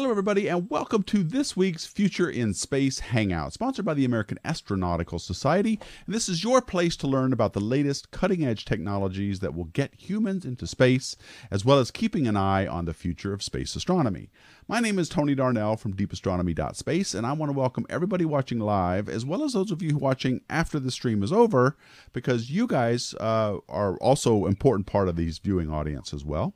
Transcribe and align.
Hello, 0.00 0.10
everybody, 0.10 0.48
and 0.48 0.70
welcome 0.70 1.02
to 1.02 1.22
this 1.22 1.54
week's 1.54 1.84
Future 1.84 2.30
in 2.30 2.54
Space 2.54 3.00
Hangout, 3.00 3.52
sponsored 3.52 3.84
by 3.84 3.92
the 3.92 4.06
American 4.06 4.38
Astronautical 4.46 5.20
Society. 5.20 5.78
And 6.06 6.14
this 6.14 6.26
is 6.26 6.42
your 6.42 6.62
place 6.62 6.96
to 6.96 7.06
learn 7.06 7.34
about 7.34 7.52
the 7.52 7.60
latest 7.60 8.10
cutting 8.10 8.42
edge 8.42 8.64
technologies 8.64 9.40
that 9.40 9.54
will 9.54 9.66
get 9.66 9.92
humans 9.94 10.46
into 10.46 10.66
space, 10.66 11.16
as 11.50 11.66
well 11.66 11.78
as 11.78 11.90
keeping 11.90 12.26
an 12.26 12.34
eye 12.34 12.66
on 12.66 12.86
the 12.86 12.94
future 12.94 13.34
of 13.34 13.42
space 13.42 13.76
astronomy. 13.76 14.30
My 14.66 14.80
name 14.80 14.98
is 14.98 15.10
Tony 15.10 15.34
Darnell 15.34 15.76
from 15.76 15.92
deepastronomy.space, 15.92 17.12
and 17.12 17.26
I 17.26 17.34
want 17.34 17.52
to 17.52 17.58
welcome 17.58 17.84
everybody 17.90 18.24
watching 18.24 18.58
live, 18.58 19.06
as 19.06 19.26
well 19.26 19.44
as 19.44 19.52
those 19.52 19.70
of 19.70 19.82
you 19.82 19.98
watching 19.98 20.40
after 20.48 20.80
the 20.80 20.90
stream 20.90 21.22
is 21.22 21.30
over, 21.30 21.76
because 22.14 22.50
you 22.50 22.66
guys 22.66 23.14
uh, 23.20 23.58
are 23.68 23.98
also 23.98 24.46
important 24.46 24.86
part 24.86 25.08
of 25.10 25.16
these 25.16 25.36
viewing 25.36 25.70
audience 25.70 26.14
as 26.14 26.24
well. 26.24 26.54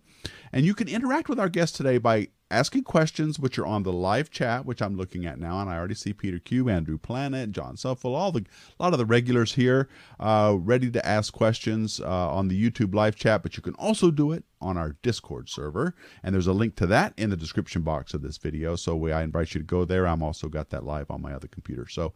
And 0.50 0.64
you 0.64 0.72
can 0.72 0.88
interact 0.88 1.28
with 1.28 1.38
our 1.38 1.50
guest 1.50 1.76
today 1.76 1.98
by 1.98 2.28
asking 2.50 2.84
questions, 2.84 3.38
which 3.38 3.58
are 3.58 3.66
on 3.66 3.82
the 3.82 3.92
live 3.92 4.30
chat, 4.30 4.64
which 4.64 4.82
I'm 4.82 4.96
looking 4.96 5.26
at 5.26 5.38
now, 5.38 5.60
and 5.60 5.70
I 5.70 5.76
already 5.76 5.94
see 5.94 6.12
Peter 6.12 6.38
Q, 6.38 6.68
Andrew 6.68 6.98
Planet, 6.98 7.52
John 7.52 7.76
Suffel, 7.76 8.14
all 8.14 8.32
the 8.32 8.44
a 8.78 8.82
lot 8.82 8.92
of 8.92 8.98
the 8.98 9.06
regulars 9.06 9.54
here, 9.54 9.88
uh, 10.20 10.56
ready 10.58 10.90
to 10.90 11.06
ask 11.06 11.32
questions 11.32 12.00
uh, 12.00 12.30
on 12.30 12.48
the 12.48 12.70
YouTube 12.70 12.94
live 12.94 13.16
chat. 13.16 13.42
But 13.42 13.56
you 13.56 13.62
can 13.62 13.74
also 13.74 14.10
do 14.10 14.32
it 14.32 14.44
on 14.60 14.76
our 14.76 14.96
Discord 15.02 15.48
server, 15.48 15.94
and 16.22 16.34
there's 16.34 16.46
a 16.46 16.52
link 16.52 16.76
to 16.76 16.86
that 16.86 17.14
in 17.16 17.30
the 17.30 17.36
description 17.36 17.82
box 17.82 18.14
of 18.14 18.22
this 18.22 18.38
video. 18.38 18.76
So 18.76 18.94
we, 18.94 19.12
I 19.12 19.22
invite 19.22 19.54
you 19.54 19.60
to 19.60 19.66
go 19.66 19.84
there. 19.84 20.06
I'm 20.06 20.22
also 20.22 20.48
got 20.48 20.70
that 20.70 20.84
live 20.84 21.10
on 21.10 21.22
my 21.22 21.32
other 21.32 21.48
computer. 21.48 21.88
So, 21.88 22.12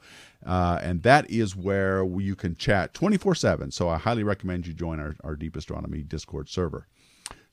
uh, 0.47 0.79
and 0.83 1.03
that 1.03 1.31
is 1.31 1.57
where 1.57 2.05
you 2.05 2.37
can 2.37 2.55
chat 2.55 2.95
24/7. 2.95 3.73
So 3.73 3.89
I 3.89 3.99
highly 3.99 4.23
recommend 4.23 4.67
you 4.67 4.75
join 4.75 5.01
our, 5.01 5.17
our 5.25 5.37
Deep 5.37 5.57
Astronomy 5.57 6.03
Discord 6.03 6.49
server. 6.49 6.87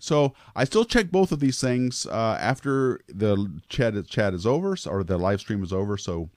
So 0.05 0.33
I 0.55 0.65
still 0.65 0.85
check 0.85 1.09
both 1.09 1.31
of 1.31 1.39
these 1.39 1.59
things 1.59 2.05
uh, 2.05 2.37
after 2.39 3.01
the 3.07 3.59
chat 3.69 3.93
chat 4.07 4.33
is 4.35 4.45
over 4.45 4.77
or 4.87 5.03
the 5.03 5.17
live 5.17 5.39
stream 5.39 5.63
is 5.63 5.73
over. 5.73 5.97
So 5.97 6.29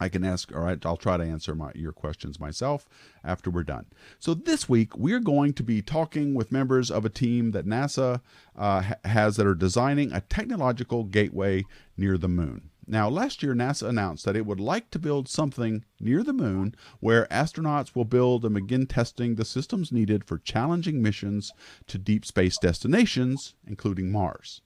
I 0.00 0.08
can 0.08 0.24
ask, 0.24 0.50
all 0.52 0.62
right, 0.62 0.84
I'll 0.84 0.96
try 0.96 1.16
to 1.18 1.22
answer 1.22 1.54
my, 1.54 1.70
your 1.74 1.92
questions 1.92 2.40
myself 2.40 2.88
after 3.22 3.50
we're 3.50 3.62
done. 3.62 3.86
So 4.18 4.34
this 4.34 4.68
week, 4.68 4.96
we're 4.96 5.20
going 5.20 5.52
to 5.52 5.62
be 5.62 5.82
talking 5.82 6.34
with 6.34 6.50
members 6.50 6.90
of 6.90 7.04
a 7.04 7.10
team 7.10 7.52
that 7.52 7.66
NASA 7.66 8.20
uh, 8.56 8.94
has 9.04 9.36
that 9.36 9.46
are 9.46 9.54
designing 9.54 10.10
a 10.10 10.22
technological 10.22 11.04
gateway 11.04 11.64
near 11.96 12.18
the 12.18 12.28
moon. 12.28 12.70
Now, 12.92 13.08
last 13.08 13.42
year, 13.42 13.54
NASA 13.54 13.88
announced 13.88 14.26
that 14.26 14.36
it 14.36 14.44
would 14.44 14.60
like 14.60 14.90
to 14.90 14.98
build 14.98 15.26
something 15.26 15.82
near 15.98 16.22
the 16.22 16.34
moon 16.34 16.74
where 17.00 17.26
astronauts 17.30 17.96
will 17.96 18.04
build 18.04 18.44
and 18.44 18.54
begin 18.54 18.86
testing 18.86 19.36
the 19.36 19.46
systems 19.46 19.92
needed 19.92 20.24
for 20.24 20.36
challenging 20.36 21.00
missions 21.00 21.52
to 21.86 21.96
deep 21.96 22.26
space 22.26 22.58
destinations, 22.58 23.54
including 23.66 24.12
Mars. 24.12 24.60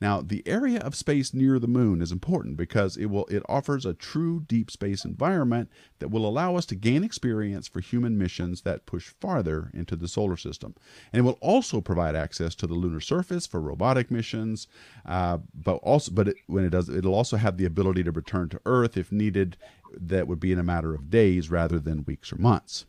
Now, 0.00 0.20
the 0.20 0.42
area 0.46 0.80
of 0.80 0.94
space 0.94 1.32
near 1.32 1.58
the 1.58 1.66
moon 1.66 2.02
is 2.02 2.12
important 2.12 2.56
because 2.56 2.96
it 2.96 3.06
will 3.06 3.26
it 3.26 3.42
offers 3.48 3.86
a 3.86 3.94
true 3.94 4.44
deep 4.46 4.70
space 4.70 5.04
environment 5.04 5.70
that 5.98 6.10
will 6.10 6.26
allow 6.26 6.56
us 6.56 6.66
to 6.66 6.74
gain 6.74 7.02
experience 7.02 7.68
for 7.68 7.80
human 7.80 8.18
missions 8.18 8.62
that 8.62 8.86
push 8.86 9.08
farther 9.20 9.70
into 9.72 9.96
the 9.96 10.08
solar 10.08 10.36
system. 10.36 10.74
And 11.12 11.20
it 11.20 11.22
will 11.22 11.38
also 11.40 11.80
provide 11.80 12.14
access 12.14 12.54
to 12.56 12.66
the 12.66 12.74
lunar 12.74 13.00
surface 13.00 13.46
for 13.46 13.60
robotic 13.60 14.10
missions, 14.10 14.68
uh, 15.06 15.38
but 15.54 15.76
also 15.76 16.12
but 16.12 16.28
it, 16.28 16.36
when 16.46 16.64
it 16.64 16.70
does 16.70 16.88
it'll 16.88 17.14
also 17.14 17.36
have 17.36 17.56
the 17.56 17.64
ability 17.64 18.04
to 18.04 18.12
return 18.12 18.48
to 18.50 18.60
Earth 18.66 18.96
if 18.96 19.10
needed 19.10 19.56
that 19.98 20.28
would 20.28 20.40
be 20.40 20.52
in 20.52 20.58
a 20.58 20.64
matter 20.64 20.94
of 20.94 21.10
days 21.10 21.50
rather 21.50 21.78
than 21.78 22.04
weeks 22.04 22.32
or 22.32 22.36
months. 22.36 22.84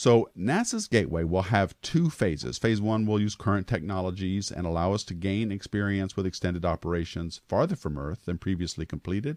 So 0.00 0.30
NASA's 0.34 0.88
Gateway 0.88 1.24
will 1.24 1.42
have 1.42 1.78
two 1.82 2.08
phases. 2.08 2.56
Phase 2.56 2.80
one 2.80 3.04
will 3.04 3.20
use 3.20 3.34
current 3.34 3.66
technologies 3.66 4.50
and 4.50 4.66
allow 4.66 4.94
us 4.94 5.04
to 5.04 5.12
gain 5.12 5.52
experience 5.52 6.16
with 6.16 6.24
extended 6.24 6.64
operations 6.64 7.42
farther 7.48 7.76
from 7.76 7.98
Earth 7.98 8.24
than 8.24 8.38
previously 8.38 8.86
completed. 8.86 9.36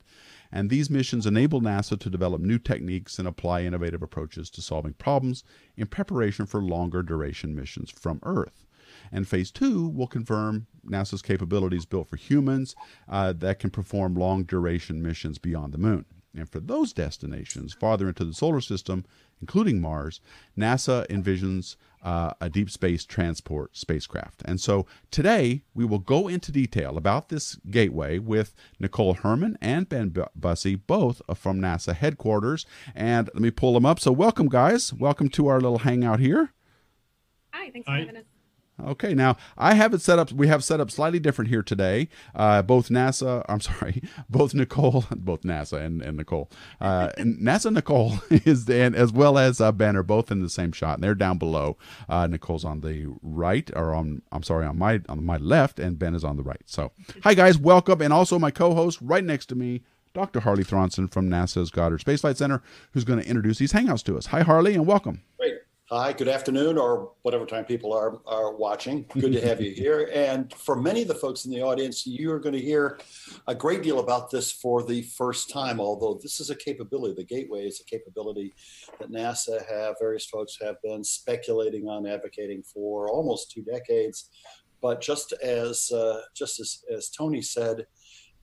And 0.54 0.70
these 0.70 0.90
missions 0.90 1.26
enable 1.26 1.60
NASA 1.60 2.00
to 2.00 2.10
develop 2.10 2.40
new 2.40 2.60
techniques 2.60 3.20
and 3.20 3.28
apply 3.28 3.64
innovative 3.64 4.02
approaches 4.02 4.50
to 4.52 4.62
solving 4.62 4.94
problems 4.94 5.44
in 5.76 5.88
preparation 5.88 6.46
for 6.46 6.62
longer 6.62 7.04
duration 7.04 7.54
missions 7.54 7.92
from 7.92 8.22
Earth. 8.24 8.66
And 9.12 9.28
phase 9.28 9.52
two 9.52 9.90
will 9.90 10.08
confirm 10.08 10.68
NASA's 10.90 11.22
capabilities 11.22 11.86
built 11.86 12.10
for 12.10 12.16
humans 12.16 12.74
uh, 13.10 13.34
that 13.34 13.60
can 13.60 13.70
perform 13.70 14.16
long 14.16 14.44
duration 14.44 15.04
missions 15.04 15.40
beyond 15.40 15.74
the 15.74 15.78
moon. 15.78 16.06
And 16.36 16.50
for 16.50 16.60
those 16.60 16.94
destinations 16.94 17.74
farther 17.74 18.08
into 18.08 18.26
the 18.26 18.34
solar 18.34 18.62
system, 18.62 19.06
including 19.40 19.80
Mars, 19.80 20.20
NASA 20.58 21.08
envisions 21.08 21.76
uh, 22.02 22.34
a 22.42 22.50
deep 22.50 22.70
space 22.70 23.06
transport 23.06 23.78
spacecraft. 23.78 24.42
And 24.46 24.60
so 24.60 24.86
today 25.10 25.64
we 25.74 25.86
will 25.86 26.00
go 26.00 26.28
into 26.28 26.52
detail 26.52 26.98
about 26.98 27.30
this 27.30 27.56
gateway 27.70 28.20
with 28.20 28.54
Nicole 28.80 29.14
Herman 29.14 29.58
and 29.62 29.88
Ben 29.88 30.14
Bussey, 30.36 30.76
both 30.76 31.22
from 31.36 31.62
NASA 31.62 31.96
headquarters. 31.96 32.66
And 32.94 33.30
let 33.34 33.42
me 33.42 33.52
pull 33.52 33.74
them 33.74 33.86
up. 33.86 34.00
So 34.00 34.12
welcome, 34.12 34.50
guys. 34.50 34.94
Welcome 34.94 35.30
to 35.30 35.48
our 35.48 35.62
little 35.62 35.80
hangout 35.80 36.20
here. 36.20 36.52
Hi, 37.54 37.70
thanks 37.72 37.86
for 37.86 37.94
having 37.94 38.18
us. 38.18 38.33
Okay, 38.86 39.14
now 39.14 39.38
I 39.58 39.76
have 39.76 39.94
it 39.94 40.02
set 40.02 40.20
up. 40.20 40.32
We 40.32 40.48
have 40.48 40.64
set 40.64 40.80
up 40.80 40.92
slightly 40.92 41.20
different 41.20 41.50
here 41.50 41.64
today. 41.64 42.10
Uh, 42.36 42.62
both 42.62 42.90
NASA, 42.90 43.44
I'm 43.48 43.62
sorry, 43.62 44.04
both 44.30 44.54
Nicole, 44.54 45.06
both 45.12 45.42
NASA 45.42 45.82
and, 45.82 46.02
and 46.02 46.18
Nicole, 46.18 46.50
uh, 46.82 47.10
NASA 47.18 47.72
Nicole 47.72 48.20
is 48.30 48.70
as 48.70 49.12
well 49.12 49.38
as 49.38 49.62
uh, 49.62 49.72
Ben 49.72 49.96
are 49.96 50.04
both 50.04 50.32
in 50.32 50.42
the 50.42 50.50
same 50.50 50.72
shot, 50.72 50.96
and 50.96 51.04
they're 51.04 51.16
down 51.16 51.38
below. 51.38 51.78
Uh, 52.10 52.28
Nicole's 52.28 52.66
on 52.66 52.82
the 52.82 53.14
right, 53.22 53.70
or 53.76 53.94
on 53.94 54.22
I'm 54.32 54.44
sorry, 54.44 54.66
on 54.66 54.78
my 54.78 55.02
on 55.08 55.24
my 55.24 55.38
left, 55.38 55.80
and 55.80 55.98
Ben 55.98 56.16
is 56.16 56.24
on 56.24 56.38
the 56.38 56.44
right. 56.44 56.62
So, 56.66 56.92
hi 57.24 57.34
guys, 57.34 57.58
welcome, 57.58 58.02
and 58.02 58.12
also 58.14 58.38
my 58.38 58.52
co-host 58.52 59.00
right 59.02 59.24
next 59.24 59.48
to 59.48 59.56
me, 59.56 59.84
Dr. 60.14 60.42
Harley 60.42 60.64
Thronson 60.64 61.12
from 61.12 61.30
NASA's 61.30 61.72
Goddard 61.72 62.00
Space 62.00 62.22
Flight 62.22 62.38
Center, 62.38 62.62
who's 62.92 63.04
going 63.04 63.20
to 63.20 63.28
introduce 63.28 63.58
these 63.58 63.74
hangouts 63.74 64.04
to 64.04 64.18
us. 64.18 64.28
Hi, 64.28 64.42
Harley, 64.42 64.74
and 64.76 64.86
welcome. 64.86 65.22
Great. 65.38 65.56
Hi, 65.96 66.12
good 66.12 66.28
afternoon, 66.28 66.80
or 66.80 67.12
whatever 67.22 67.46
time 67.46 67.66
people 67.66 67.94
are, 67.94 68.20
are 68.26 68.56
watching. 68.56 69.06
Good 69.14 69.34
to 69.34 69.48
have 69.48 69.62
you 69.62 69.70
here. 69.76 70.10
And 70.12 70.52
for 70.52 70.76
many 70.76 71.04
of 71.04 71.08
the 71.08 71.14
folks 71.14 71.46
in 71.46 71.52
the 71.52 71.62
audience, 71.62 72.08
you 72.08 72.32
are 72.32 72.40
going 72.40 72.56
to 72.56 72.60
hear 72.60 73.00
a 73.48 73.54
great 73.54 73.84
deal 73.84 74.00
about 74.00 74.32
this 74.32 74.52
for 74.52 74.82
the 74.82 75.04
first 75.04 75.52
time, 75.52 75.80
although 75.80 76.20
this 76.20 76.40
is 76.40 76.50
a 76.50 76.56
capability. 76.56 77.14
The 77.14 77.26
Gateway 77.26 77.68
is 77.68 77.80
a 77.80 77.84
capability 77.84 78.56
that 79.00 79.12
NASA 79.12 79.70
have, 79.70 79.98
various 80.00 80.26
folks 80.26 80.58
have 80.64 80.82
been 80.82 81.04
speculating 81.04 81.88
on, 81.88 82.08
advocating 82.08 82.64
for 82.64 83.08
almost 83.08 83.52
two 83.52 83.62
decades. 83.62 84.32
But 84.82 85.00
just 85.00 85.32
as, 85.44 85.92
uh, 85.92 86.22
just 86.36 86.60
as, 86.60 86.84
as 86.92 87.10
Tony 87.12 87.44
said, 87.44 87.86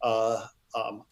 uh, 0.03 0.47
um, 0.77 1.03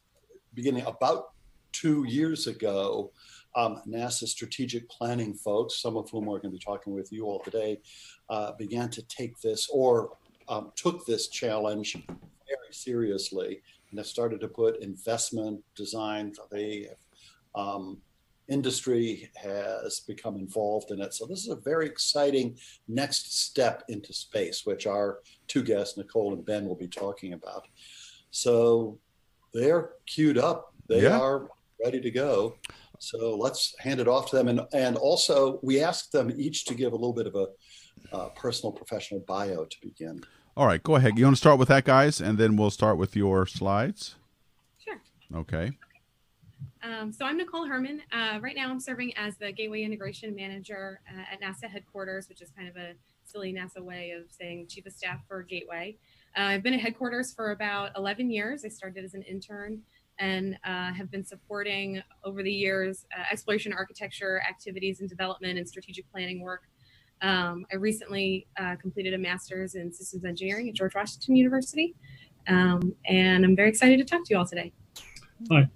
beginning 0.54 0.86
about 0.86 1.32
two 1.72 2.04
years 2.04 2.46
ago, 2.46 3.10
um, 3.58 3.82
NASA 3.88 4.28
strategic 4.28 4.88
planning 4.88 5.34
folks, 5.34 5.82
some 5.82 5.96
of 5.96 6.08
whom 6.10 6.24
are 6.24 6.38
going 6.38 6.42
to 6.42 6.50
be 6.50 6.58
talking 6.58 6.94
with 6.94 7.12
you 7.12 7.24
all 7.24 7.40
today, 7.40 7.80
uh, 8.30 8.52
began 8.52 8.88
to 8.90 9.02
take 9.08 9.38
this 9.40 9.68
or 9.72 10.16
um, 10.48 10.70
took 10.76 11.04
this 11.04 11.26
challenge 11.26 11.96
very 12.06 12.70
seriously 12.70 13.60
and 13.90 13.98
have 13.98 14.06
started 14.06 14.40
to 14.40 14.48
put 14.48 14.80
investment, 14.80 15.60
design, 15.74 16.32
they 16.52 16.88
um, 17.56 17.98
industry 18.48 19.28
has 19.34 20.00
become 20.06 20.36
involved 20.36 20.90
in 20.92 21.00
it. 21.00 21.12
So 21.12 21.26
this 21.26 21.40
is 21.40 21.48
a 21.48 21.56
very 21.56 21.86
exciting 21.86 22.56
next 22.86 23.40
step 23.42 23.82
into 23.88 24.12
space, 24.12 24.64
which 24.64 24.86
our 24.86 25.18
two 25.48 25.62
guests, 25.62 25.98
Nicole 25.98 26.32
and 26.32 26.46
Ben, 26.46 26.66
will 26.66 26.76
be 26.76 26.88
talking 26.88 27.32
about. 27.32 27.66
So 28.30 28.98
they're 29.52 29.90
queued 30.06 30.38
up. 30.38 30.72
They 30.88 31.02
yeah. 31.02 31.18
are 31.18 31.48
ready 31.84 32.00
to 32.00 32.10
go. 32.10 32.54
So 32.98 33.36
let's 33.36 33.74
hand 33.78 34.00
it 34.00 34.08
off 34.08 34.30
to 34.30 34.36
them. 34.36 34.48
And, 34.48 34.60
and 34.72 34.96
also, 34.96 35.60
we 35.62 35.82
asked 35.82 36.12
them 36.12 36.32
each 36.36 36.64
to 36.66 36.74
give 36.74 36.92
a 36.92 36.96
little 36.96 37.12
bit 37.12 37.26
of 37.26 37.34
a 37.34 37.46
uh, 38.14 38.28
personal 38.30 38.72
professional 38.72 39.20
bio 39.20 39.64
to 39.64 39.76
begin. 39.80 40.22
All 40.56 40.66
right, 40.66 40.82
go 40.82 40.96
ahead. 40.96 41.16
You 41.16 41.24
want 41.24 41.36
to 41.36 41.40
start 41.40 41.58
with 41.58 41.68
that, 41.68 41.84
guys, 41.84 42.20
and 42.20 42.36
then 42.36 42.56
we'll 42.56 42.70
start 42.70 42.98
with 42.98 43.14
your 43.14 43.46
slides? 43.46 44.16
Sure. 44.78 45.00
Okay. 45.34 45.70
Um, 46.82 47.12
so 47.12 47.24
I'm 47.24 47.36
Nicole 47.36 47.66
Herman. 47.66 48.02
Uh, 48.12 48.38
right 48.40 48.56
now, 48.56 48.70
I'm 48.70 48.80
serving 48.80 49.16
as 49.16 49.36
the 49.36 49.52
Gateway 49.52 49.82
Integration 49.82 50.34
Manager 50.34 51.00
uh, 51.08 51.32
at 51.32 51.40
NASA 51.40 51.68
headquarters, 51.68 52.28
which 52.28 52.42
is 52.42 52.50
kind 52.50 52.68
of 52.68 52.76
a 52.76 52.94
silly 53.24 53.52
NASA 53.52 53.80
way 53.80 54.10
of 54.10 54.24
saying 54.30 54.66
Chief 54.68 54.86
of 54.86 54.92
Staff 54.92 55.20
for 55.28 55.42
Gateway. 55.42 55.96
Uh, 56.36 56.42
I've 56.42 56.62
been 56.62 56.74
at 56.74 56.80
headquarters 56.80 57.32
for 57.32 57.50
about 57.52 57.92
11 57.96 58.30
years. 58.30 58.64
I 58.64 58.68
started 58.68 59.04
as 59.04 59.14
an 59.14 59.22
intern 59.22 59.82
and 60.18 60.58
uh, 60.64 60.92
have 60.92 61.10
been 61.10 61.24
supporting 61.24 62.02
over 62.24 62.42
the 62.42 62.52
years 62.52 63.06
uh, 63.16 63.22
exploration 63.30 63.72
architecture 63.72 64.42
activities 64.48 65.00
and 65.00 65.08
development 65.08 65.58
and 65.58 65.68
strategic 65.68 66.10
planning 66.10 66.40
work. 66.40 66.62
Um, 67.20 67.66
I 67.72 67.76
recently 67.76 68.46
uh, 68.60 68.76
completed 68.76 69.14
a 69.14 69.18
master's 69.18 69.74
in 69.74 69.92
systems 69.92 70.24
engineering 70.24 70.68
at 70.68 70.74
George 70.74 70.94
Washington 70.94 71.36
University, 71.36 71.94
um, 72.46 72.94
and 73.06 73.44
I'm 73.44 73.56
very 73.56 73.68
excited 73.68 73.98
to 73.98 74.04
talk 74.04 74.24
to 74.24 74.34
you 74.34 74.38
all 74.38 74.46
today. 74.46 74.72
Hi, 75.50 75.68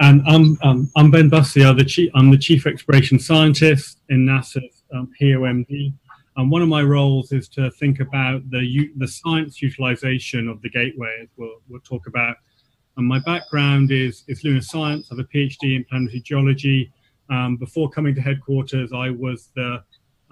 and 0.00 0.22
I'm 0.26 0.58
um, 0.62 0.90
I'm 0.96 1.10
Ben 1.10 1.28
Bussey. 1.30 1.64
I'm 1.64 1.78
the 1.78 1.84
chief 1.84 2.10
I'm 2.14 2.30
the 2.30 2.38
chief 2.38 2.66
exploration 2.66 3.18
scientist 3.18 4.00
in 4.10 4.26
NASA's 4.26 4.82
um, 4.94 5.10
HEOMD. 5.20 5.94
And 6.36 6.50
one 6.50 6.62
of 6.62 6.68
my 6.68 6.82
roles 6.82 7.30
is 7.32 7.48
to 7.50 7.70
think 7.72 8.00
about 8.00 8.48
the 8.50 8.90
the 8.96 9.08
science 9.08 9.62
utilization 9.62 10.48
of 10.48 10.60
the 10.62 10.70
gateway. 10.70 11.28
We'll, 11.36 11.60
we'll 11.68 11.80
talk 11.80 12.06
about 12.06 12.36
And 12.96 13.06
my 13.06 13.18
background 13.20 13.90
is, 13.90 14.24
is 14.28 14.44
lunar 14.44 14.60
science. 14.60 15.08
I 15.10 15.16
have 15.16 15.24
a 15.24 15.28
PhD 15.36 15.76
in 15.76 15.84
planetary 15.84 16.20
geology. 16.20 16.92
Um, 17.30 17.56
before 17.56 17.90
coming 17.90 18.14
to 18.14 18.20
headquarters, 18.20 18.92
I 18.92 19.10
was 19.10 19.50
the 19.56 19.82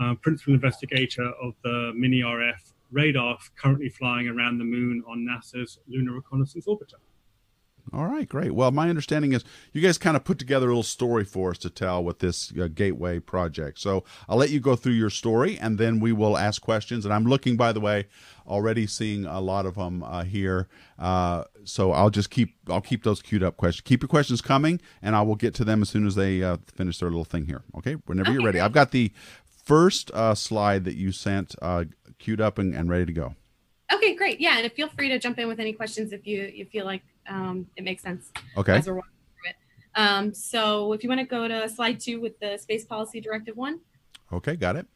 uh, 0.00 0.14
principal 0.22 0.54
investigator 0.54 1.32
of 1.42 1.54
the 1.64 1.92
Mini 1.94 2.20
RF 2.20 2.72
radar 2.90 3.38
currently 3.56 3.88
flying 3.88 4.28
around 4.28 4.58
the 4.58 4.64
moon 4.64 5.02
on 5.08 5.26
NASA's 5.26 5.78
Lunar 5.88 6.12
Reconnaissance 6.12 6.66
Orbiter. 6.66 7.00
All 7.92 8.06
right, 8.06 8.28
great. 8.28 8.54
Well, 8.54 8.70
my 8.70 8.88
understanding 8.88 9.32
is 9.32 9.44
you 9.72 9.82
guys 9.82 9.98
kind 9.98 10.16
of 10.16 10.24
put 10.24 10.38
together 10.38 10.66
a 10.66 10.68
little 10.68 10.82
story 10.82 11.24
for 11.24 11.50
us 11.50 11.58
to 11.58 11.70
tell 11.70 12.02
with 12.02 12.20
this 12.20 12.52
uh, 12.58 12.68
Gateway 12.72 13.18
project. 13.18 13.80
So 13.80 14.04
I'll 14.28 14.38
let 14.38 14.50
you 14.50 14.60
go 14.60 14.76
through 14.76 14.92
your 14.92 15.10
story, 15.10 15.58
and 15.58 15.78
then 15.78 16.00
we 16.00 16.12
will 16.12 16.38
ask 16.38 16.62
questions. 16.62 17.04
And 17.04 17.12
I'm 17.12 17.24
looking, 17.24 17.56
by 17.56 17.72
the 17.72 17.80
way, 17.80 18.06
already 18.46 18.86
seeing 18.86 19.26
a 19.26 19.40
lot 19.40 19.66
of 19.66 19.74
them 19.74 20.02
uh, 20.04 20.24
here. 20.24 20.68
Uh, 20.98 21.44
so 21.64 21.92
I'll 21.92 22.10
just 22.10 22.30
keep 22.30 22.54
I'll 22.68 22.80
keep 22.80 23.02
those 23.02 23.20
queued 23.20 23.42
up 23.42 23.56
questions. 23.56 23.82
Keep 23.82 24.02
your 24.02 24.08
questions 24.08 24.40
coming, 24.40 24.80
and 25.02 25.16
I 25.16 25.22
will 25.22 25.36
get 25.36 25.52
to 25.54 25.64
them 25.64 25.82
as 25.82 25.90
soon 25.90 26.06
as 26.06 26.14
they 26.14 26.42
uh, 26.42 26.58
finish 26.74 26.98
their 26.98 27.08
little 27.10 27.24
thing 27.24 27.46
here. 27.46 27.62
Okay, 27.76 27.94
whenever 28.06 28.28
okay, 28.28 28.34
you're 28.34 28.46
ready. 28.46 28.58
Great. 28.58 28.64
I've 28.64 28.72
got 28.72 28.92
the 28.92 29.12
first 29.44 30.10
uh, 30.12 30.34
slide 30.34 30.84
that 30.84 30.94
you 30.94 31.12
sent 31.12 31.54
uh, 31.60 31.84
queued 32.18 32.40
up 32.40 32.58
and, 32.58 32.74
and 32.74 32.88
ready 32.88 33.06
to 33.06 33.12
go. 33.12 33.34
Okay, 33.92 34.14
great. 34.14 34.40
Yeah, 34.40 34.58
and 34.58 34.72
feel 34.72 34.88
free 34.88 35.08
to 35.08 35.18
jump 35.18 35.38
in 35.38 35.48
with 35.48 35.60
any 35.60 35.72
questions 35.72 36.12
if 36.12 36.26
you 36.26 36.50
you 36.54 36.64
feel 36.64 36.86
like 36.86 37.02
um, 37.28 37.66
it 37.76 37.84
makes 37.84 38.02
sense. 38.02 38.30
Okay. 38.56 38.76
As 38.76 38.86
we're 38.86 38.94
walking 38.94 39.10
through 39.34 39.50
it. 39.50 39.56
Um, 39.94 40.34
so 40.34 40.92
if 40.92 41.02
you 41.02 41.08
want 41.08 41.20
to 41.20 41.26
go 41.26 41.48
to 41.48 41.68
slide 41.68 42.00
two 42.00 42.20
with 42.20 42.38
the 42.40 42.58
Space 42.58 42.84
Policy 42.84 43.20
Directive 43.20 43.56
one. 43.56 43.80
Okay, 44.32 44.56
got 44.56 44.76
it. 44.76 44.86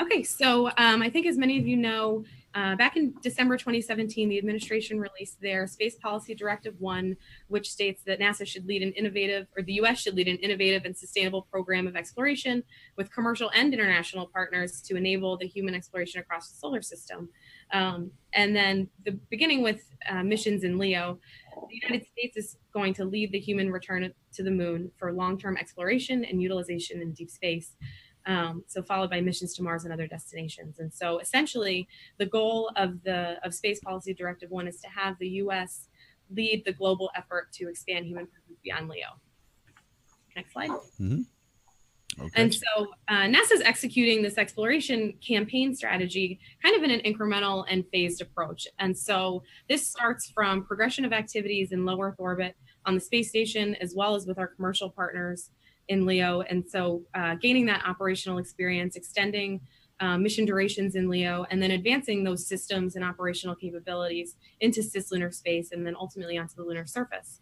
Okay, 0.00 0.24
so 0.24 0.66
um, 0.76 1.02
I 1.02 1.08
think 1.08 1.24
as 1.26 1.38
many 1.38 1.56
of 1.58 1.68
you 1.68 1.76
know, 1.76 2.24
uh, 2.54 2.74
back 2.74 2.96
in 2.96 3.14
December 3.22 3.56
2017, 3.56 4.28
the 4.28 4.38
administration 4.38 4.98
released 4.98 5.40
their 5.40 5.68
Space 5.68 5.94
Policy 5.96 6.34
Directive 6.34 6.74
1, 6.80 7.16
which 7.46 7.70
states 7.70 8.02
that 8.06 8.18
NASA 8.18 8.46
should 8.46 8.66
lead 8.66 8.82
an 8.82 8.92
innovative, 8.92 9.46
or 9.56 9.62
the 9.62 9.74
US 9.74 10.00
should 10.00 10.14
lead 10.14 10.26
an 10.26 10.36
innovative 10.38 10.84
and 10.84 10.96
sustainable 10.96 11.42
program 11.42 11.86
of 11.86 11.94
exploration 11.94 12.64
with 12.96 13.12
commercial 13.12 13.50
and 13.54 13.72
international 13.72 14.26
partners 14.26 14.80
to 14.82 14.96
enable 14.96 15.36
the 15.36 15.46
human 15.46 15.74
exploration 15.74 16.20
across 16.20 16.48
the 16.50 16.56
solar 16.56 16.82
system. 16.82 17.28
Um, 17.72 18.10
and 18.32 18.54
then 18.54 18.88
the 19.04 19.12
beginning 19.30 19.62
with 19.62 19.82
uh, 20.08 20.22
missions 20.22 20.64
in 20.64 20.78
LEO, 20.78 21.18
the 21.68 21.80
United 21.82 22.06
States 22.06 22.36
is 22.36 22.56
going 22.72 22.94
to 22.94 23.04
lead 23.04 23.32
the 23.32 23.38
human 23.38 23.70
return 23.70 24.12
to 24.32 24.42
the 24.42 24.50
moon 24.50 24.90
for 24.98 25.12
long-term 25.12 25.56
exploration 25.56 26.24
and 26.24 26.42
utilization 26.42 27.00
in 27.00 27.12
deep 27.12 27.30
space. 27.30 27.76
Um, 28.26 28.64
so 28.66 28.82
followed 28.82 29.10
by 29.10 29.20
missions 29.20 29.54
to 29.54 29.62
Mars 29.62 29.84
and 29.84 29.92
other 29.92 30.06
destinations. 30.06 30.78
And 30.78 30.92
so 30.92 31.18
essentially 31.18 31.86
the 32.18 32.26
goal 32.26 32.70
of 32.76 33.02
the 33.02 33.36
of 33.44 33.52
Space 33.54 33.80
Policy 33.80 34.14
Directive 34.14 34.50
1 34.50 34.66
is 34.66 34.80
to 34.80 34.88
have 34.88 35.18
the 35.18 35.28
US 35.28 35.88
lead 36.30 36.64
the 36.64 36.72
global 36.72 37.10
effort 37.14 37.52
to 37.52 37.68
expand 37.68 38.06
human 38.06 38.26
presence 38.26 38.58
beyond 38.62 38.88
LEO. 38.88 39.20
Next 40.34 40.52
slide. 40.52 40.70
Mm-hmm. 40.70 41.22
Okay. 42.18 42.30
And 42.34 42.54
so 42.54 42.88
uh, 43.08 43.22
NASA 43.22 43.52
is 43.52 43.60
executing 43.60 44.22
this 44.22 44.38
exploration 44.38 45.14
campaign 45.26 45.74
strategy 45.74 46.38
kind 46.62 46.76
of 46.76 46.82
in 46.82 46.90
an 46.90 47.00
incremental 47.00 47.64
and 47.68 47.84
phased 47.92 48.20
approach. 48.20 48.66
And 48.78 48.96
so 48.96 49.42
this 49.68 49.86
starts 49.86 50.30
from 50.30 50.64
progression 50.64 51.04
of 51.04 51.12
activities 51.12 51.72
in 51.72 51.84
low 51.84 52.00
Earth 52.00 52.16
orbit 52.18 52.56
on 52.86 52.94
the 52.94 53.00
space 53.00 53.28
station, 53.28 53.74
as 53.76 53.94
well 53.96 54.14
as 54.14 54.26
with 54.26 54.38
our 54.38 54.48
commercial 54.48 54.90
partners 54.90 55.50
in 55.88 56.06
LEO. 56.06 56.42
And 56.42 56.64
so 56.68 57.02
uh, 57.14 57.34
gaining 57.36 57.66
that 57.66 57.84
operational 57.86 58.38
experience, 58.38 58.96
extending 58.96 59.60
uh, 60.00 60.18
mission 60.18 60.44
durations 60.44 60.96
in 60.96 61.08
LEO, 61.08 61.46
and 61.50 61.62
then 61.62 61.70
advancing 61.70 62.24
those 62.24 62.46
systems 62.46 62.96
and 62.96 63.04
operational 63.04 63.54
capabilities 63.54 64.36
into 64.60 64.80
cislunar 64.80 65.32
space 65.32 65.72
and 65.72 65.86
then 65.86 65.94
ultimately 65.98 66.36
onto 66.36 66.54
the 66.56 66.62
lunar 66.62 66.86
surface. 66.86 67.40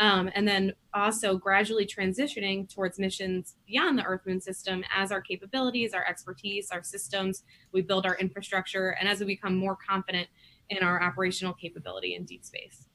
Um, 0.00 0.28
and 0.34 0.46
then 0.46 0.72
also 0.92 1.36
gradually 1.36 1.86
transitioning 1.86 2.68
towards 2.72 2.98
missions 2.98 3.54
beyond 3.66 3.96
the 3.96 4.02
Earth 4.02 4.22
Moon 4.26 4.40
system 4.40 4.82
as 4.92 5.12
our 5.12 5.20
capabilities, 5.20 5.94
our 5.94 6.04
expertise, 6.04 6.70
our 6.72 6.82
systems, 6.82 7.44
we 7.70 7.80
build 7.80 8.04
our 8.04 8.16
infrastructure, 8.16 8.90
and 8.98 9.08
as 9.08 9.20
we 9.20 9.26
become 9.26 9.54
more 9.54 9.76
confident 9.76 10.26
in 10.70 10.82
our 10.82 11.00
operational 11.00 11.52
capability 11.52 12.16
in 12.16 12.24
deep 12.24 12.44
space. 12.44 12.86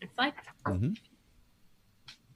Next 0.00 0.14
slide. 0.14 0.32
Mm-hmm. 0.66 0.92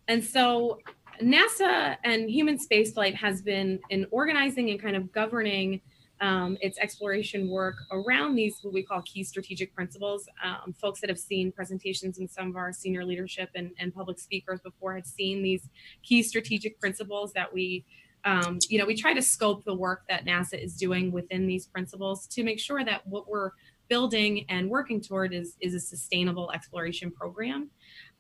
And 0.09 0.23
so 0.23 0.79
NASA 1.23 1.97
and 2.05 2.31
human 2.31 2.59
spaceflight 2.59 3.15
has 3.15 3.43
been 3.43 3.81
in 3.91 4.07
organizing 4.11 4.71
and 4.71 4.81
kind 4.81 4.97
of 4.97 5.13
governing 5.13 5.81
um, 6.21 6.57
its 6.61 6.79
exploration 6.79 7.49
work 7.49 7.77
around 7.91 8.35
these 8.35 8.59
what 8.63 8.73
we 8.73 8.83
call 8.83 9.03
key 9.03 9.23
strategic 9.23 9.75
principles. 9.75 10.29
Um, 10.43 10.73
folks 10.73 11.01
that 11.01 11.11
have 11.11 11.19
seen 11.19 11.53
presentations 11.53 12.19
and 12.19 12.31
some 12.31 12.49
of 12.49 12.57
our 12.57 12.73
senior 12.73 13.05
leadership 13.05 13.51
and, 13.55 13.71
and 13.79 13.95
public 13.95 14.19
speakers 14.19 14.61
before 14.61 14.95
had 14.95 15.07
seen 15.07 15.43
these 15.43 15.69
key 16.03 16.23
strategic 16.23 16.81
principles 16.81 17.33
that 17.35 17.53
we 17.53 17.85
um, 18.25 18.59
you 18.69 18.79
know 18.79 18.87
we 18.87 18.97
try 18.97 19.15
to 19.15 19.23
scope 19.23 19.65
the 19.65 19.75
work 19.75 20.03
that 20.09 20.25
nasa 20.25 20.61
is 20.63 20.77
doing 20.77 21.13
within 21.13 21.47
these 21.47 21.67
principles 21.67 22.27
to 22.29 22.43
make 22.43 22.59
sure 22.59 22.85
that 22.85 23.07
what 23.07 23.29
we're 23.29 23.51
building 23.89 24.45
and 24.49 24.69
working 24.69 25.01
toward 25.01 25.33
is, 25.33 25.57
is 25.61 25.75
a 25.75 25.81
sustainable 25.81 26.51
exploration 26.53 27.11
program. 27.11 27.71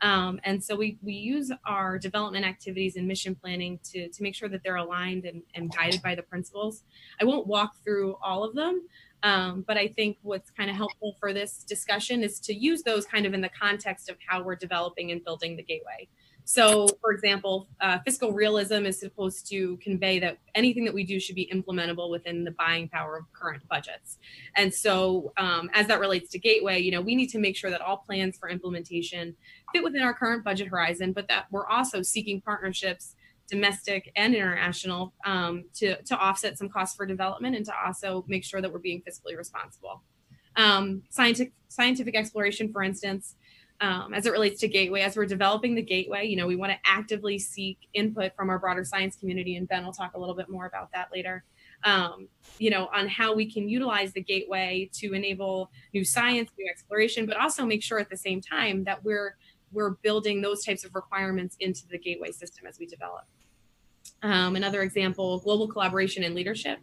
Um, 0.02 0.40
and 0.44 0.62
so 0.62 0.76
we, 0.76 0.98
we 1.02 1.14
use 1.14 1.50
our 1.66 1.98
development 1.98 2.44
activities 2.44 2.96
and 2.96 3.08
mission 3.08 3.34
planning 3.34 3.78
to, 3.93 4.08
to 4.08 4.22
make 4.22 4.34
sure 4.34 4.48
that 4.48 4.62
they're 4.62 4.76
aligned 4.76 5.25
and, 5.25 5.43
and 5.54 5.75
guided 5.75 6.02
by 6.02 6.14
the 6.14 6.22
principles. 6.22 6.82
I 7.20 7.25
won't 7.25 7.46
walk 7.46 7.76
through 7.82 8.16
all 8.22 8.44
of 8.44 8.54
them, 8.54 8.87
um, 9.22 9.64
but 9.66 9.76
I 9.76 9.88
think 9.88 10.19
what's 10.22 10.50
kind 10.50 10.69
of 10.69 10.76
helpful 10.76 11.16
for 11.19 11.32
this 11.32 11.64
discussion 11.64 12.22
is 12.22 12.38
to 12.40 12.54
use 12.54 12.82
those 12.82 13.06
kind 13.06 13.25
of 13.25 13.32
in 13.32 13.40
the 13.40 13.48
context 13.48 14.10
of 14.10 14.16
how 14.26 14.43
we're 14.43 14.56
developing 14.56 15.12
and 15.12 15.25
building 15.25 15.56
the 15.56 15.62
gateway. 15.62 16.08
So, 16.48 16.87
for 17.00 17.10
example, 17.10 17.69
uh, 17.81 17.98
fiscal 18.04 18.31
realism 18.31 18.87
is 18.87 19.00
supposed 19.00 19.48
to 19.48 19.76
convey 19.78 20.20
that 20.20 20.38
anything 20.54 20.84
that 20.84 20.94
we 20.94 21.02
do 21.02 21.19
should 21.19 21.34
be 21.34 21.50
implementable 21.52 22.08
within 22.08 22.44
the 22.44 22.52
buying 22.52 22.88
power 22.88 23.16
of 23.16 23.25
current 23.32 23.64
budgets. 23.69 24.19
And 24.54 24.72
so, 24.72 25.32
um, 25.38 25.69
as 25.75 25.88
that 25.88 25.98
relates 25.98 26.31
to 26.31 26.38
Gateway, 26.38 26.78
you 26.78 26.93
know, 26.93 27.00
we 27.00 27.16
need 27.16 27.31
to 27.31 27.40
make 27.40 27.56
sure 27.56 27.69
that 27.70 27.81
all 27.81 27.96
plans 27.96 28.38
for 28.38 28.48
implementation 28.48 29.34
fit 29.72 29.82
within 29.82 30.02
our 30.02 30.14
current 30.14 30.44
budget 30.44 30.69
horizon, 30.69 31.12
but 31.12 31.26
that 31.26 31.46
we're 31.50 31.66
also 31.66 32.00
seeking 32.00 32.40
partnerships, 32.40 33.16
domestic 33.50 34.12
and 34.14 34.32
international, 34.32 35.14
um, 35.25 35.64
to 35.75 36.00
to 36.02 36.16
offset 36.16 36.56
some 36.56 36.69
costs 36.69 36.94
for 36.94 37.06
development 37.06 37.56
and 37.56 37.66
to 37.66 37.72
also 37.84 38.25
make 38.28 38.44
sure 38.44 38.62
that 38.62 38.72
we're 38.72 38.78
being 38.78 39.02
fiscally 39.02 39.37
responsible. 39.37 40.04
Um, 40.54 41.02
scientific 41.10 41.54
scientific 41.66 42.14
exploration, 42.14 42.70
for 42.72 42.84
instance 42.84 43.34
um, 43.81 44.14
as 44.14 44.26
it 44.26 44.32
relates 44.32 44.61
to 44.61 44.69
Gateway, 44.69 45.02
as 45.02 45.17
we're 45.17 45.26
developing 45.26 45.75
the 45.75 45.82
Gateway, 45.82 46.26
you 46.26 46.37
know, 46.37 46.47
we 46.47 46.56
want 46.56 46.73
to 46.73 46.78
actively 46.85 47.38
seek 47.38 47.78
input 47.92 48.35
from 48.35 48.49
our 48.49 48.59
broader 48.59 48.85
science 48.85 49.16
community, 49.16 49.56
and 49.56 49.68
Ben 49.68 49.85
will 49.85 49.92
talk 49.92 50.14
a 50.14 50.18
little 50.18 50.35
bit 50.35 50.49
more 50.49 50.66
about 50.66 50.90
that 50.92 51.09
later. 51.12 51.45
Um, 51.85 52.28
you 52.59 52.71
know, 52.71 52.88
on 52.95 53.06
how 53.06 53.35
we 53.35 53.50
can 53.50 53.68
utilize 53.68 54.12
the 54.12 54.23
Gateway 54.23 54.88
to 54.95 55.12
enable 55.12 55.71
new 55.92 56.04
science, 56.04 56.50
new 56.59 56.68
exploration, 56.71 57.26
but 57.26 57.37
also 57.37 57.66
make 57.66 57.83
sure 57.83 57.99
at 57.99 58.09
the 58.09 58.16
same 58.16 58.40
time 58.40 58.85
that 58.85 59.04
we're 59.04 59.37
we're 59.73 59.90
building 59.90 60.40
those 60.40 60.64
types 60.64 60.85
of 60.85 60.95
requirements 60.95 61.56
into 61.61 61.87
the 61.88 61.99
Gateway 61.99 62.33
system 62.33 62.66
as 62.66 62.78
we 62.78 62.87
develop. 62.87 63.25
Um, 64.23 64.56
another 64.56 64.83
example: 64.83 65.38
global 65.40 65.68
collaboration 65.68 66.25
and 66.25 66.35
leadership. 66.35 66.78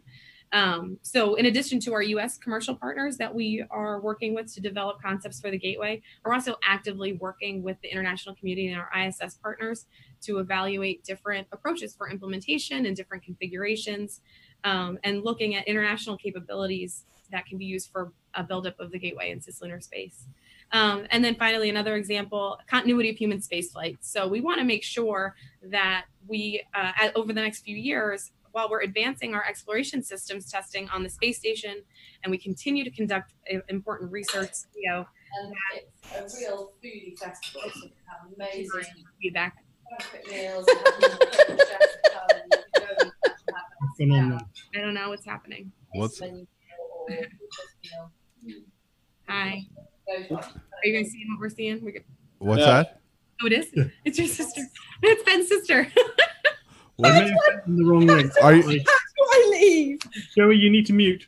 Um, 0.54 0.98
so 1.02 1.34
in 1.34 1.46
addition 1.46 1.80
to 1.80 1.92
our 1.92 2.02
US 2.02 2.38
commercial 2.38 2.76
partners 2.76 3.16
that 3.16 3.34
we 3.34 3.64
are 3.70 4.00
working 4.00 4.34
with 4.34 4.54
to 4.54 4.60
develop 4.60 5.02
concepts 5.02 5.40
for 5.40 5.50
the 5.50 5.58
gateway, 5.58 6.00
we're 6.24 6.32
also 6.32 6.54
actively 6.62 7.14
working 7.14 7.60
with 7.64 7.76
the 7.82 7.88
international 7.88 8.36
community 8.36 8.68
and 8.68 8.80
our 8.80 8.88
ISS 8.96 9.34
partners 9.42 9.86
to 10.22 10.38
evaluate 10.38 11.02
different 11.02 11.48
approaches 11.50 11.92
for 11.96 12.08
implementation 12.08 12.86
and 12.86 12.96
different 12.96 13.24
configurations 13.24 14.20
um, 14.62 14.96
and 15.02 15.24
looking 15.24 15.56
at 15.56 15.66
international 15.66 16.16
capabilities 16.16 17.04
that 17.32 17.46
can 17.46 17.58
be 17.58 17.64
used 17.64 17.90
for 17.90 18.12
a 18.34 18.44
buildup 18.44 18.78
of 18.78 18.92
the 18.92 18.98
gateway 18.98 19.32
in 19.32 19.40
cislunar 19.40 19.82
space. 19.82 20.28
Um, 20.70 21.06
and 21.10 21.24
then 21.24 21.34
finally, 21.34 21.68
another 21.68 21.96
example, 21.96 22.58
continuity 22.68 23.10
of 23.10 23.16
human 23.16 23.38
spaceflight. 23.38 23.98
So 24.02 24.28
we 24.28 24.40
want 24.40 24.58
to 24.60 24.64
make 24.64 24.84
sure 24.84 25.34
that 25.64 26.04
we, 26.28 26.62
uh, 26.74 26.92
over 27.16 27.32
the 27.32 27.40
next 27.40 27.64
few 27.64 27.76
years, 27.76 28.30
while 28.54 28.70
we're 28.70 28.82
advancing 28.82 29.34
our 29.34 29.44
exploration 29.44 30.00
systems 30.00 30.48
testing 30.48 30.88
on 30.90 31.02
the 31.02 31.10
space 31.10 31.38
station 31.38 31.82
and 32.22 32.30
we 32.30 32.38
continue 32.38 32.84
to 32.84 32.90
conduct 32.90 33.32
uh, 33.52 33.58
important 33.68 34.12
research, 34.12 34.50
you 34.76 34.88
know, 34.88 35.04
and 35.42 35.52
it's 36.14 36.36
a 36.36 36.38
real 36.38 36.70
foodie 36.82 37.18
festival. 37.18 37.62
So 37.74 37.88
amazing 38.36 38.84
feedback. 39.20 39.56
Meals 40.30 40.66
I 44.00 44.38
don't 44.74 44.94
know 44.94 45.08
what's 45.08 45.24
happening. 45.24 45.72
What's 45.92 46.20
Hi. 49.28 49.62
Are 50.08 50.20
you 50.84 50.96
guys 50.96 51.10
seeing 51.10 51.26
what 51.30 51.40
we're 51.40 51.48
seeing? 51.48 51.84
We're 51.84 51.90
good. 51.90 52.04
What's 52.38 52.60
yeah. 52.60 52.66
that? 52.66 53.00
Oh, 53.42 53.46
it 53.46 53.52
is. 53.52 53.66
It's 54.04 54.16
your 54.16 54.28
sister. 54.28 54.62
It's 55.02 55.24
Ben's 55.24 55.48
sister. 55.48 55.88
Well, 56.96 57.34
in 57.66 57.76
the 57.76 57.84
wrong 57.84 58.06
link. 58.06 58.32
Are 58.42 58.54
you? 58.54 58.62
How 58.62 58.68
do 58.72 58.82
I 59.18 59.48
leave? 59.50 60.00
Joey, 60.36 60.56
you 60.56 60.70
need 60.70 60.86
to 60.86 60.92
mute. 60.92 61.26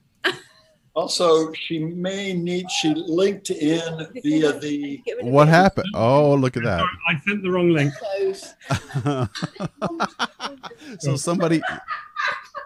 Also, 0.94 1.52
she 1.52 1.78
may 1.78 2.32
need, 2.32 2.70
she 2.70 2.94
linked 2.94 3.50
in 3.50 4.06
via 4.22 4.58
the, 4.58 5.02
What 5.20 5.46
happened? 5.46 5.88
Oh, 5.94 6.34
look 6.34 6.56
at 6.56 6.62
that. 6.62 6.80
I 7.06 7.20
sent 7.26 7.42
the 7.42 7.50
wrong 7.50 7.68
link. 7.68 7.92
Close. 7.94 8.54
so 11.00 11.16
somebody 11.16 11.60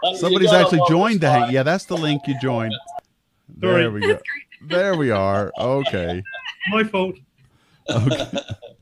uh, 0.03 0.15
somebody's 0.15 0.53
actually 0.53 0.83
joined 0.89 1.23
the 1.23 1.29
spot. 1.29 1.51
Yeah, 1.51 1.65
that's 1.65 1.87
the 1.87 1.97
link 1.97 2.23
you 2.29 2.39
joined. 2.41 2.75
There 3.49 3.91
we 3.91 4.01
go. 4.01 4.19
There 4.69 4.95
we 4.97 5.11
are. 5.11 5.51
Okay. 5.59 6.23
My 6.71 6.85
fault. 6.85 7.17
Okay. 7.91 8.27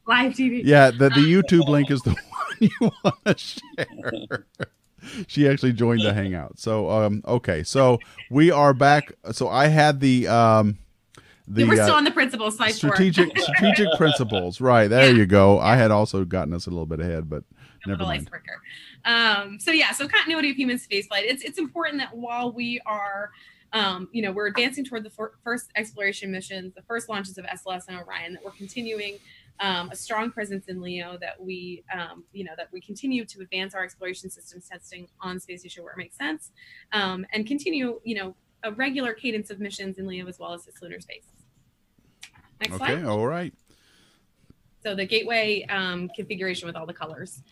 Live 0.08 0.32
TV. 0.32 0.62
Yeah, 0.64 0.90
the, 0.90 1.10
the 1.10 1.20
YouTube 1.20 1.68
link 1.68 1.90
is 1.90 2.00
the 2.00 2.10
one 2.30 2.56
you 2.58 2.70
want 2.80 3.24
to 3.26 3.36
share. 3.36 4.46
She 5.26 5.46
actually 5.46 5.74
joined 5.74 6.00
the 6.00 6.12
hangout. 6.12 6.58
So 6.58 6.90
um 6.90 7.22
okay. 7.26 7.62
So 7.62 7.98
we 8.30 8.50
are 8.50 8.74
back. 8.74 9.12
So 9.32 9.48
I 9.48 9.68
had 9.68 10.00
the 10.00 10.26
um 10.26 10.78
the 11.46 11.64
We're 11.64 11.74
still 11.76 11.94
uh, 11.94 11.98
on 11.98 12.04
the 12.04 12.10
principal 12.10 12.50
slide 12.50 12.72
strategic 12.72 13.38
strategic 13.38 13.88
principles. 13.96 14.60
Right. 14.60 14.88
There 14.88 15.14
you 15.14 15.26
go. 15.26 15.58
I 15.60 15.76
had 15.76 15.90
also 15.90 16.24
gotten 16.24 16.52
us 16.52 16.66
a 16.66 16.70
little 16.70 16.86
bit 16.86 17.00
ahead, 17.00 17.28
but 17.28 17.44
a 17.84 17.88
never 17.88 18.02
mind. 18.02 18.22
icebreaker. 18.22 18.60
Um, 19.04 19.58
so 19.60 19.70
yeah, 19.70 19.92
so 19.92 20.08
continuity 20.08 20.50
of 20.50 20.56
human 20.56 20.78
spaceflight. 20.78 21.22
It's 21.22 21.42
it's 21.42 21.58
important 21.58 21.98
that 22.00 22.16
while 22.16 22.52
we 22.52 22.80
are, 22.84 23.30
um, 23.72 24.08
you 24.12 24.22
know, 24.22 24.32
we're 24.32 24.46
advancing 24.48 24.84
toward 24.84 25.04
the 25.04 25.10
fir- 25.10 25.32
first 25.44 25.70
exploration 25.76 26.30
missions, 26.30 26.74
the 26.74 26.82
first 26.82 27.08
launches 27.08 27.38
of 27.38 27.44
SLS 27.46 27.84
and 27.88 27.98
Orion, 27.98 28.34
that 28.34 28.44
we're 28.44 28.50
continuing 28.50 29.18
um, 29.60 29.90
a 29.90 29.96
strong 29.96 30.30
presence 30.30 30.66
in 30.66 30.80
LEO. 30.80 31.18
That 31.20 31.40
we, 31.40 31.84
um, 31.92 32.24
you 32.32 32.44
know, 32.44 32.52
that 32.56 32.68
we 32.72 32.80
continue 32.80 33.24
to 33.24 33.40
advance 33.40 33.74
our 33.74 33.82
exploration 33.82 34.30
systems 34.30 34.68
testing 34.68 35.08
on 35.20 35.40
space 35.40 35.60
station 35.60 35.84
where 35.84 35.92
it 35.92 35.98
makes 35.98 36.16
sense, 36.16 36.50
um, 36.92 37.26
and 37.32 37.46
continue, 37.46 38.00
you 38.04 38.14
know, 38.14 38.34
a 38.64 38.72
regular 38.72 39.12
cadence 39.12 39.50
of 39.50 39.60
missions 39.60 39.98
in 39.98 40.06
LEO 40.06 40.26
as 40.26 40.38
well 40.38 40.52
as 40.52 40.62
cislunar 40.62 41.00
space. 41.00 41.26
Next 42.60 42.76
slide. 42.76 42.90
Okay, 42.90 43.04
all 43.04 43.26
right. 43.26 43.54
So 44.82 44.94
the 44.94 45.06
gateway 45.06 45.64
um, 45.68 46.08
configuration 46.14 46.66
with 46.66 46.76
all 46.76 46.86
the 46.86 46.94
colors. 46.94 47.42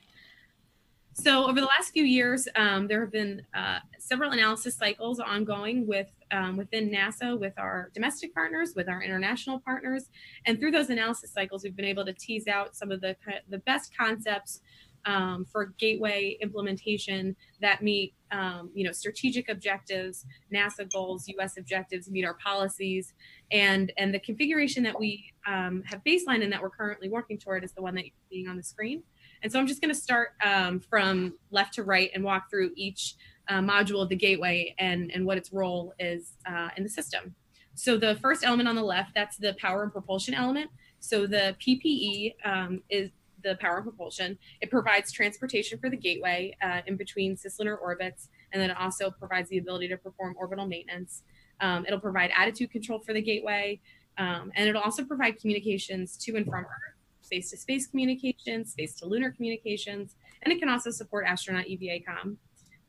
So 1.18 1.46
over 1.46 1.60
the 1.60 1.66
last 1.66 1.92
few 1.92 2.04
years, 2.04 2.46
um, 2.56 2.88
there 2.88 3.00
have 3.00 3.10
been 3.10 3.40
uh, 3.54 3.78
several 3.98 4.32
analysis 4.32 4.76
cycles 4.76 5.18
ongoing 5.18 5.86
with 5.86 6.08
um, 6.30 6.58
within 6.58 6.90
NASA, 6.90 7.38
with 7.38 7.54
our 7.56 7.90
domestic 7.94 8.34
partners, 8.34 8.74
with 8.76 8.86
our 8.88 9.02
international 9.02 9.60
partners, 9.60 10.10
and 10.44 10.60
through 10.60 10.72
those 10.72 10.90
analysis 10.90 11.32
cycles, 11.32 11.64
we've 11.64 11.74
been 11.74 11.86
able 11.86 12.04
to 12.04 12.12
tease 12.12 12.46
out 12.46 12.76
some 12.76 12.90
of 12.90 13.00
the 13.00 13.16
the 13.48 13.58
best 13.58 13.96
concepts 13.96 14.60
um, 15.06 15.46
for 15.50 15.72
gateway 15.78 16.36
implementation 16.42 17.34
that 17.62 17.82
meet 17.82 18.12
um, 18.30 18.70
you 18.74 18.84
know 18.84 18.92
strategic 18.92 19.48
objectives, 19.48 20.26
NASA 20.52 20.90
goals, 20.92 21.26
U.S. 21.28 21.56
objectives, 21.56 22.10
meet 22.10 22.26
our 22.26 22.34
policies, 22.34 23.14
and 23.50 23.90
and 23.96 24.12
the 24.12 24.20
configuration 24.20 24.82
that 24.82 24.98
we 24.98 25.32
um, 25.46 25.82
have 25.86 26.04
baseline 26.04 26.42
and 26.42 26.52
that 26.52 26.60
we're 26.60 26.68
currently 26.68 27.08
working 27.08 27.38
toward 27.38 27.64
is 27.64 27.72
the 27.72 27.80
one 27.80 27.94
that 27.94 28.04
you're 28.04 28.12
seeing 28.30 28.48
on 28.48 28.58
the 28.58 28.62
screen. 28.62 29.02
And 29.46 29.52
so 29.52 29.60
I'm 29.60 29.68
just 29.68 29.80
going 29.80 29.94
to 29.94 30.00
start 30.00 30.30
um, 30.44 30.80
from 30.80 31.34
left 31.52 31.74
to 31.74 31.84
right 31.84 32.10
and 32.12 32.24
walk 32.24 32.50
through 32.50 32.72
each 32.74 33.14
uh, 33.48 33.60
module 33.60 34.02
of 34.02 34.08
the 34.08 34.16
gateway 34.16 34.74
and 34.80 35.08
and 35.12 35.24
what 35.24 35.38
its 35.38 35.52
role 35.52 35.94
is 36.00 36.32
uh, 36.46 36.70
in 36.76 36.82
the 36.82 36.88
system. 36.88 37.32
So 37.74 37.96
the 37.96 38.16
first 38.16 38.44
element 38.44 38.68
on 38.68 38.74
the 38.74 38.82
left, 38.82 39.12
that's 39.14 39.36
the 39.36 39.54
power 39.60 39.84
and 39.84 39.92
propulsion 39.92 40.34
element. 40.34 40.68
So 40.98 41.28
the 41.28 41.54
PPE 41.64 42.34
um, 42.44 42.82
is 42.90 43.10
the 43.44 43.54
power 43.60 43.76
and 43.76 43.84
propulsion. 43.84 44.36
It 44.60 44.68
provides 44.68 45.12
transportation 45.12 45.78
for 45.78 45.90
the 45.90 45.96
gateway 45.96 46.56
uh, 46.60 46.80
in 46.88 46.96
between 46.96 47.36
cislunar 47.36 47.80
orbits, 47.80 48.30
and 48.52 48.60
then 48.60 48.70
it 48.70 48.76
also 48.76 49.12
provides 49.12 49.48
the 49.48 49.58
ability 49.58 49.86
to 49.90 49.96
perform 49.96 50.34
orbital 50.36 50.66
maintenance. 50.66 51.22
Um, 51.60 51.86
it'll 51.86 52.00
provide 52.00 52.32
attitude 52.36 52.72
control 52.72 52.98
for 52.98 53.12
the 53.12 53.22
gateway, 53.22 53.78
um, 54.18 54.50
and 54.56 54.68
it'll 54.68 54.82
also 54.82 55.04
provide 55.04 55.38
communications 55.38 56.16
to 56.16 56.34
and 56.34 56.44
from 56.44 56.64
Earth, 56.64 56.95
space 57.26 57.50
to 57.50 57.56
space 57.56 57.86
communications, 57.86 58.72
space 58.72 58.94
to 58.96 59.06
lunar 59.06 59.30
communications, 59.32 60.16
and 60.42 60.52
it 60.52 60.58
can 60.58 60.68
also 60.68 60.90
support 60.90 61.26
astronaut 61.26 61.66
EVA 61.66 61.98
com. 62.06 62.38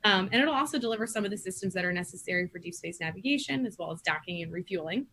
Um, 0.03 0.29
and 0.31 0.41
it'll 0.41 0.53
also 0.53 0.77
deliver 0.79 1.07
some 1.07 1.25
of 1.25 1.31
the 1.31 1.37
systems 1.37 1.73
that 1.73 1.83
are 1.83 1.91
necessary 1.91 2.47
for 2.47 2.59
deep 2.59 2.75
space 2.75 2.99
navigation, 3.01 3.65
as 3.65 3.77
well 3.77 3.91
as 3.91 4.01
docking 4.01 4.41
and 4.43 4.53
refueling. 4.53 5.07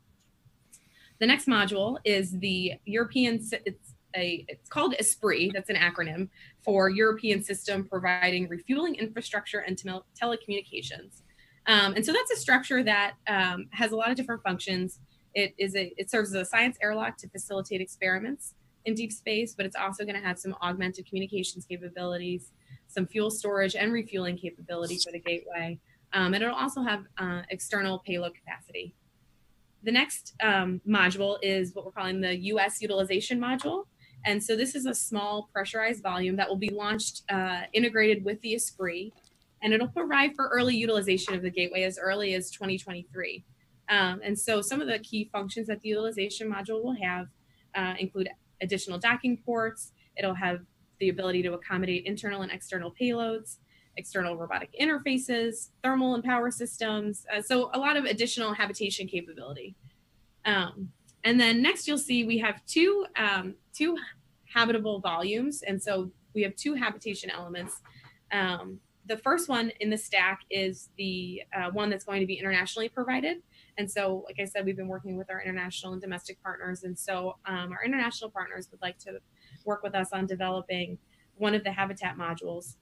The 1.21 1.26
next 1.26 1.47
module 1.47 1.99
is 2.04 2.38
the 2.38 2.75
European. 2.85 3.37
It's 3.37 3.95
a. 4.14 4.45
It's 4.47 4.69
called 4.69 4.95
ESPRIT. 5.00 5.52
That's 5.54 5.71
an 5.71 5.76
acronym 5.76 6.28
for 6.64 6.90
European 6.90 7.43
System 7.43 7.85
Providing 7.85 8.49
Refueling 8.49 8.95
Infrastructure 8.97 9.61
and 9.61 9.76
Tele- 9.78 10.04
Telecommunications. 10.21 11.23
Um, 11.66 11.95
and 11.95 12.04
so 12.04 12.12
that's 12.12 12.31
a 12.31 12.37
structure 12.37 12.83
that 12.83 13.14
um, 13.26 13.69
has 13.73 13.93
a 13.93 13.97
lot 13.97 14.11
of 14.11 14.16
different 14.16 14.43
functions. 14.43 15.00
It 15.35 15.54
is 15.57 15.75
a. 15.75 15.93
It 15.97 16.11
serves 16.11 16.35
as 16.35 16.43
a 16.43 16.45
science 16.45 16.76
airlock 16.83 17.16
to 17.19 17.28
facilitate 17.28 17.81
experiments 17.81 18.54
in 18.85 18.95
deep 18.95 19.12
space, 19.12 19.55
but 19.55 19.67
it's 19.67 19.76
also 19.76 20.05
going 20.05 20.21
to 20.21 20.26
have 20.26 20.38
some 20.38 20.55
augmented 20.62 21.07
communications 21.07 21.64
capabilities, 21.64 22.53
some 22.87 23.07
fuel 23.07 23.31
storage 23.31 23.75
and 23.75 23.93
refueling 23.93 24.37
capability 24.37 24.99
for 24.99 25.12
the 25.12 25.21
gateway, 25.21 25.79
um, 26.12 26.33
and 26.35 26.43
it'll 26.43 26.57
also 26.57 26.83
have 26.83 27.05
uh, 27.19 27.43
external 27.50 27.99
payload 28.00 28.35
capacity. 28.35 28.95
The 29.83 29.93
next 29.93 30.35
um, 30.43 30.81
module 30.88 31.37
is 31.43 31.75
what 31.75 31.85
we're 31.85 31.93
calling 31.93 32.21
the 32.21 32.37
US 32.37 32.81
utilization 32.81 33.38
module. 33.38 33.85
And 34.25 34.43
so 34.43 34.57
this 34.57 34.75
is 34.75 34.87
a 34.87 34.95
small 34.95 35.50
pressurized 35.53 36.03
volume 36.03 36.37
that 36.37 36.49
will 36.49 36.57
be 36.57 36.71
launched 36.71 37.23
uh, 37.31 37.62
integrated 37.75 38.25
with 38.25 38.41
the 38.41 38.55
Esprit, 38.55 39.12
and 39.62 39.75
it'll 39.75 39.88
provide 39.88 40.35
for 40.35 40.49
early 40.49 40.75
utilization 40.75 41.35
of 41.35 41.43
the 41.43 41.50
gateway 41.50 41.83
as 41.83 41.99
early 41.99 42.35
as 42.35 42.50
2023. 42.50 43.45
Um, 43.91 44.21
and 44.25 44.38
so 44.38 44.62
some 44.62 44.81
of 44.81 44.87
the 44.87 44.99
key 45.00 45.29
functions 45.31 45.67
that 45.67 45.81
the 45.81 45.91
utilization 45.91 46.50
module 46.50 46.83
will 46.83 46.97
have 47.03 47.26
uh, 47.75 47.95
include 47.99 48.31
additional 48.64 48.99
docking 48.99 49.37
ports. 49.37 49.92
It'll 50.16 50.35
have 50.35 50.61
the 50.99 51.09
ability 51.09 51.42
to 51.42 51.52
accommodate 51.52 52.06
internal 52.06 52.42
and 52.42 52.50
external 52.50 52.92
payloads, 53.00 53.59
external 53.97 54.37
robotic 54.37 54.71
interfaces, 54.80 55.71
thermal 55.83 56.14
and 56.14 56.25
power 56.25 56.50
systems. 56.50 57.26
Uh, 57.33 57.40
so 57.40 57.71
a 57.75 57.78
lot 57.78 57.97
of 57.97 58.04
additional 58.04 58.52
habitation 58.54 59.06
capability. 59.06 59.76
Um, 60.44 60.90
and 61.25 61.38
then 61.38 61.62
next 61.62 61.87
you'll 61.87 61.99
see 61.99 62.25
we 62.25 62.38
have 62.38 62.64
two 62.66 63.06
um, 63.16 63.54
two 63.73 63.97
habitable 64.52 65.00
volumes, 65.00 65.62
and 65.62 65.83
so 65.83 66.11
we 66.35 66.42
have 66.42 66.54
two 66.56 66.75
habitation 66.75 67.30
elements. 67.30 67.80
Um, 68.33 68.80
the 69.06 69.16
first 69.18 69.49
one 69.49 69.71
in 69.80 69.90
the 69.90 69.99
stack 69.99 70.40
is 70.50 70.90
the 70.97 71.42
uh, 71.54 71.71
one 71.71 71.90
that's 71.90 72.04
going 72.04 72.21
to 72.21 72.26
be 72.26 72.35
internationally 72.35 72.88
provided. 72.88 73.42
And 73.78 73.90
so, 73.90 74.25
like 74.26 74.37
I 74.40 74.45
said, 74.45 74.64
we've 74.64 74.76
been 74.76 74.88
working 74.88 75.16
with 75.16 75.31
our 75.31 75.43
international 75.43 75.93
and 75.93 76.02
domestic 76.02 76.43
partners. 76.43 76.85
And 76.85 76.99
so, 76.99 77.37
um, 77.47 77.73
our 77.73 77.85
international 77.85 78.31
partners 78.31 78.69
would 78.71 78.81
like 78.83 78.99
to 78.99 79.21
work 79.64 79.83
with 79.83 79.95
us 79.95 80.09
on 80.12 80.26
developing 80.26 80.99
one 81.37 81.54
of 81.54 81.64
the 81.64 81.73
habitat 81.73 82.16
modules. 82.16 82.76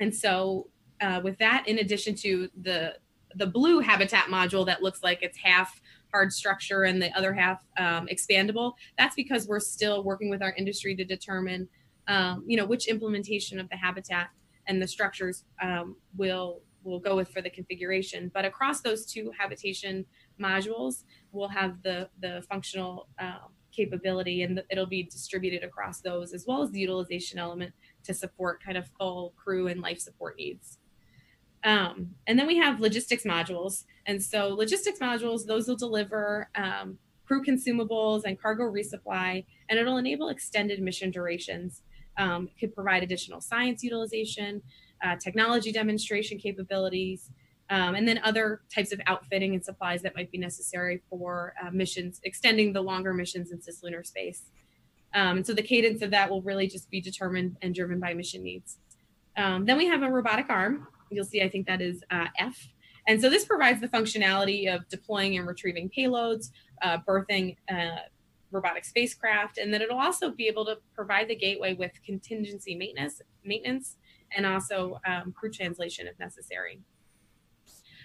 And 0.00 0.14
so, 0.14 0.68
uh, 1.00 1.20
with 1.22 1.38
that, 1.38 1.66
in 1.66 1.78
addition 1.78 2.14
to 2.16 2.48
the 2.62 2.94
the 3.36 3.46
blue 3.46 3.80
habitat 3.80 4.26
module 4.26 4.64
that 4.64 4.80
looks 4.80 5.02
like 5.02 5.22
it's 5.22 5.36
half 5.38 5.80
hard 6.12 6.32
structure 6.32 6.84
and 6.84 7.02
the 7.02 7.10
other 7.16 7.32
half 7.32 7.60
um, 7.78 8.06
expandable, 8.06 8.74
that's 8.96 9.16
because 9.16 9.48
we're 9.48 9.58
still 9.58 10.04
working 10.04 10.30
with 10.30 10.40
our 10.40 10.54
industry 10.56 10.94
to 10.94 11.04
determine, 11.04 11.68
um, 12.06 12.44
you 12.46 12.56
know, 12.56 12.64
which 12.64 12.86
implementation 12.86 13.58
of 13.58 13.68
the 13.70 13.76
habitat 13.76 14.28
and 14.68 14.80
the 14.80 14.86
structures 14.86 15.44
um, 15.60 15.96
will 16.16 16.62
will 16.84 17.00
go 17.00 17.16
with 17.16 17.28
for 17.28 17.42
the 17.42 17.50
configuration. 17.50 18.30
But 18.32 18.44
across 18.44 18.80
those 18.80 19.06
two 19.06 19.32
habitation 19.38 20.06
modules, 20.40 21.04
we'll 21.32 21.48
have 21.48 21.82
the 21.82 22.08
the 22.20 22.44
functional 22.48 23.08
uh, 23.18 23.48
capability, 23.74 24.42
and 24.42 24.62
it'll 24.70 24.86
be 24.86 25.02
distributed 25.04 25.64
across 25.64 26.00
those 26.00 26.32
as 26.32 26.44
well 26.46 26.62
as 26.62 26.70
the 26.70 26.80
utilization 26.80 27.38
element 27.38 27.72
to 28.04 28.14
support 28.14 28.62
kind 28.62 28.78
of 28.78 28.88
full 28.98 29.34
crew 29.36 29.66
and 29.66 29.80
life 29.80 29.98
support 29.98 30.36
needs. 30.38 30.78
Um, 31.64 32.10
and 32.26 32.38
then 32.38 32.46
we 32.46 32.56
have 32.58 32.80
logistics 32.80 33.24
modules, 33.24 33.84
and 34.06 34.22
so 34.22 34.48
logistics 34.48 34.98
modules 34.98 35.46
those 35.46 35.66
will 35.66 35.76
deliver 35.76 36.50
um, 36.54 36.98
crew 37.26 37.42
consumables 37.42 38.22
and 38.24 38.40
cargo 38.40 38.64
resupply, 38.64 39.44
and 39.68 39.78
it'll 39.78 39.96
enable 39.96 40.28
extended 40.28 40.80
mission 40.80 41.10
durations. 41.10 41.82
Um, 42.16 42.48
could 42.60 42.72
provide 42.76 43.02
additional 43.02 43.40
science 43.40 43.82
utilization, 43.82 44.62
uh, 45.04 45.16
technology 45.16 45.70
demonstration 45.70 46.38
capabilities, 46.38 47.30
um, 47.70 47.94
and 47.94 48.06
then 48.06 48.20
other 48.24 48.62
types 48.74 48.92
of 48.92 49.00
outfitting 49.06 49.54
and 49.54 49.64
supplies 49.64 50.02
that 50.02 50.14
might 50.16 50.30
be 50.30 50.38
necessary 50.38 51.02
for 51.08 51.54
uh, 51.62 51.70
missions, 51.70 52.20
extending 52.24 52.72
the 52.72 52.80
longer 52.80 53.14
missions 53.14 53.50
in 53.52 53.58
cislunar 53.58 54.04
space. 54.04 54.42
Um, 55.14 55.38
and 55.38 55.46
so 55.46 55.54
the 55.54 55.62
cadence 55.62 56.02
of 56.02 56.10
that 56.10 56.28
will 56.28 56.42
really 56.42 56.66
just 56.66 56.90
be 56.90 57.00
determined 57.00 57.56
and 57.62 57.74
driven 57.74 58.00
by 58.00 58.14
mission 58.14 58.42
needs. 58.42 58.78
Um, 59.36 59.64
then 59.64 59.76
we 59.76 59.86
have 59.86 60.02
a 60.02 60.10
robotic 60.10 60.50
arm. 60.50 60.88
You'll 61.10 61.24
see, 61.24 61.42
I 61.42 61.48
think 61.48 61.66
that 61.66 61.80
is 61.80 62.02
uh, 62.10 62.26
F. 62.38 62.68
And 63.06 63.20
so 63.20 63.28
this 63.28 63.44
provides 63.44 63.80
the 63.80 63.88
functionality 63.88 64.74
of 64.74 64.88
deploying 64.88 65.36
and 65.36 65.46
retrieving 65.46 65.90
payloads, 65.96 66.50
uh, 66.82 66.98
berthing 67.06 67.56
uh, 67.70 67.96
robotic 68.50 68.84
spacecraft, 68.84 69.58
and 69.58 69.72
then 69.74 69.82
it'll 69.82 69.98
also 69.98 70.30
be 70.30 70.46
able 70.46 70.64
to 70.64 70.78
provide 70.94 71.28
the 71.28 71.34
gateway 71.34 71.74
with 71.74 71.92
contingency 72.06 72.74
maintenance, 72.74 73.20
maintenance, 73.44 73.96
and 74.36 74.46
also 74.46 74.98
um, 75.06 75.32
crew 75.32 75.50
translation 75.50 76.06
if 76.06 76.18
necessary. 76.18 76.80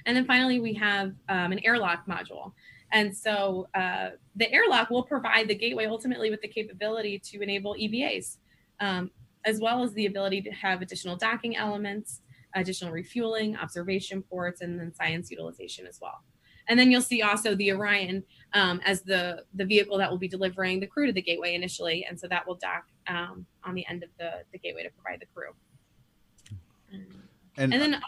And 0.05 0.15
then 0.15 0.25
finally, 0.25 0.59
we 0.59 0.73
have 0.75 1.13
um, 1.27 1.51
an 1.51 1.59
airlock 1.63 2.07
module. 2.07 2.53
And 2.91 3.15
so 3.15 3.67
uh, 3.75 4.09
the 4.35 4.51
airlock 4.51 4.89
will 4.89 5.03
provide 5.03 5.47
the 5.47 5.55
gateway 5.55 5.85
ultimately 5.85 6.31
with 6.31 6.41
the 6.41 6.47
capability 6.47 7.19
to 7.25 7.41
enable 7.41 7.75
EVAs, 7.75 8.37
um, 8.79 9.11
as 9.45 9.59
well 9.59 9.83
as 9.83 9.93
the 9.93 10.07
ability 10.07 10.41
to 10.43 10.51
have 10.51 10.81
additional 10.81 11.15
docking 11.15 11.55
elements, 11.55 12.21
additional 12.55 12.91
refueling, 12.91 13.55
observation 13.57 14.23
ports, 14.23 14.61
and 14.61 14.79
then 14.79 14.93
science 14.93 15.29
utilization 15.29 15.85
as 15.85 15.99
well. 16.01 16.23
And 16.67 16.79
then 16.79 16.91
you'll 16.91 17.01
see 17.01 17.21
also 17.23 17.55
the 17.55 17.71
Orion 17.71 18.23
um, 18.53 18.79
as 18.85 19.01
the 19.01 19.43
the 19.55 19.65
vehicle 19.65 19.97
that 19.97 20.09
will 20.09 20.19
be 20.19 20.27
delivering 20.27 20.79
the 20.79 20.87
crew 20.87 21.07
to 21.07 21.13
the 21.13 21.21
gateway 21.21 21.55
initially, 21.55 22.05
and 22.07 22.19
so 22.19 22.27
that 22.27 22.47
will 22.47 22.55
dock 22.55 22.85
um, 23.07 23.45
on 23.63 23.73
the 23.73 23.85
end 23.87 24.03
of 24.03 24.09
the 24.19 24.43
the 24.51 24.59
gateway 24.59 24.83
to 24.83 24.89
provide 24.91 25.19
the 25.19 25.25
crew. 25.33 25.51
And, 27.57 27.73
And 27.73 27.81
then 27.81 27.93
also, 27.95 28.03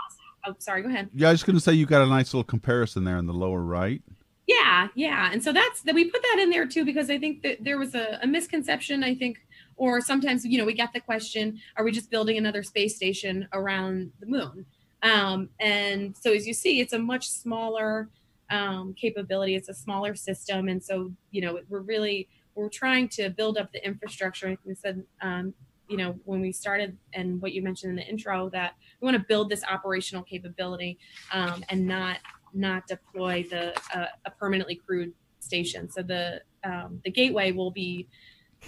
oh, 0.47 0.55
sorry, 0.59 0.81
go 0.81 0.89
ahead. 0.89 1.09
yeah, 1.13 1.29
I 1.29 1.31
was 1.31 1.43
going 1.43 1.55
to 1.55 1.61
say 1.61 1.73
you 1.73 1.85
got 1.85 2.01
a 2.01 2.07
nice 2.07 2.33
little 2.33 2.43
comparison 2.43 3.03
there 3.03 3.17
in 3.17 3.25
the 3.25 3.33
lower 3.33 3.61
right. 3.61 4.01
Yeah, 4.47 4.87
yeah. 4.95 5.29
And 5.31 5.43
so 5.43 5.53
that's 5.53 5.81
that 5.83 5.95
we 5.95 6.09
put 6.09 6.21
that 6.21 6.39
in 6.39 6.49
there 6.49 6.65
too 6.65 6.83
because 6.83 7.09
I 7.09 7.17
think 7.17 7.41
that 7.43 7.63
there 7.63 7.77
was 7.77 7.95
a, 7.95 8.19
a 8.21 8.27
misconception, 8.27 9.03
I 9.03 9.15
think, 9.15 9.39
or 9.77 10.01
sometimes, 10.01 10.45
you 10.45 10.57
know, 10.57 10.65
we 10.65 10.73
get 10.73 10.93
the 10.93 10.99
question, 10.99 11.59
are 11.77 11.83
we 11.83 11.91
just 11.91 12.09
building 12.09 12.37
another 12.37 12.63
space 12.63 12.95
station 12.95 13.47
around 13.53 14.11
the 14.19 14.25
moon? 14.25 14.65
Um, 15.03 15.49
and 15.59 16.15
so 16.19 16.33
as 16.33 16.45
you 16.45 16.53
see, 16.53 16.79
it's 16.81 16.93
a 16.93 16.99
much 16.99 17.29
smaller 17.29 18.09
um, 18.49 18.93
capability, 18.93 19.55
it's 19.55 19.69
a 19.69 19.73
smaller 19.73 20.15
system. 20.15 20.67
And 20.67 20.83
so, 20.83 21.11
you 21.31 21.41
know, 21.41 21.59
we're 21.69 21.79
really 21.79 22.27
we're 22.55 22.69
trying 22.69 23.07
to 23.09 23.29
build 23.29 23.57
up 23.57 23.71
the 23.71 23.83
infrastructure. 23.85 24.49
Like 24.49 24.59
we 24.65 24.75
said, 24.75 25.03
um, 25.21 25.53
you 25.91 25.97
know, 25.97 26.15
when 26.23 26.39
we 26.39 26.53
started 26.53 26.97
and 27.13 27.41
what 27.41 27.51
you 27.51 27.61
mentioned 27.61 27.89
in 27.89 27.95
the 27.97 28.07
intro, 28.09 28.49
that 28.51 28.75
we 29.01 29.05
want 29.05 29.17
to 29.17 29.25
build 29.27 29.49
this 29.49 29.61
operational 29.69 30.23
capability 30.23 30.97
um, 31.33 31.63
and 31.69 31.85
not 31.85 32.17
not 32.53 32.87
deploy 32.87 33.45
the 33.49 33.77
uh, 33.93 34.07
a 34.25 34.31
permanently 34.31 34.75
crewed 34.75 35.11
station. 35.39 35.91
So 35.91 36.01
the 36.01 36.41
um, 36.63 37.01
the 37.03 37.11
gateway 37.11 37.51
will 37.51 37.71
be 37.71 38.07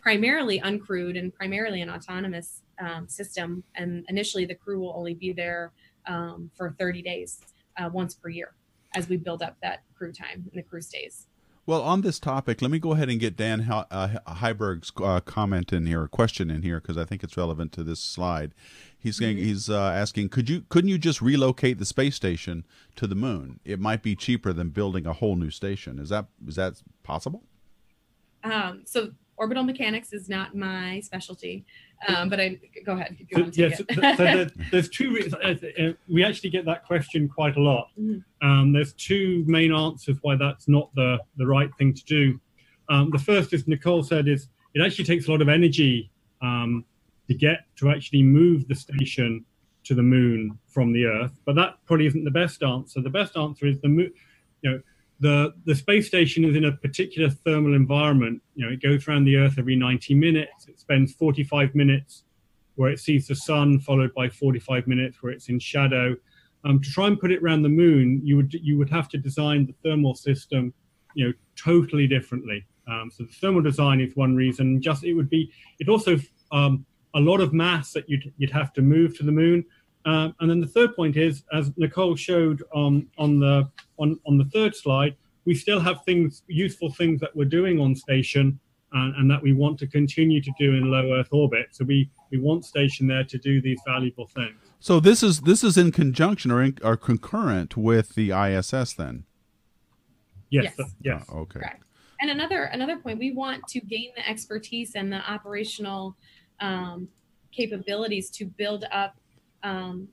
primarily 0.01 0.59
uncrewed 0.59 1.17
and 1.17 1.33
primarily 1.33 1.81
an 1.81 1.89
autonomous 1.89 2.61
um, 2.81 3.07
system. 3.07 3.63
And 3.75 4.05
initially, 4.09 4.45
the 4.45 4.55
crew 4.55 4.79
will 4.79 4.93
only 4.95 5.13
be 5.13 5.31
there 5.31 5.71
um, 6.07 6.51
for 6.57 6.75
30 6.77 7.01
days, 7.03 7.39
uh, 7.77 7.89
once 7.93 8.15
per 8.15 8.29
year, 8.29 8.55
as 8.95 9.07
we 9.07 9.15
build 9.15 9.41
up 9.41 9.55
that 9.61 9.83
crew 9.95 10.11
time 10.11 10.43
and 10.51 10.59
the 10.59 10.63
crew 10.63 10.81
stays. 10.81 11.27
Well, 11.65 11.81
on 11.81 12.01
this 12.01 12.19
topic, 12.19 12.61
let 12.61 12.71
me 12.71 12.79
go 12.79 12.91
ahead 12.91 13.09
and 13.09 13.21
get 13.21 13.37
Dan 13.37 13.61
Hel- 13.61 13.87
uh, 13.89 14.09
Heiberg's 14.27 14.91
uh, 15.01 15.21
comment 15.21 15.71
in 15.71 15.85
here, 15.85 16.03
a 16.03 16.09
question 16.09 16.51
in 16.51 16.61
here, 16.61 16.81
because 16.81 16.97
I 16.97 17.05
think 17.05 17.23
it's 17.23 17.37
relevant 17.37 17.71
to 17.73 17.83
this 17.85 18.01
slide. 18.01 18.53
He's 18.99 19.15
saying 19.17 19.37
Mhm. 19.37 19.43
he's 19.43 19.69
uh, 19.69 19.79
asking, 19.81 20.29
could 20.29 20.49
you 20.49 20.65
couldn't 20.67 20.89
you 20.89 20.97
just 20.97 21.21
relocate 21.21 21.77
the 21.77 21.85
space 21.85 22.15
station 22.15 22.65
to 22.97 23.07
the 23.07 23.15
moon? 23.15 23.61
It 23.63 23.79
might 23.79 24.03
be 24.03 24.13
cheaper 24.15 24.51
than 24.51 24.69
building 24.69 25.05
a 25.07 25.13
whole 25.13 25.37
new 25.37 25.51
station. 25.51 25.99
Is 25.99 26.09
that 26.09 26.25
is 26.45 26.55
that 26.55 26.81
possible? 27.01 27.43
Um, 28.43 28.81
so 28.85 29.11
orbital 29.37 29.63
mechanics 29.63 30.11
is 30.11 30.27
not 30.27 30.55
my 30.55 30.99
specialty, 30.99 31.65
um, 32.07 32.29
but 32.29 32.39
I 32.39 32.59
go 32.85 32.93
ahead. 32.93 33.15
If 33.19 33.31
you 33.31 33.51
So, 33.51 33.61
yes, 33.61 33.77
so 33.77 34.23
there, 34.23 34.51
there's 34.71 34.89
two. 34.89 35.13
Re- 35.13 35.31
uh, 35.43 35.83
uh, 35.83 35.93
we 36.07 36.23
actually 36.23 36.49
get 36.49 36.65
that 36.65 36.85
question 36.85 37.27
quite 37.29 37.55
a 37.55 37.61
lot. 37.61 37.89
Mhm. 37.99 38.23
Um, 38.41 38.73
there's 38.73 38.93
two 38.93 39.43
main 39.47 39.73
answers 39.73 40.17
why 40.21 40.35
that's 40.35 40.67
not 40.67 40.93
the 40.95 41.19
the 41.37 41.45
right 41.45 41.69
thing 41.77 41.93
to 41.93 42.05
do. 42.05 42.39
Um, 42.89 43.09
the 43.11 43.19
first, 43.19 43.53
as 43.53 43.67
Nicole 43.67 44.03
said, 44.03 44.27
is 44.27 44.47
it 44.73 44.81
actually 44.81 45.05
takes 45.05 45.27
a 45.27 45.31
lot 45.31 45.41
of 45.41 45.49
energy 45.49 46.11
um, 46.41 46.85
to 47.27 47.33
get 47.33 47.65
to 47.77 47.89
actually 47.89 48.23
move 48.23 48.67
the 48.67 48.75
station 48.75 49.45
to 49.85 49.93
the 49.93 50.03
moon 50.03 50.57
from 50.67 50.93
the 50.93 51.05
Earth. 51.05 51.39
But 51.45 51.55
that 51.55 51.77
probably 51.85 52.07
isn't 52.07 52.23
the 52.23 52.31
best 52.31 52.63
answer. 52.63 53.01
The 53.01 53.09
best 53.09 53.37
answer 53.37 53.65
is 53.65 53.79
the 53.81 53.89
moon. 53.89 54.11
You 54.61 54.71
know, 54.71 54.81
the 55.23 55.53
the 55.65 55.73
space 55.73 56.05
station 56.05 56.43
is 56.43 56.55
in 56.55 56.65
a 56.65 56.71
particular 56.73 57.29
thermal 57.29 57.73
environment. 57.73 58.41
You 58.55 58.65
know, 58.65 58.73
it 58.73 58.81
goes 58.81 59.07
around 59.07 59.23
the 59.23 59.37
Earth 59.37 59.55
every 59.57 59.77
90 59.77 60.13
minutes. 60.15 60.67
It 60.67 60.79
spends 60.79 61.13
45 61.13 61.73
minutes 61.73 62.23
where 62.75 62.91
it 62.91 62.99
sees 62.99 63.27
the 63.27 63.35
sun, 63.35 63.79
followed 63.79 64.13
by 64.13 64.27
45 64.27 64.85
minutes 64.85 65.23
where 65.23 65.31
it's 65.31 65.47
in 65.47 65.59
shadow. 65.59 66.15
Um, 66.65 66.81
to 66.81 66.89
try 66.91 67.07
and 67.07 67.19
put 67.19 67.31
it 67.31 67.41
around 67.41 67.61
the 67.61 67.69
moon, 67.69 68.19
you 68.21 68.35
would 68.35 68.53
you 68.53 68.77
would 68.77 68.89
have 68.89 69.07
to 69.09 69.17
design 69.17 69.65
the 69.65 69.73
thermal 69.81 70.13
system, 70.13 70.73
you 71.15 71.25
know, 71.25 71.33
totally 71.55 72.05
differently. 72.05 72.65
Um, 72.85 73.09
so 73.09 73.23
the 73.23 73.31
thermal 73.31 73.61
design 73.61 74.01
is 74.01 74.13
one 74.15 74.35
reason. 74.35 74.81
Just 74.81 75.05
it 75.05 75.13
would 75.13 75.29
be 75.29 75.51
it 75.79 75.87
also 75.87 76.17
um, 76.51 76.85
a 77.15 77.19
lot 77.19 77.39
of 77.39 77.53
mass 77.53 77.93
that 77.93 78.09
you'd 78.09 78.33
you'd 78.37 78.51
have 78.51 78.73
to 78.73 78.81
move 78.81 79.17
to 79.17 79.23
the 79.23 79.31
moon. 79.31 79.63
Um, 80.05 80.35
and 80.39 80.49
then 80.49 80.59
the 80.59 80.67
third 80.67 80.95
point 80.95 81.15
is, 81.15 81.43
as 81.53 81.71
Nicole 81.77 82.15
showed 82.15 82.63
on 82.73 83.07
on 83.17 83.39
the 83.39 83.69
on 83.97 84.19
on 84.25 84.37
the 84.37 84.45
third 84.45 84.75
slide, 84.75 85.15
we 85.45 85.55
still 85.55 85.79
have 85.79 86.03
things 86.03 86.43
useful 86.47 86.91
things 86.91 87.19
that 87.21 87.35
we're 87.35 87.45
doing 87.45 87.79
on 87.79 87.95
station 87.95 88.59
and, 88.91 89.15
and 89.15 89.31
that 89.31 89.41
we 89.41 89.53
want 89.53 89.79
to 89.79 89.87
continue 89.87 90.41
to 90.41 90.51
do 90.59 90.73
in 90.73 90.91
low 90.91 91.13
Earth 91.13 91.29
orbit. 91.31 91.67
So 91.71 91.85
we 91.85 92.09
we 92.31 92.37
want 92.37 92.65
station 92.65 93.07
there 93.07 93.23
to 93.23 93.37
do 93.37 93.61
these 93.61 93.79
valuable 93.85 94.27
things. 94.27 94.55
So 94.79 94.99
this 94.99 95.23
is 95.23 95.41
this 95.41 95.63
is 95.63 95.77
in 95.77 95.91
conjunction 95.91 96.51
or 96.51 96.61
in, 96.61 96.77
or 96.83 96.97
concurrent 96.97 97.77
with 97.77 98.15
the 98.15 98.31
ISS 98.31 98.93
then. 98.93 99.23
Yes, 100.49 100.75
Yes. 100.77 100.91
yes. 101.01 101.25
Oh, 101.29 101.39
okay. 101.39 101.59
Correct. 101.59 101.83
And 102.19 102.29
another 102.29 102.63
another 102.65 102.97
point, 102.97 103.19
we 103.19 103.31
want 103.31 103.65
to 103.69 103.79
gain 103.79 104.11
the 104.15 104.27
expertise 104.29 104.95
and 104.95 105.11
the 105.11 105.19
operational 105.29 106.15
um, 106.59 107.07
capabilities 107.51 108.29
to 108.31 108.45
build 108.45 108.85
up 108.91 109.15
um, 109.63 110.07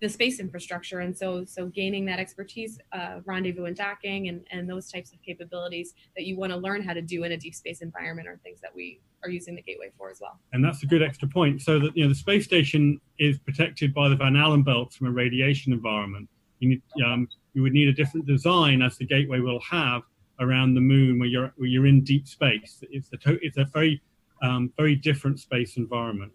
the 0.00 0.08
space 0.08 0.40
infrastructure, 0.40 1.00
and 1.00 1.16
so 1.16 1.44
so 1.44 1.66
gaining 1.66 2.04
that 2.06 2.18
expertise, 2.18 2.78
uh, 2.92 3.20
rendezvous 3.24 3.64
and 3.64 3.76
docking, 3.76 4.28
and 4.28 4.46
and 4.50 4.68
those 4.68 4.90
types 4.90 5.12
of 5.12 5.22
capabilities 5.22 5.94
that 6.16 6.24
you 6.24 6.36
want 6.36 6.52
to 6.52 6.58
learn 6.58 6.82
how 6.82 6.92
to 6.92 7.02
do 7.02 7.24
in 7.24 7.32
a 7.32 7.36
deep 7.36 7.54
space 7.54 7.80
environment 7.80 8.28
are 8.28 8.38
things 8.42 8.60
that 8.60 8.74
we 8.74 9.00
are 9.22 9.30
using 9.30 9.54
the 9.54 9.62
gateway 9.62 9.90
for 9.96 10.10
as 10.10 10.20
well. 10.20 10.38
And 10.52 10.64
that's 10.64 10.82
a 10.82 10.86
good 10.86 11.02
extra 11.02 11.28
point. 11.28 11.62
So 11.62 11.78
that 11.78 11.96
you 11.96 12.02
know 12.02 12.08
the 12.08 12.14
space 12.14 12.44
station 12.44 13.00
is 13.18 13.38
protected 13.38 13.94
by 13.94 14.08
the 14.08 14.16
Van 14.16 14.36
Allen 14.36 14.62
belts 14.62 14.96
from 14.96 15.06
a 15.06 15.12
radiation 15.12 15.72
environment. 15.72 16.28
You 16.58 16.68
need 16.68 16.82
um, 17.04 17.28
you 17.54 17.62
would 17.62 17.72
need 17.72 17.88
a 17.88 17.92
different 17.92 18.26
design 18.26 18.82
as 18.82 18.98
the 18.98 19.06
gateway 19.06 19.40
will 19.40 19.60
have 19.60 20.02
around 20.40 20.74
the 20.74 20.80
moon 20.80 21.18
where 21.18 21.28
you're 21.28 21.52
where 21.56 21.68
you're 21.68 21.86
in 21.86 22.02
deep 22.02 22.26
space. 22.26 22.82
It's 22.90 23.10
a 23.12 23.16
to- 23.18 23.38
it's 23.42 23.56
a 23.56 23.64
very 23.64 24.02
um, 24.42 24.72
very 24.76 24.96
different 24.96 25.40
space 25.40 25.76
environment. 25.76 26.32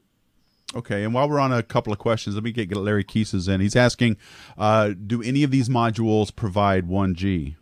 Okay, 0.75 1.03
and 1.03 1.13
while 1.13 1.27
we're 1.27 1.39
on 1.39 1.51
a 1.51 1.63
couple 1.63 1.91
of 1.91 1.97
questions, 1.97 2.35
let 2.35 2.43
me 2.43 2.51
get, 2.51 2.69
get 2.69 2.77
Larry 2.77 3.03
Keeses 3.03 3.47
in. 3.47 3.59
He's 3.59 3.75
asking, 3.75 4.17
uh, 4.57 4.93
do 5.07 5.21
any 5.21 5.43
of 5.43 5.49
these 5.49 5.67
modules 5.67 6.35
provide 6.35 6.87
1G? 6.87 7.55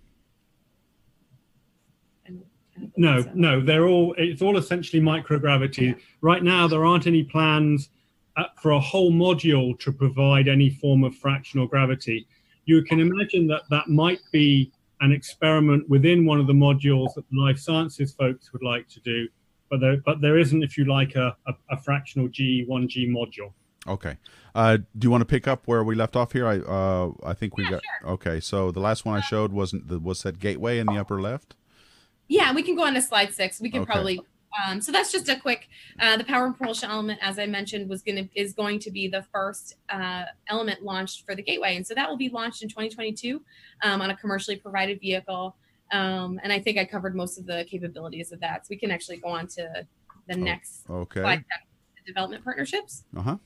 And, 2.26 2.43
and 2.76 2.91
No, 2.98 3.24
no, 3.34 3.62
they're 3.62 3.88
all. 3.88 4.13
It's 4.17 4.41
all 4.41 4.58
essentially 4.58 5.02
microgravity. 5.02 5.98
Right 6.22 6.43
now, 6.43 6.67
there 6.67 6.84
aren't 6.84 7.08
any 7.08 7.24
plans 7.24 7.89
uh, 8.36 8.43
for 8.62 8.72
a 8.72 8.80
whole 8.80 9.12
module 9.12 9.80
to 9.80 9.91
provide 9.93 10.50
any 10.50 10.70
form 10.70 11.06
of 11.06 11.15
fractional 11.15 11.65
gravity. 11.65 12.28
You 12.65 12.84
can 12.84 13.00
imagine 13.00 13.48
that 13.48 13.62
that 13.70 13.88
might 13.88 14.20
be 14.34 14.74
an 15.00 15.13
experiment 15.13 15.88
within 15.88 16.26
one 16.26 16.39
of 16.39 16.48
the 16.48 16.54
modules 16.54 17.13
that 17.15 17.24
the 17.32 17.39
life 17.39 17.58
sciences 17.58 18.13
folks 18.13 18.52
would 18.52 18.63
like 18.63 18.89
to 18.89 19.00
do, 19.00 19.28
but 19.69 19.80
there, 19.80 19.97
but 20.06 20.21
there 20.21 20.38
isn't, 20.38 20.63
if 20.63 20.77
you 20.77 20.86
like, 20.86 21.15
a, 21.15 21.36
a, 21.47 21.53
a 21.71 21.77
fractional 21.82 22.27
G 22.27 22.63
one 22.67 22.88
G 22.88 23.08
module. 23.08 23.53
Okay. 23.88 24.17
Uh, 24.53 24.77
do 24.97 25.06
you 25.06 25.12
want 25.12 25.21
to 25.21 25.25
pick 25.25 25.47
up 25.47 25.65
where 25.65 25.84
we 25.84 25.95
left 25.95 26.15
off 26.15 26.34
here? 26.34 26.45
I 26.47 26.60
uh, 26.60 27.12
I 27.23 27.34
think 27.34 27.56
we 27.58 27.63
Yeah, 27.63 27.71
got 27.71 27.82
okay. 28.06 28.39
So 28.39 28.71
the 28.71 28.80
last 28.82 29.06
one 29.06 29.17
I 29.17 29.21
showed 29.21 29.51
wasn't 29.53 29.88
the 29.88 29.99
was 29.99 30.23
that 30.23 30.39
gateway 30.39 30.80
in 30.80 30.88
the 30.88 30.97
upper 30.97 31.21
left. 31.21 31.56
Yeah, 32.27 32.53
we 32.53 32.63
can 32.63 32.75
go 32.75 32.84
on 32.84 32.93
to 32.95 33.01
slide 33.01 33.34
six. 33.34 33.62
We 33.62 33.69
can 33.69 33.82
Okay. 33.82 33.91
probably. 33.93 34.21
Um, 34.65 34.82
so 34.82 34.91
that's 34.91 35.12
just 35.12 35.30
a 35.30 35.39
quick. 35.39 35.67
Uh, 35.99 36.17
the 36.17 36.23
power 36.23 36.45
and 36.47 36.58
propulsion 36.58 36.89
element, 36.89 37.19
as 37.21 37.38
I 37.38 37.45
mentioned, 37.45 37.88
was 37.89 38.01
going 38.01 38.15
to 38.15 38.27
is 38.34 38.53
going 38.53 38.80
to 38.80 38.91
be 38.91 39.08
the 39.08 39.23
first 39.32 39.75
uh, 39.89 40.23
element 40.49 40.82
launched 40.84 41.25
for 41.25 41.36
the 41.36 41.43
gateway, 41.43 41.75
and 41.75 41.86
so 41.86 41.93
that 41.93 42.10
will 42.10 42.17
be 42.17 42.30
launched 42.30 42.63
in 42.63 42.69
2022 42.69 43.41
um, 43.84 44.01
on 44.01 44.10
a 44.10 44.17
commercially 44.17 44.58
provided 44.58 44.99
vehicle. 44.99 45.56
Um, 45.91 46.39
and 46.43 46.52
I 46.52 46.60
think 46.60 46.78
I 46.78 46.86
covered 46.86 47.15
most 47.15 47.38
of 47.38 47.45
the 47.45 47.65
capabilities 47.69 48.32
of 48.32 48.39
that. 48.41 48.65
So 48.65 48.67
we 48.71 48.78
can 48.78 48.91
actually 48.91 49.17
go 49.17 49.30
on 49.30 49.47
to 49.47 49.88
the 50.28 50.36
Oh, 50.36 50.39
next 50.39 50.84
Okay. 50.89 51.21
slide, 51.21 51.45
development 52.06 52.43
partnerships. 52.43 53.04
Uh 53.15 53.21
huh. 53.21 53.38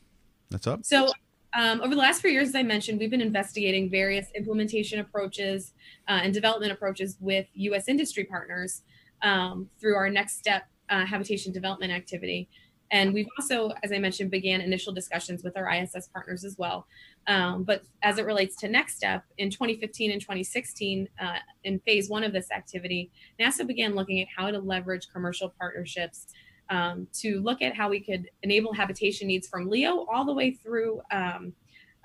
That's 0.50 0.68
up. 0.68 0.86
So, 0.86 1.12
um, 1.54 1.82
over 1.82 1.94
the 1.94 2.00
last 2.00 2.22
few 2.22 2.32
years, 2.32 2.50
as 2.50 2.56
I 2.56 2.64
mentioned, 2.64 3.00
we've 3.00 3.10
been 3.10 3.22
investigating 3.22 3.90
various 3.90 4.28
implementation 4.36 5.00
approaches 5.00 5.74
uh, 6.08 6.20
and 6.24 6.34
development 6.34 6.72
approaches 6.72 7.18
with 7.20 7.46
U.S. 7.54 7.90
industry 7.90 8.24
partners 8.24 8.84
um, 9.22 9.70
through 9.80 9.96
our 9.96 10.10
next 10.10 10.38
step 10.38 10.64
uh, 10.90 11.06
habitation 11.06 11.52
development 11.52 11.92
activity. 11.92 12.48
And 12.92 13.14
we've 13.14 13.28
also, 13.40 13.72
as 13.84 13.92
I 13.92 14.00
mentioned, 14.00 14.32
began 14.32 14.62
initial 14.62 14.94
discussions 14.94 15.44
with 15.44 15.56
our 15.58 15.70
ISS 15.70 16.08
partners 16.08 16.44
as 16.44 16.58
well. 16.58 16.88
Um, 17.28 17.64
but 17.64 17.84
as 18.02 18.18
it 18.18 18.26
relates 18.26 18.56
to 18.58 18.68
next 18.68 18.96
step, 18.96 19.24
in 19.38 19.50
2015 19.50 20.12
and 20.12 20.22
2016, 20.22 21.08
uh, 21.20 21.36
in 21.64 21.80
phase 21.80 22.10
one 22.10 22.24
of 22.24 22.34
this 22.34 22.52
activity, 22.52 23.12
NASA 23.40 23.66
began 23.66 23.96
looking 23.96 24.22
at 24.22 24.28
how 24.36 24.50
to 24.50 24.60
leverage 24.60 25.08
commercial 25.14 25.54
partnerships 25.60 26.28
um, 26.70 27.08
to 27.14 27.40
look 27.42 27.62
at 27.62 27.76
how 27.76 27.90
we 27.90 28.00
could 28.00 28.30
enable 28.44 28.74
habitation 28.74 29.28
needs 29.28 29.48
from 29.48 29.70
LEO 29.70 30.06
all 30.12 30.26
the 30.26 30.34
way 30.34 30.52
through 30.52 31.02
um, 31.12 31.54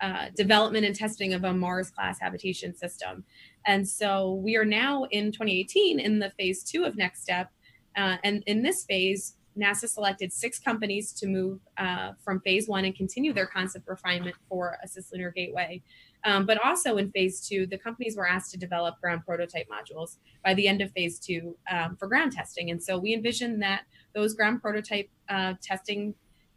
uh, 0.02 0.26
development 0.37 0.85
and 0.85 0.94
testing 0.94 1.33
of 1.33 1.44
a 1.44 1.52
Mars 1.52 1.90
class 1.90 2.20
habitation 2.20 2.76
system. 2.76 3.24
And 3.64 3.88
so 3.88 4.35
we 4.35 4.57
are 4.57 4.64
now 4.64 5.05
in 5.05 5.33
2018 5.33 5.98
in 5.98 6.18
the 6.18 6.31
phase 6.38 6.62
two 6.62 6.85
of 6.85 6.96
Next 6.96 7.22
Step. 7.22 7.50
Uh, 7.96 8.16
and 8.24 8.42
in 8.46 8.62
this 8.62 8.85
phase, 8.85 9.36
NASA 9.59 9.88
selected 9.88 10.33
six 10.33 10.59
companies 10.59 11.12
to 11.12 11.27
move 11.27 11.61
uh, 11.79 12.12
from 12.23 12.40
phase 12.40 12.69
one 12.69 12.85
and 12.85 12.95
continue 12.95 13.33
their 13.33 13.47
concept 13.47 13.88
refinement 13.88 14.37
for 14.49 14.77
a 14.83 14.87
cislunar 14.87 15.35
gateway. 15.35 15.83
Um, 16.25 16.45
but 16.45 16.62
also 16.64 16.97
in 16.97 17.11
phase 17.12 17.47
two, 17.47 17.66
the 17.66 17.79
companies 17.79 18.16
were 18.16 18.29
asked 18.29 18.51
to 18.53 18.59
develop 18.59 19.01
ground 19.01 19.23
prototype 19.25 19.66
modules 19.69 20.16
by 20.45 20.55
the 20.55 20.66
end 20.66 20.83
of 20.83 20.90
phase 20.92 21.19
two 21.19 21.57
um, 21.71 21.97
for 21.97 22.09
ground 22.09 22.33
testing. 22.33 22.71
And 22.71 22.83
so 22.83 22.99
we 22.99 23.14
envision 23.14 23.61
that 23.61 23.83
those 24.14 24.35
ground 24.35 24.61
prototype 24.61 25.09
uh, 25.29 25.55
testing 25.62 26.14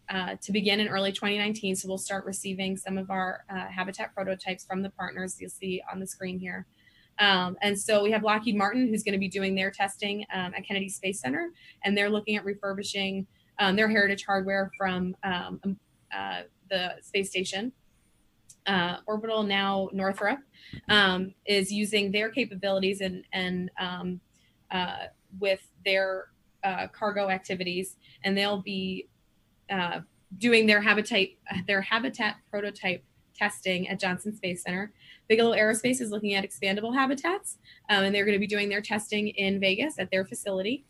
uh, 0.09 0.35
to 0.41 0.51
begin 0.51 0.79
in 0.79 0.88
early 0.88 1.12
2019. 1.12 1.75
So 1.75 1.88
we'll 1.88 1.99
start 1.99 2.25
receiving 2.25 2.75
some 2.75 2.97
of 2.97 3.12
our 3.12 3.45
uh, 3.49 3.67
habitat 3.67 4.13
prototypes 4.15 4.65
from 4.65 4.81
the 4.81 4.89
partners 4.89 5.38
you'll 5.39 5.51
see 5.51 5.83
on 5.91 5.99
the 5.99 6.07
screen 6.07 6.39
here. 6.39 6.65
Um, 7.19 7.58
and 7.62 7.77
so 7.77 8.01
we 8.01 8.12
have 8.12 8.23
Lockheed 8.23 8.55
Martin, 8.55 8.88
who's 8.88 9.03
going 9.03 9.13
to 9.13 9.19
be 9.19 9.27
doing 9.27 9.53
their 9.53 9.71
testing 9.71 10.25
um, 10.34 10.53
at 10.55 10.65
Kennedy 10.65 10.89
Space 10.89 11.19
Center, 11.19 11.51
and 11.84 11.97
they're 11.97 12.10
looking 12.10 12.38
at 12.38 12.45
refurbishing 12.45 13.27
um, 13.60 13.75
their 13.75 13.89
heritage 13.89 14.25
hardware 14.25 14.71
from 14.77 15.15
um, 15.23 15.60
um, 15.63 15.77
uh, 16.15 16.41
the 16.69 16.93
space 17.01 17.29
station. 17.29 17.71
Uh, 18.65 18.97
Orbital 19.08 19.43
now 19.43 19.89
Northrop 19.91 20.39
um, 20.89 21.34
is 21.45 21.71
using 21.71 22.12
their 22.12 22.29
capabilities 22.29 23.01
and 23.01 23.23
and 23.34 23.71
uh, 24.71 25.05
with 25.39 25.62
their 25.86 26.27
uh, 26.63 26.88
cargo 26.88 27.29
activities, 27.29 27.97
and 28.23 28.38
they'll 28.38 28.62
be 28.62 29.08
uh, 29.69 30.01
doing 30.38 30.67
their 30.67 30.82
habitat 30.82 31.29
their 31.67 31.82
habitat 31.82 32.38
prototype 32.49 33.03
testing 33.36 33.88
at 33.88 33.99
Johnson 33.99 34.36
Space 34.36 34.63
Center. 34.63 34.91
Bigelow 35.29 35.55
Aerospace 35.55 36.01
is 36.01 36.11
looking 36.11 36.33
at 36.33 36.43
expandable 36.43 36.93
habitats, 36.93 37.57
um, 37.89 38.03
and 38.03 38.13
they're 38.13 38.25
going 38.25 38.35
to 38.35 38.39
be 38.39 38.47
doing 38.47 38.67
their 38.67 38.81
testing 38.81 39.29
in 39.29 39.59
Vegas 39.59 39.99
at 39.99 40.11
their 40.11 40.25
facility. 40.25 40.83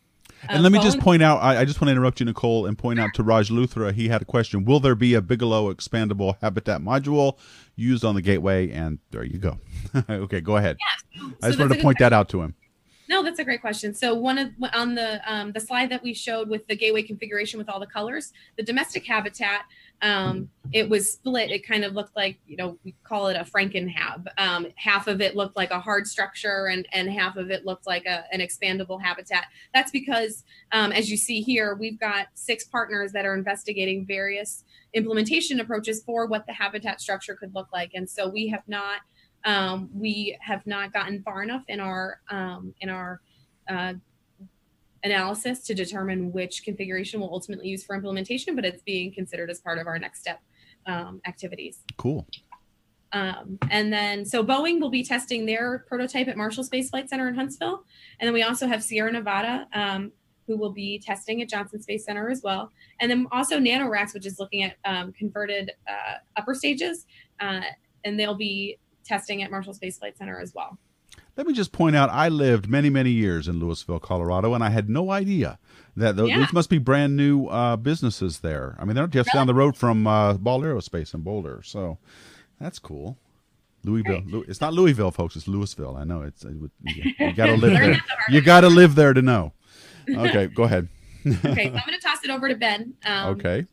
And 0.48 0.58
um, 0.58 0.62
let 0.62 0.72
me 0.72 0.80
just 0.80 0.98
point 0.98 1.22
out, 1.22 1.42
I, 1.42 1.58
I, 1.58 1.64
just 1.66 1.80
want 1.80 1.88
to 1.88 1.92
interrupt 1.92 2.18
you, 2.20 2.26
Nicole, 2.26 2.64
and 2.64 2.78
point 2.78 2.98
out 2.98 3.10
to 3.14 3.22
Raj 3.22 3.50
Luthra, 3.50 3.92
he 3.92 4.08
had 4.08 4.22
a 4.22 4.24
question. 4.24 4.64
Will 4.64 4.80
there 4.80 4.94
be 4.94 5.12
a 5.12 5.20
Bigelow 5.20 5.72
expandable 5.72 6.36
habitat 6.40 6.80
module 6.80 7.36
used 7.76 8.04
on 8.04 8.14
the 8.14 8.22
gateway? 8.22 8.70
And 8.70 9.00
there 9.10 9.24
you 9.24 9.38
go. 9.38 9.58
okay, 10.08 10.40
go 10.40 10.56
ahead. 10.56 10.78
Yeah. 10.80 11.28
So 11.28 11.36
I 11.42 11.46
just 11.48 11.58
wanted 11.58 11.76
to 11.76 11.82
point 11.82 11.98
that 11.98 12.14
out 12.14 12.30
to 12.30 12.40
him. 12.40 12.54
No, 13.10 13.24
that's 13.24 13.40
a 13.40 13.44
great 13.44 13.60
question. 13.60 13.92
So 13.92 14.14
one 14.14 14.38
of 14.38 14.50
on 14.72 14.94
the 14.94 15.20
um, 15.30 15.50
the 15.50 15.58
slide 15.58 15.90
that 15.90 16.00
we 16.00 16.14
showed 16.14 16.48
with 16.48 16.68
the 16.68 16.76
gateway 16.76 17.02
configuration 17.02 17.58
with 17.58 17.68
all 17.68 17.80
the 17.80 17.86
colors, 17.86 18.32
the 18.56 18.62
domestic 18.62 19.04
habitat, 19.04 19.62
um, 20.02 20.48
it 20.72 20.88
was 20.88 21.12
split. 21.12 21.50
It 21.50 21.66
kind 21.66 21.84
of 21.84 21.94
looked 21.94 22.16
like 22.16 22.38
you 22.46 22.56
know 22.56 22.78
we 22.84 22.94
call 23.04 23.26
it 23.28 23.36
a 23.36 23.44
Frankenhab. 23.44 24.26
Um, 24.38 24.66
half 24.76 25.06
of 25.06 25.20
it 25.20 25.36
looked 25.36 25.56
like 25.56 25.70
a 25.70 25.80
hard 25.80 26.06
structure, 26.06 26.66
and 26.66 26.86
and 26.92 27.10
half 27.10 27.36
of 27.36 27.50
it 27.50 27.66
looked 27.66 27.86
like 27.86 28.06
a, 28.06 28.24
an 28.32 28.40
expandable 28.40 29.00
habitat. 29.00 29.46
That's 29.74 29.90
because, 29.90 30.44
um, 30.72 30.92
as 30.92 31.10
you 31.10 31.16
see 31.16 31.40
here, 31.40 31.74
we've 31.74 31.98
got 31.98 32.28
six 32.34 32.64
partners 32.64 33.12
that 33.12 33.26
are 33.26 33.34
investigating 33.34 34.06
various 34.06 34.64
implementation 34.94 35.60
approaches 35.60 36.02
for 36.02 36.26
what 36.26 36.46
the 36.46 36.52
habitat 36.52 37.00
structure 37.00 37.34
could 37.34 37.54
look 37.54 37.68
like, 37.72 37.90
and 37.94 38.08
so 38.08 38.28
we 38.28 38.48
have 38.48 38.66
not 38.66 39.00
um, 39.44 39.90
we 39.94 40.36
have 40.40 40.66
not 40.66 40.92
gotten 40.92 41.22
far 41.22 41.42
enough 41.42 41.64
in 41.68 41.80
our 41.80 42.20
um, 42.30 42.74
in 42.80 42.88
our 42.88 43.20
uh, 43.68 43.94
analysis 45.04 45.60
to 45.64 45.74
determine 45.74 46.32
which 46.32 46.62
configuration 46.64 47.20
we'll 47.20 47.32
ultimately 47.32 47.68
use 47.68 47.84
for 47.84 47.94
implementation, 47.96 48.54
but 48.54 48.64
it's 48.64 48.82
being 48.82 49.12
considered 49.12 49.50
as 49.50 49.60
part 49.60 49.78
of 49.78 49.86
our 49.86 49.98
next 49.98 50.20
step 50.20 50.40
um, 50.86 51.20
activities. 51.26 51.78
Cool. 51.96 52.26
Um, 53.12 53.58
and 53.70 53.92
then, 53.92 54.24
so 54.24 54.44
Boeing 54.44 54.80
will 54.80 54.90
be 54.90 55.02
testing 55.02 55.44
their 55.44 55.84
prototype 55.88 56.28
at 56.28 56.36
Marshall 56.36 56.64
Space 56.64 56.90
Flight 56.90 57.08
Center 57.08 57.28
in 57.28 57.34
Huntsville. 57.34 57.84
And 58.20 58.26
then 58.26 58.34
we 58.34 58.42
also 58.42 58.66
have 58.66 58.84
Sierra 58.84 59.10
Nevada, 59.10 59.66
um, 59.72 60.12
who 60.46 60.56
will 60.56 60.72
be 60.72 60.98
testing 60.98 61.42
at 61.42 61.48
Johnson 61.48 61.82
Space 61.82 62.04
Center 62.04 62.30
as 62.30 62.42
well. 62.42 62.70
And 63.00 63.10
then 63.10 63.26
also 63.32 63.58
NanoRacks, 63.58 64.14
which 64.14 64.26
is 64.26 64.38
looking 64.38 64.62
at 64.62 64.76
um, 64.84 65.12
converted 65.12 65.72
uh, 65.88 66.18
upper 66.36 66.54
stages. 66.54 67.06
Uh, 67.40 67.62
and 68.04 68.18
they'll 68.18 68.34
be 68.34 68.78
testing 69.04 69.42
at 69.42 69.50
Marshall 69.50 69.74
Space 69.74 69.98
Flight 69.98 70.16
Center 70.16 70.40
as 70.40 70.54
well. 70.54 70.78
Let 71.40 71.46
me 71.46 71.54
just 71.54 71.72
point 71.72 71.96
out, 71.96 72.10
I 72.10 72.28
lived 72.28 72.68
many, 72.68 72.90
many 72.90 73.12
years 73.12 73.48
in 73.48 73.60
Louisville, 73.60 73.98
Colorado, 73.98 74.52
and 74.52 74.62
I 74.62 74.68
had 74.68 74.90
no 74.90 75.10
idea 75.10 75.58
that 75.96 76.14
those, 76.14 76.28
yeah. 76.28 76.40
those 76.40 76.52
must 76.52 76.68
be 76.68 76.76
brand 76.76 77.16
new 77.16 77.46
uh, 77.46 77.76
businesses 77.76 78.40
there. 78.40 78.76
I 78.78 78.84
mean, 78.84 78.94
they're 78.94 79.06
just 79.06 79.28
really? 79.28 79.40
down 79.40 79.46
the 79.46 79.54
road 79.54 79.74
from 79.74 80.06
uh, 80.06 80.34
Ball 80.34 80.60
Aerospace 80.60 81.14
in 81.14 81.22
Boulder, 81.22 81.62
so 81.64 81.96
that's 82.60 82.78
cool. 82.78 83.16
Louisville. 83.84 84.20
Louis, 84.26 84.44
it's 84.48 84.60
not 84.60 84.74
Louisville, 84.74 85.10
folks. 85.10 85.34
It's 85.34 85.48
Louisville. 85.48 85.96
I 85.96 86.04
know. 86.04 86.20
It's 86.20 86.44
you, 86.44 86.70
you 87.18 87.32
got 87.34 87.46
to 87.46 87.56
live 87.56 87.72
there. 87.72 88.02
You 88.28 88.42
got 88.42 88.60
to 88.60 88.68
live 88.68 88.94
there 88.94 89.14
to 89.14 89.22
know. 89.22 89.54
Okay, 90.10 90.48
go 90.48 90.64
ahead. 90.64 90.88
okay, 91.26 91.38
so 91.42 91.48
I'm 91.48 91.72
going 91.72 91.98
to 91.98 92.00
toss 92.02 92.22
it 92.22 92.28
over 92.28 92.50
to 92.50 92.54
Ben. 92.54 92.92
Um, 93.06 93.30
okay. 93.30 93.64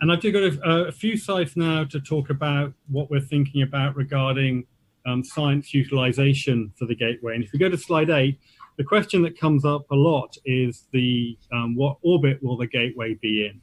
And 0.00 0.10
I've 0.10 0.20
got 0.20 0.34
a, 0.34 0.88
a, 0.88 0.92
few 0.92 1.16
slides 1.16 1.56
now 1.56 1.84
to 1.84 2.00
talk 2.00 2.30
about 2.30 2.72
what 2.88 3.08
we're 3.08 3.20
thinking 3.20 3.62
about 3.62 3.94
regarding 3.94 4.66
um, 5.06 5.24
science 5.24 5.74
utilization 5.74 6.72
for 6.78 6.86
the 6.86 6.94
gateway. 6.94 7.34
And 7.34 7.44
if 7.44 7.52
you 7.52 7.58
go 7.58 7.68
to 7.68 7.78
slide 7.78 8.10
eight, 8.10 8.38
the 8.76 8.84
question 8.84 9.22
that 9.22 9.38
comes 9.38 9.64
up 9.64 9.88
a 9.90 9.94
lot 9.94 10.36
is 10.44 10.86
the 10.92 11.38
um, 11.52 11.76
what 11.76 11.98
orbit 12.02 12.42
will 12.42 12.56
the 12.56 12.66
gateway 12.66 13.14
be 13.14 13.46
in? 13.46 13.60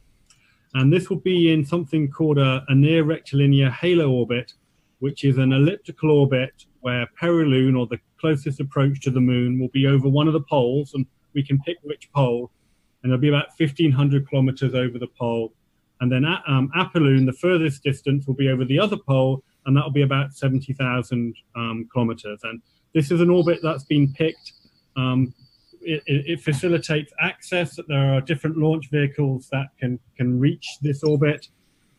And 0.74 0.92
this 0.92 1.10
will 1.10 1.20
be 1.20 1.52
in 1.52 1.64
something 1.64 2.10
called 2.10 2.38
a, 2.38 2.64
a 2.68 2.74
near 2.74 3.04
rectilinear 3.04 3.70
halo 3.70 4.10
orbit, 4.10 4.52
which 5.00 5.24
is 5.24 5.36
an 5.36 5.52
elliptical 5.52 6.10
orbit 6.10 6.64
where 6.80 7.06
Perilune, 7.20 7.78
or 7.78 7.86
the 7.86 8.00
closest 8.18 8.60
approach 8.60 9.00
to 9.02 9.10
the 9.10 9.20
moon, 9.20 9.58
will 9.60 9.68
be 9.68 9.86
over 9.86 10.08
one 10.08 10.26
of 10.26 10.32
the 10.32 10.42
poles, 10.48 10.94
and 10.94 11.06
we 11.34 11.42
can 11.42 11.60
pick 11.60 11.76
which 11.82 12.10
pole, 12.12 12.50
and 13.02 13.12
it'll 13.12 13.20
be 13.20 13.28
about 13.28 13.48
1,500 13.56 14.28
kilometers 14.28 14.74
over 14.74 14.98
the 14.98 15.08
pole. 15.18 15.52
And 16.00 16.10
then 16.10 16.24
um, 16.24 16.70
Apolune, 16.74 17.26
the 17.26 17.32
furthest 17.32 17.84
distance, 17.84 18.26
will 18.26 18.34
be 18.34 18.48
over 18.48 18.64
the 18.64 18.78
other 18.78 18.96
pole, 18.96 19.44
and 19.66 19.76
that 19.76 19.84
will 19.84 19.92
be 19.92 20.02
about 20.02 20.34
70,000 20.34 21.34
um, 21.56 21.88
kilometers. 21.92 22.40
And 22.44 22.60
this 22.94 23.10
is 23.10 23.20
an 23.20 23.30
orbit 23.30 23.60
that's 23.62 23.84
been 23.84 24.12
picked. 24.12 24.52
Um, 24.96 25.34
it, 25.84 26.02
it, 26.06 26.40
facilitates 26.40 27.12
access. 27.20 27.78
There 27.88 28.14
are 28.14 28.20
different 28.20 28.56
launch 28.56 28.88
vehicles 28.90 29.48
that 29.50 29.66
can 29.80 29.98
can 30.16 30.38
reach 30.38 30.78
this 30.80 31.02
orbit. 31.02 31.48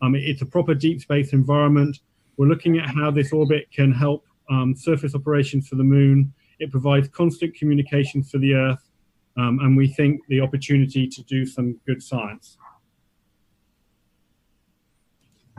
Um, 0.02 0.16
it's 0.16 0.42
a 0.42 0.46
proper 0.46 0.74
deep 0.74 1.02
space 1.02 1.34
environment. 1.34 2.00
We're 2.38 2.48
looking 2.48 2.78
at 2.78 2.90
how 2.90 3.12
this 3.12 3.34
orbit 3.34 3.68
can 3.72 3.92
help 3.92 4.26
um, 4.50 4.76
surface 4.76 5.16
operations 5.16 5.68
for 5.68 5.76
the 5.76 5.84
moon. 5.84 6.34
It 6.60 6.72
provides 6.72 7.08
constant 7.10 7.56
communication 7.56 8.24
for 8.24 8.38
the 8.38 8.54
Earth, 8.54 8.90
um, 9.38 9.60
and 9.60 9.76
we 9.76 9.88
think 9.88 10.22
the 10.28 10.40
opportunity 10.40 11.08
to 11.08 11.24
do 11.24 11.46
some 11.46 11.80
good 11.86 12.02
science. 12.02 12.58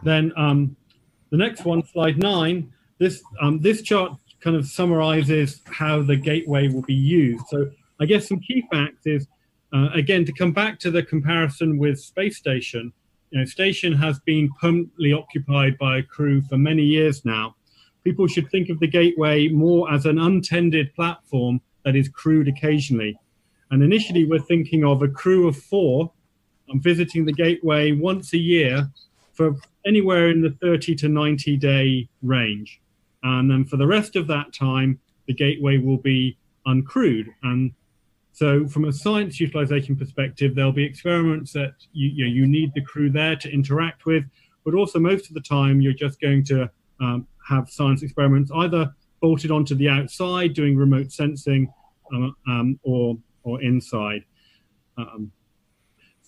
Then 0.02 0.32
um, 0.36 0.76
the 1.34 1.38
next 1.38 1.64
one, 1.64 1.84
slide 1.84 2.16
nine, 2.16 2.72
this, 2.98 3.20
um, 3.40 3.60
this 3.60 3.82
chart 3.82 4.16
kind 4.40 4.54
of 4.54 4.64
summarizes 4.68 5.62
how 5.66 6.00
the 6.00 6.14
gateway 6.14 6.68
will 6.68 6.82
be 6.82 6.94
used. 6.94 7.44
So 7.48 7.68
I 8.00 8.04
guess 8.04 8.28
some 8.28 8.38
key 8.38 8.62
facts 8.70 9.04
is, 9.04 9.26
uh, 9.72 9.88
again, 9.94 10.24
to 10.26 10.32
come 10.32 10.52
back 10.52 10.78
to 10.78 10.92
the 10.92 11.02
comparison 11.02 11.76
with 11.76 11.98
space 11.98 12.36
station, 12.36 12.92
you 13.30 13.40
know, 13.40 13.44
station 13.46 13.92
has 13.94 14.20
been 14.20 14.48
permanently 14.60 15.12
occupied 15.12 15.76
by 15.76 15.98
a 15.98 16.04
crew 16.04 16.40
for 16.42 16.56
many 16.56 16.84
years 16.84 17.24
now. 17.24 17.56
People 18.04 18.28
should 18.28 18.48
think 18.52 18.68
of 18.68 18.78
the 18.78 18.86
gateway 18.86 19.48
more 19.48 19.92
as 19.92 20.06
an 20.06 20.20
untended 20.20 20.94
platform 20.94 21.60
that 21.84 21.96
is 21.96 22.08
crewed 22.08 22.46
occasionally. 22.46 23.18
And 23.72 23.82
initially, 23.82 24.24
we're 24.24 24.38
thinking 24.38 24.84
of 24.84 25.02
a 25.02 25.08
crew 25.08 25.48
of 25.48 25.56
four 25.56 26.12
um, 26.70 26.80
visiting 26.80 27.24
the 27.24 27.32
gateway 27.32 27.90
once 27.90 28.34
a 28.34 28.38
year 28.38 28.88
for 29.34 29.56
anywhere 29.86 30.30
in 30.30 30.40
the 30.40 30.56
30 30.62 30.94
to 30.96 31.08
90 31.08 31.56
day 31.56 32.08
range. 32.22 32.80
And 33.22 33.50
then 33.50 33.64
for 33.64 33.76
the 33.76 33.86
rest 33.86 34.16
of 34.16 34.26
that 34.28 34.52
time, 34.52 35.00
the 35.26 35.34
gateway 35.34 35.78
will 35.78 35.98
be 35.98 36.38
uncrewed. 36.66 37.26
And 37.42 37.72
so, 38.32 38.66
from 38.66 38.84
a 38.86 38.92
science 38.92 39.38
utilization 39.38 39.96
perspective, 39.96 40.54
there'll 40.54 40.72
be 40.72 40.84
experiments 40.84 41.52
that 41.52 41.74
you, 41.92 42.08
you, 42.08 42.24
know, 42.24 42.30
you 42.30 42.46
need 42.46 42.72
the 42.74 42.82
crew 42.82 43.10
there 43.10 43.36
to 43.36 43.52
interact 43.52 44.06
with, 44.06 44.24
but 44.64 44.74
also 44.74 44.98
most 44.98 45.28
of 45.28 45.34
the 45.34 45.40
time, 45.40 45.80
you're 45.80 45.92
just 45.92 46.20
going 46.20 46.44
to 46.46 46.68
um, 47.00 47.26
have 47.48 47.70
science 47.70 48.02
experiments 48.02 48.50
either 48.56 48.92
bolted 49.20 49.50
onto 49.50 49.74
the 49.74 49.88
outside 49.88 50.52
doing 50.52 50.76
remote 50.76 51.12
sensing 51.12 51.72
um, 52.12 52.34
um, 52.48 52.80
or, 52.82 53.16
or 53.42 53.62
inside. 53.62 54.24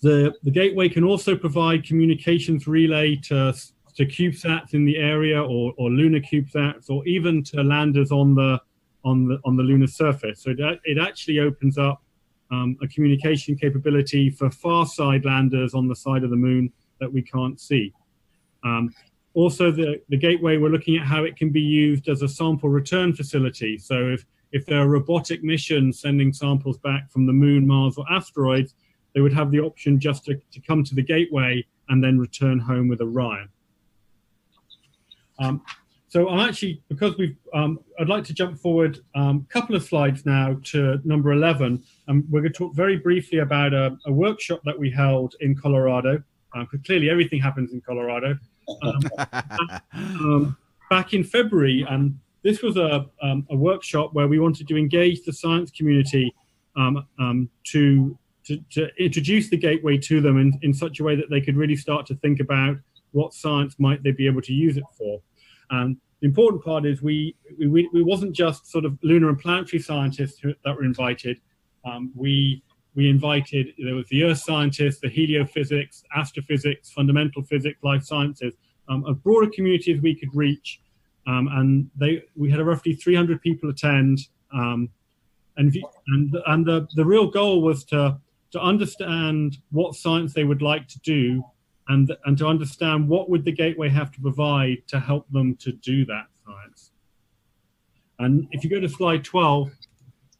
The, 0.01 0.33
the 0.43 0.51
gateway 0.51 0.89
can 0.89 1.03
also 1.03 1.35
provide 1.35 1.83
communications 1.83 2.67
relay 2.67 3.15
to, 3.23 3.53
to 3.95 4.05
CubeSats 4.05 4.73
in 4.73 4.85
the 4.85 4.97
area 4.97 5.41
or, 5.41 5.73
or 5.77 5.89
lunar 5.89 6.19
CubeSats 6.19 6.89
or 6.89 7.05
even 7.07 7.43
to 7.45 7.63
landers 7.63 8.11
on 8.11 8.35
the, 8.35 8.61
on 9.03 9.27
the, 9.27 9.39
on 9.43 9.57
the 9.57 9.63
lunar 9.63 9.87
surface. 9.87 10.43
So 10.43 10.51
it, 10.51 10.79
it 10.83 10.97
actually 10.99 11.39
opens 11.39 11.77
up 11.77 12.03
um, 12.51 12.77
a 12.81 12.87
communication 12.87 13.57
capability 13.57 14.29
for 14.29 14.49
far 14.51 14.85
side 14.85 15.25
landers 15.25 15.73
on 15.73 15.87
the 15.87 15.95
side 15.95 16.23
of 16.23 16.29
the 16.29 16.35
moon 16.35 16.71
that 16.99 17.11
we 17.11 17.21
can't 17.21 17.59
see. 17.59 17.93
Um, 18.63 18.93
also, 19.33 19.71
the, 19.71 20.01
the 20.09 20.17
gateway, 20.17 20.57
we're 20.57 20.69
looking 20.69 20.97
at 20.97 21.05
how 21.05 21.23
it 21.23 21.35
can 21.35 21.51
be 21.51 21.61
used 21.61 22.07
as 22.09 22.21
a 22.21 22.27
sample 22.27 22.69
return 22.69 23.13
facility. 23.13 23.77
So 23.77 24.07
if, 24.07 24.25
if 24.51 24.65
there 24.65 24.81
are 24.81 24.87
robotic 24.87 25.43
missions 25.43 25.99
sending 25.99 26.33
samples 26.33 26.77
back 26.79 27.11
from 27.11 27.27
the 27.27 27.33
moon, 27.33 27.67
Mars, 27.67 27.97
or 27.97 28.05
asteroids, 28.11 28.73
they 29.17 29.21
would 29.21 29.33
have 29.33 29.49
the 29.49 29.59
option 29.59 29.99
just 29.99 30.25
to, 30.25 30.39
to 30.51 30.59
come 30.59 30.83
to 30.83 30.93
the 30.93 31.01
gateway 31.01 31.65
and 31.89 32.03
then 32.03 32.19
return 32.19 32.59
home 32.59 32.87
with 32.87 33.01
Orion. 33.01 33.49
Um, 35.39 35.63
so 36.07 36.29
I'm 36.29 36.47
actually, 36.47 36.83
because 36.87 37.17
we've, 37.17 37.35
um, 37.51 37.79
I'd 37.99 38.09
like 38.09 38.25
to 38.25 38.33
jump 38.35 38.59
forward 38.59 38.99
a 39.15 39.19
um, 39.19 39.47
couple 39.49 39.75
of 39.75 39.81
slides 39.81 40.23
now 40.23 40.59
to 40.65 41.01
number 41.03 41.31
11. 41.31 41.83
And 42.07 42.25
we're 42.29 42.41
going 42.41 42.53
to 42.53 42.57
talk 42.59 42.75
very 42.75 42.97
briefly 42.97 43.39
about 43.39 43.73
a, 43.73 43.97
a 44.05 44.11
workshop 44.11 44.61
that 44.65 44.77
we 44.77 44.91
held 44.91 45.33
in 45.39 45.55
Colorado. 45.55 46.21
Because 46.53 46.79
uh, 46.79 46.83
clearly 46.85 47.09
everything 47.09 47.41
happens 47.41 47.73
in 47.73 47.81
Colorado. 47.81 48.37
Um, 48.83 48.99
um, 49.93 50.57
back 50.91 51.15
in 51.15 51.23
February, 51.23 51.83
and 51.89 52.19
this 52.43 52.61
was 52.61 52.77
a, 52.77 53.07
um, 53.23 53.47
a 53.49 53.55
workshop 53.55 54.13
where 54.13 54.27
we 54.27 54.37
wanted 54.37 54.67
to 54.67 54.77
engage 54.77 55.23
the 55.23 55.33
science 55.33 55.71
community 55.71 56.35
um, 56.75 57.03
um, 57.17 57.49
to, 57.63 58.15
to, 58.47 58.57
to 58.71 58.89
introduce 58.97 59.49
the 59.49 59.57
gateway 59.57 59.97
to 59.97 60.21
them 60.21 60.37
in, 60.37 60.57
in 60.61 60.73
such 60.73 60.99
a 60.99 61.03
way 61.03 61.15
that 61.15 61.29
they 61.29 61.41
could 61.41 61.57
really 61.57 61.75
start 61.75 62.05
to 62.07 62.15
think 62.15 62.39
about 62.39 62.77
what 63.11 63.33
science 63.33 63.75
might 63.77 64.03
they 64.03 64.11
be 64.11 64.27
able 64.27 64.41
to 64.41 64.53
use 64.53 64.77
it 64.77 64.83
for. 64.97 65.21
And 65.69 65.97
the 66.21 66.27
important 66.27 66.63
part 66.63 66.85
is 66.85 67.01
we, 67.01 67.35
we, 67.59 67.89
we 67.93 68.03
wasn't 68.03 68.33
just 68.35 68.67
sort 68.67 68.85
of 68.85 68.97
lunar 69.03 69.29
and 69.29 69.39
planetary 69.39 69.81
scientists 69.81 70.39
who, 70.39 70.53
that 70.65 70.75
were 70.75 70.83
invited. 70.83 71.39
Um, 71.85 72.11
we 72.15 72.63
we 72.95 73.11
invited 73.11 73.67
there 73.77 73.93
was 73.93 74.07
the 74.07 74.23
earth 74.23 74.39
scientists, 74.39 74.99
the 74.99 75.07
heliophysics, 75.07 76.01
astrophysics, 76.15 76.89
fundamental 76.89 77.43
physics, 77.43 77.77
life 77.83 78.03
sciences, 78.03 78.55
um, 78.89 79.05
a 79.05 79.13
broader 79.13 79.51
community 79.51 79.93
as 79.93 80.01
we 80.01 80.15
could 80.15 80.33
reach. 80.33 80.81
Um, 81.27 81.47
and 81.51 81.91
they 81.95 82.23
we 82.35 82.49
had 82.49 82.59
roughly 82.59 82.95
300 82.95 83.39
people 83.39 83.69
attend. 83.69 84.21
Um, 84.51 84.89
and 85.57 85.75
and 86.07 86.35
and 86.47 86.65
the, 86.65 86.87
the 86.95 87.05
real 87.05 87.27
goal 87.27 87.61
was 87.61 87.83
to 87.85 88.17
to 88.51 88.61
understand 88.61 89.57
what 89.71 89.95
science 89.95 90.33
they 90.33 90.43
would 90.43 90.61
like 90.61 90.87
to 90.87 90.99
do 90.99 91.43
and 91.89 92.15
and 92.25 92.37
to 92.37 92.47
understand 92.47 93.07
what 93.07 93.29
would 93.29 93.45
the 93.45 93.51
gateway 93.51 93.89
have 93.89 94.11
to 94.11 94.21
provide 94.21 94.77
to 94.87 94.99
help 94.99 95.29
them 95.31 95.55
to 95.57 95.71
do 95.71 96.05
that 96.05 96.25
science. 96.45 96.91
And 98.19 98.47
if 98.51 98.63
you 98.63 98.69
go 98.69 98.79
to 98.79 98.89
slide 98.89 99.23
12, 99.23 99.71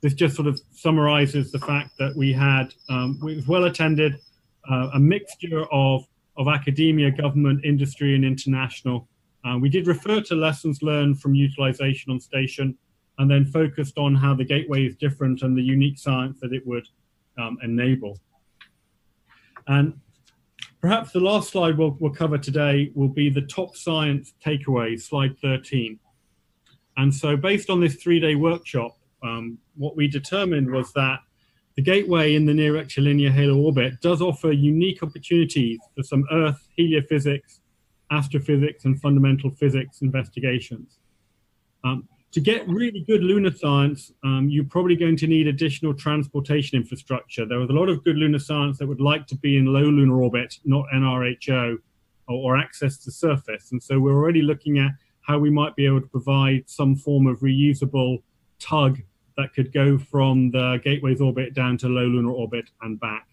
this 0.02 0.14
just 0.14 0.36
sort 0.36 0.48
of 0.48 0.60
summarizes 0.72 1.52
the 1.52 1.60
fact 1.60 1.92
that 2.00 2.16
we 2.16 2.34
had 2.34 2.74
um, 2.90 3.20
we 3.22 3.36
was 3.36 3.48
well 3.48 3.66
attended, 3.66 4.16
uh, 4.70 4.90
a 4.94 5.00
mixture 5.00 5.66
of 5.72 6.06
of 6.38 6.48
academia, 6.48 7.10
government, 7.10 7.66
industry, 7.66 8.14
and 8.16 8.24
international. 8.24 9.08
Uh, 9.44 9.58
we 9.58 9.70
did 9.70 9.88
refer 9.88 10.22
to 10.22 10.36
lessons 10.36 10.84
learned 10.84 11.20
from 11.20 11.34
utilization 11.34 12.12
on 12.12 12.20
station, 12.20 12.78
and 13.18 13.30
then 13.30 13.46
focused 13.46 13.98
on 13.98 14.14
how 14.14 14.36
the 14.36 14.44
gateway 14.44 14.86
is 14.86 14.96
different 14.96 15.42
and 15.42 15.58
the 15.58 15.62
unique 15.62 15.98
science 15.98 16.40
that 16.42 16.54
it 16.54 16.66
would 16.68 16.88
um, 17.38 17.58
enable. 17.64 18.20
And 19.68 20.00
perhaps 20.82 21.12
the 21.12 21.20
last 21.20 21.50
slide 21.50 21.78
we'll, 21.78 21.98
we'll 22.00 22.14
cover 22.14 22.38
today 22.38 22.92
will 22.96 23.10
be 23.10 23.30
the 23.30 23.42
top 23.42 23.76
science 23.76 24.34
takeaways, 24.44 25.02
slide 25.02 25.38
13. 25.40 26.00
And 26.98 27.14
so, 27.14 27.38
based 27.38 27.70
on 27.70 27.80
this 27.80 27.96
three 27.96 28.20
day 28.20 28.36
workshop, 28.36 28.98
um, 29.24 29.58
what 29.76 29.96
we 29.96 30.08
determined 30.08 30.72
was 30.72 30.92
that 30.94 31.20
the 31.76 31.84
gateway 31.84 32.34
in 32.34 32.46
the 32.46 32.54
near 32.54 32.74
rectilinear 32.74 33.32
halo 33.32 33.56
orbit 33.58 34.02
does 34.02 34.20
offer 34.20 34.52
unique 34.52 35.04
opportunities 35.04 35.80
for 35.96 36.02
some 36.02 36.26
Earth 36.32 36.68
heliophysics, 36.78 37.60
astrophysics, 38.12 38.86
and 38.86 39.00
fundamental 39.00 39.52
physics 39.52 40.02
investigations. 40.02 40.98
Um, 41.84 42.08
to 42.38 42.42
get 42.42 42.68
really 42.68 43.04
good 43.08 43.24
lunar 43.24 43.52
science, 43.52 44.12
um, 44.24 44.48
you're 44.48 44.64
probably 44.64 44.96
going 44.96 45.18
to 45.18 45.26
need 45.26 45.48
additional 45.48 45.92
transportation 45.92 46.78
infrastructure. 46.78 47.48
There 47.48 47.58
was 47.58 47.72
a 47.72 47.74
lot 47.74 47.90
of 47.90 48.04
good 48.04 48.16
lunar 48.16 48.38
science 48.38 48.78
that 48.78 48.86
would 48.86 49.02
like 49.02 49.26
to 49.28 49.36
be 49.36 49.58
in 49.58 49.66
low 49.66 49.82
lunar 49.82 50.22
orbit, 50.22 50.54
not 50.64 50.86
NRHO, 50.94 51.78
or, 52.28 52.36
or 52.54 52.56
access 52.56 53.00
to 53.00 53.12
surface. 53.12 53.72
And 53.72 53.82
so 53.82 54.00
we're 54.00 54.14
already 54.14 54.44
looking 54.44 54.78
at 54.78 54.92
how 55.22 55.40
we 55.40 55.50
might 55.50 55.76
be 55.76 55.88
able 55.88 56.00
to 56.00 56.06
provide 56.06 56.70
some 56.70 56.96
form 56.96 57.26
of 57.26 57.40
reusable 57.40 58.22
tug 58.60 59.00
that 59.36 59.52
could 59.56 59.74
go 59.74 59.98
from 59.98 60.52
the 60.52 60.80
Gateway's 60.84 61.22
orbit 61.22 61.56
down 61.56 61.76
to 61.80 61.88
low 61.88 62.06
lunar 62.06 62.34
orbit 62.34 62.70
and 62.84 63.00
back. 63.00 63.30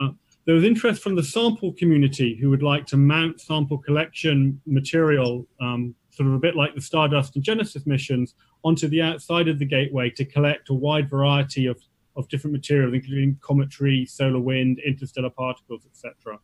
Uh, 0.00 0.10
there 0.44 0.54
was 0.54 0.62
interest 0.62 1.02
from 1.02 1.16
the 1.16 1.24
sample 1.24 1.72
community 1.72 2.36
who 2.36 2.50
would 2.50 2.62
like 2.62 2.86
to 2.86 2.96
mount 2.96 3.40
sample 3.40 3.78
collection 3.78 4.60
material, 4.64 5.44
um, 5.60 5.96
sort 6.20 6.28
of 6.28 6.34
a 6.34 6.38
bit 6.38 6.54
like 6.54 6.74
the 6.74 6.82
Stardust 6.82 7.34
and 7.34 7.42
Genesis 7.42 7.86
missions, 7.86 8.34
onto 8.62 8.88
the 8.88 9.00
outside 9.00 9.48
of 9.48 9.58
the 9.58 9.64
Gateway 9.64 10.10
to 10.10 10.24
collect 10.26 10.68
a 10.68 10.74
wide 10.74 11.08
variety 11.08 11.64
of, 11.64 11.80
of 12.14 12.28
different 12.28 12.52
materials, 12.52 12.92
including 12.92 13.38
cometary, 13.40 14.04
solar 14.04 14.38
wind, 14.38 14.80
interstellar 14.80 15.30
particles, 15.30 15.86
etc. 15.86 16.38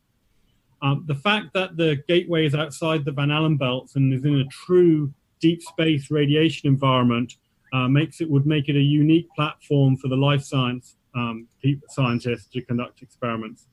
Um, 0.80 1.04
the 1.06 1.14
fact 1.14 1.52
that 1.52 1.76
the 1.76 2.02
Gateway 2.08 2.46
is 2.46 2.54
outside 2.54 3.04
the 3.04 3.12
Van 3.12 3.30
Allen 3.30 3.58
belts 3.58 3.96
and 3.96 4.14
is 4.14 4.24
in 4.24 4.40
a 4.40 4.46
true 4.46 5.12
deep 5.40 5.60
space 5.60 6.10
radiation 6.10 6.68
environment 6.68 7.34
uh, 7.74 7.86
makes 7.86 8.22
it 8.22 8.30
would 8.30 8.46
make 8.46 8.70
it 8.70 8.76
a 8.76 8.80
unique 8.80 9.28
platform 9.36 9.98
for 9.98 10.08
the 10.08 10.16
life 10.16 10.42
science 10.42 10.96
um, 11.14 11.48
scientists 11.90 12.46
to 12.46 12.62
conduct 12.62 13.02
experiments. 13.02 13.66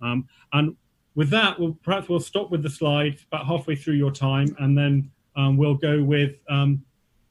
Um, 0.00 0.28
and 0.52 0.76
with 1.16 1.30
that, 1.30 1.58
we'll, 1.58 1.76
perhaps 1.82 2.08
we'll 2.08 2.20
stop 2.20 2.52
with 2.52 2.62
the 2.62 2.70
slide 2.70 3.18
about 3.32 3.46
halfway 3.46 3.74
through 3.74 3.94
your 3.94 4.12
time, 4.12 4.54
and 4.60 4.78
then 4.78 5.10
um, 5.36 5.56
we'll 5.56 5.74
go 5.74 6.02
with 6.02 6.36
um, 6.48 6.82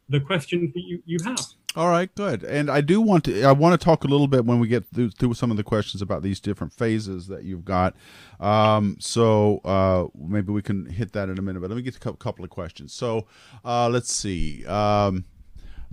the 0.10 0.20
questions 0.20 0.74
that 0.74 0.82
you, 0.82 1.02
you 1.06 1.18
have. 1.26 1.39
All 1.76 1.89
right, 1.89 2.13
good. 2.13 2.44
And 2.44 2.70
I 2.70 2.82
do 2.82 3.02
want 3.02 3.24
to 3.24 3.44
I 3.44 3.52
want 3.52 3.80
to 3.80 3.84
talk 3.84 4.04
a 4.04 4.08
little 4.08 4.28
bit 4.28 4.46
when 4.46 4.60
we 4.60 4.68
get 4.68 4.86
through, 4.94 5.10
through 5.10 5.34
some 5.34 5.50
of 5.50 5.58
the 5.58 5.63
questions 5.63 6.04
about 6.04 6.22
these 6.22 6.39
different 6.39 6.72
phases 6.72 7.28
that 7.28 7.46
you've 7.46 7.66
got. 7.66 7.96
Um, 8.39 8.98
so 9.00 9.58
uh, 9.66 10.06
maybe 10.16 10.52
we 10.52 10.62
can 10.62 10.86
hit 10.86 11.13
that 11.13 11.30
in 11.30 11.39
a 11.39 11.42
minute. 11.42 11.62
But 11.62 11.72
let 11.72 11.76
me 11.76 11.82
get 11.82 11.96
a 11.96 12.13
couple 12.13 12.46
of 12.46 12.52
questions. 12.52 12.94
So 12.94 13.26
uh, 13.66 13.89
let's 13.89 14.13
see. 14.13 14.63
Um, 14.68 15.26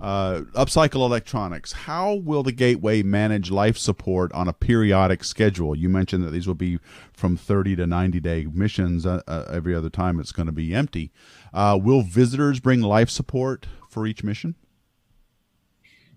uh, 0.01 0.41
upcycle 0.55 1.05
electronics. 1.05 1.71
How 1.71 2.15
will 2.15 2.41
the 2.41 2.51
gateway 2.51 3.03
manage 3.03 3.51
life 3.51 3.77
support 3.77 4.33
on 4.33 4.47
a 4.47 4.53
periodic 4.53 5.23
schedule? 5.23 5.75
You 5.75 5.89
mentioned 5.89 6.23
that 6.23 6.31
these 6.31 6.47
will 6.47 6.55
be 6.55 6.79
from 7.13 7.37
30 7.37 7.75
to 7.77 7.87
90 7.87 8.19
day 8.19 8.47
missions. 8.51 9.05
Uh, 9.05 9.21
uh, 9.27 9.45
every 9.51 9.75
other 9.75 9.89
time 9.89 10.19
it's 10.19 10.31
going 10.31 10.47
to 10.47 10.51
be 10.51 10.73
empty. 10.73 11.11
Uh, 11.53 11.79
will 11.81 12.01
visitors 12.01 12.59
bring 12.59 12.81
life 12.81 13.09
support 13.09 13.67
for 13.89 14.07
each 14.07 14.23
mission? 14.23 14.55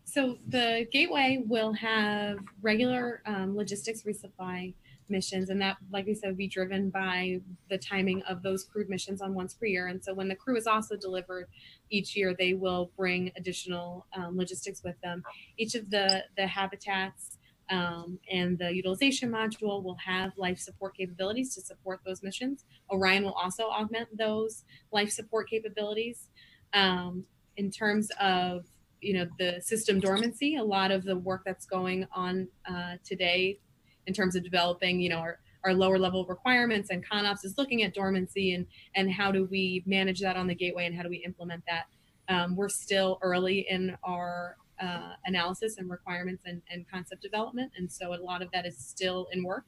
So 0.04 0.38
the 0.46 0.86
gateway 0.90 1.42
will 1.44 1.72
have 1.74 2.38
regular 2.62 3.20
um, 3.26 3.56
logistics 3.56 4.02
resupply 4.02 4.74
missions 5.08 5.50
and 5.50 5.60
that 5.60 5.76
like 5.90 6.06
we 6.06 6.14
said 6.14 6.28
would 6.28 6.36
be 6.36 6.48
driven 6.48 6.90
by 6.90 7.40
the 7.68 7.78
timing 7.78 8.22
of 8.22 8.42
those 8.42 8.64
crewed 8.64 8.88
missions 8.88 9.20
on 9.20 9.34
once 9.34 9.54
per 9.54 9.66
year. 9.66 9.88
And 9.88 10.02
so 10.02 10.14
when 10.14 10.28
the 10.28 10.34
crew 10.34 10.56
is 10.56 10.66
also 10.66 10.96
delivered 10.96 11.46
each 11.90 12.16
year 12.16 12.34
they 12.38 12.54
will 12.54 12.90
bring 12.96 13.32
additional 13.36 14.06
um, 14.16 14.36
logistics 14.36 14.82
with 14.82 15.00
them. 15.02 15.22
Each 15.56 15.74
of 15.74 15.90
the 15.90 16.24
the 16.36 16.46
habitats 16.46 17.38
um, 17.70 18.18
and 18.30 18.58
the 18.58 18.74
utilization 18.74 19.30
module 19.30 19.82
will 19.82 19.96
have 20.04 20.32
life 20.36 20.58
support 20.58 20.96
capabilities 20.96 21.54
to 21.54 21.62
support 21.62 22.00
those 22.04 22.22
missions. 22.22 22.64
Orion 22.90 23.24
will 23.24 23.32
also 23.32 23.64
augment 23.64 24.08
those 24.16 24.64
life 24.92 25.10
support 25.10 25.48
capabilities. 25.48 26.28
Um, 26.72 27.24
in 27.56 27.70
terms 27.70 28.10
of 28.20 28.66
you 29.00 29.14
know 29.14 29.26
the 29.38 29.60
system 29.60 30.00
dormancy 30.00 30.56
a 30.56 30.64
lot 30.64 30.90
of 30.90 31.04
the 31.04 31.16
work 31.16 31.42
that's 31.44 31.66
going 31.66 32.06
on 32.12 32.48
uh, 32.68 32.96
today 33.04 33.58
in 34.06 34.14
terms 34.14 34.36
of 34.36 34.42
developing, 34.42 35.00
you 35.00 35.08
know, 35.08 35.18
our, 35.18 35.38
our 35.64 35.74
lower 35.74 35.98
level 35.98 36.26
requirements 36.26 36.90
and 36.90 37.04
ConOps 37.08 37.44
is 37.44 37.56
looking 37.56 37.82
at 37.82 37.94
dormancy 37.94 38.54
and 38.54 38.66
and 38.94 39.10
how 39.10 39.32
do 39.32 39.46
we 39.50 39.82
manage 39.86 40.20
that 40.20 40.36
on 40.36 40.46
the 40.46 40.54
gateway 40.54 40.86
and 40.86 40.94
how 40.94 41.02
do 41.02 41.08
we 41.08 41.18
implement 41.24 41.62
that. 41.66 41.86
Um, 42.28 42.56
we're 42.56 42.68
still 42.68 43.18
early 43.22 43.66
in 43.68 43.96
our 44.04 44.56
uh, 44.80 45.12
analysis 45.26 45.76
and 45.78 45.90
requirements 45.90 46.44
and, 46.46 46.60
and 46.70 46.84
concept 46.90 47.22
development, 47.22 47.72
and 47.76 47.90
so 47.90 48.14
a 48.14 48.16
lot 48.16 48.42
of 48.42 48.50
that 48.52 48.66
is 48.66 48.76
still 48.76 49.28
in 49.32 49.44
work, 49.44 49.64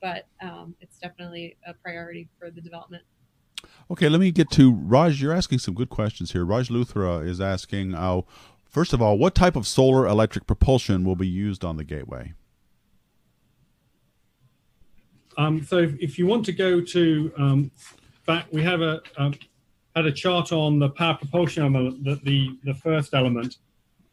but 0.00 0.26
um, 0.40 0.74
it's 0.80 0.98
definitely 0.98 1.56
a 1.66 1.74
priority 1.74 2.28
for 2.38 2.50
the 2.50 2.60
development. 2.60 3.02
Okay, 3.90 4.08
let 4.08 4.20
me 4.20 4.30
get 4.30 4.50
to 4.52 4.72
Raj. 4.72 5.20
You're 5.20 5.32
asking 5.32 5.58
some 5.58 5.74
good 5.74 5.90
questions 5.90 6.32
here. 6.32 6.44
Raj 6.44 6.68
Luthra 6.68 7.26
is 7.26 7.40
asking, 7.40 7.94
uh, 7.94 8.22
first 8.64 8.92
of 8.92 9.00
all, 9.02 9.18
what 9.18 9.34
type 9.34 9.56
of 9.56 9.66
solar 9.66 10.06
electric 10.06 10.46
propulsion 10.46 11.04
will 11.04 11.16
be 11.16 11.28
used 11.28 11.64
on 11.64 11.76
the 11.76 11.84
gateway? 11.84 12.34
Um, 15.38 15.64
so 15.64 15.78
if, 15.78 15.94
if, 16.00 16.18
you 16.18 16.26
want 16.26 16.44
to 16.46 16.52
go 16.52 16.80
to 16.80 17.32
um, 17.36 17.70
back, 18.26 18.46
we 18.52 18.62
have 18.62 18.80
a 18.80 19.00
um, 19.18 19.34
had 19.94 20.06
a 20.06 20.12
chart 20.12 20.52
on 20.52 20.78
the 20.78 20.90
power 20.90 21.14
propulsion 21.14 21.62
element, 21.62 22.04
the 22.04 22.16
the, 22.24 22.58
the 22.64 22.74
first 22.74 23.14
element. 23.14 23.56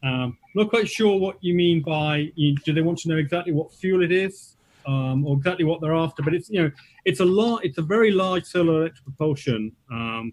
Um, 0.02 0.36
not 0.54 0.68
quite 0.68 0.88
sure 0.88 1.18
what 1.18 1.38
you 1.40 1.54
mean 1.54 1.82
by. 1.82 2.30
You, 2.34 2.54
do 2.56 2.74
they 2.74 2.82
want 2.82 2.98
to 2.98 3.08
know 3.08 3.16
exactly 3.16 3.52
what 3.52 3.72
fuel 3.72 4.02
it 4.02 4.12
is? 4.12 4.54
um, 4.86 5.26
or 5.26 5.36
exactly 5.36 5.64
what 5.64 5.80
they're 5.80 5.94
after, 5.94 6.22
but 6.22 6.34
it's 6.34 6.50
you 6.50 6.62
know 6.62 6.70
it's 7.04 7.20
a 7.20 7.24
lot. 7.24 7.64
It's 7.64 7.78
a 7.78 7.82
very 7.82 8.10
large 8.10 8.44
solar 8.44 8.80
electric 8.82 9.04
propulsion, 9.04 9.72
um, 9.90 10.32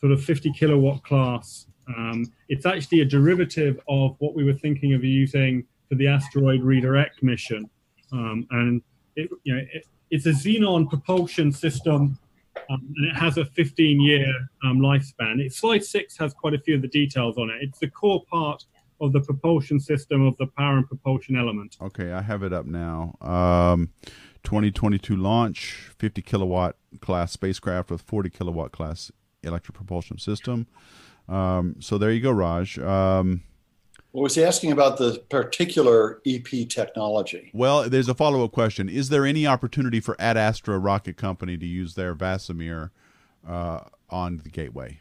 sort 0.00 0.12
of 0.12 0.22
50 0.22 0.52
kilowatt 0.52 1.02
class. 1.04 1.66
It's 2.48 2.66
actually 2.66 3.00
a 3.00 3.04
derivative 3.04 3.80
of 3.88 4.16
what 4.18 4.34
we 4.34 4.44
were 4.44 4.52
thinking 4.52 4.92
of 4.92 5.04
using 5.04 5.64
for 5.88 5.94
the 5.94 6.06
asteroid 6.06 6.62
redirect 6.62 7.22
mission, 7.22 7.68
and 8.12 8.82
it, 9.16 9.30
you 9.44 9.54
know 9.54 9.62
it, 9.72 9.86
it's 10.10 10.26
a 10.26 10.30
xenon 10.30 10.88
propulsion 10.88 11.52
system. 11.52 12.18
Um, 12.70 12.92
and 12.96 13.06
it 13.06 13.14
has 13.14 13.38
a 13.38 13.44
15 13.44 14.00
year 14.00 14.26
um, 14.64 14.80
lifespan. 14.80 15.40
It, 15.40 15.52
slide 15.52 15.84
six 15.84 16.18
has 16.18 16.34
quite 16.34 16.54
a 16.54 16.58
few 16.58 16.74
of 16.74 16.82
the 16.82 16.88
details 16.88 17.38
on 17.38 17.50
it. 17.50 17.58
It's 17.62 17.78
the 17.78 17.88
core 17.88 18.24
part 18.30 18.64
of 19.00 19.12
the 19.12 19.20
propulsion 19.20 19.78
system 19.78 20.26
of 20.26 20.36
the 20.38 20.46
power 20.46 20.76
and 20.76 20.86
propulsion 20.86 21.36
element. 21.36 21.76
Okay, 21.80 22.12
I 22.12 22.20
have 22.20 22.42
it 22.42 22.52
up 22.52 22.66
now. 22.66 23.16
Um, 23.20 23.90
2022 24.42 25.16
launch, 25.16 25.90
50 25.98 26.22
kilowatt 26.22 26.76
class 27.00 27.32
spacecraft 27.32 27.90
with 27.90 28.02
40 28.02 28.30
kilowatt 28.30 28.72
class 28.72 29.12
electric 29.42 29.76
propulsion 29.76 30.18
system. 30.18 30.66
Um, 31.28 31.76
so 31.80 31.98
there 31.98 32.10
you 32.10 32.20
go, 32.20 32.30
Raj. 32.30 32.78
Um, 32.78 33.42
well, 34.12 34.22
was 34.22 34.34
he 34.34 34.44
asking 34.44 34.72
about 34.72 34.98
the 34.98 35.22
particular 35.30 36.20
EP 36.26 36.68
technology? 36.68 37.50
Well, 37.52 37.88
there's 37.88 38.08
a 38.08 38.14
follow 38.14 38.44
up 38.44 38.52
question. 38.52 38.88
Is 38.88 39.08
there 39.08 39.26
any 39.26 39.46
opportunity 39.46 40.00
for 40.00 40.16
Ad 40.18 40.36
Astra 40.36 40.78
Rocket 40.78 41.16
Company 41.16 41.56
to 41.56 41.66
use 41.66 41.94
their 41.94 42.14
VASIMR 42.14 42.90
uh, 43.46 43.80
on 44.10 44.38
the 44.38 44.48
Gateway? 44.48 45.00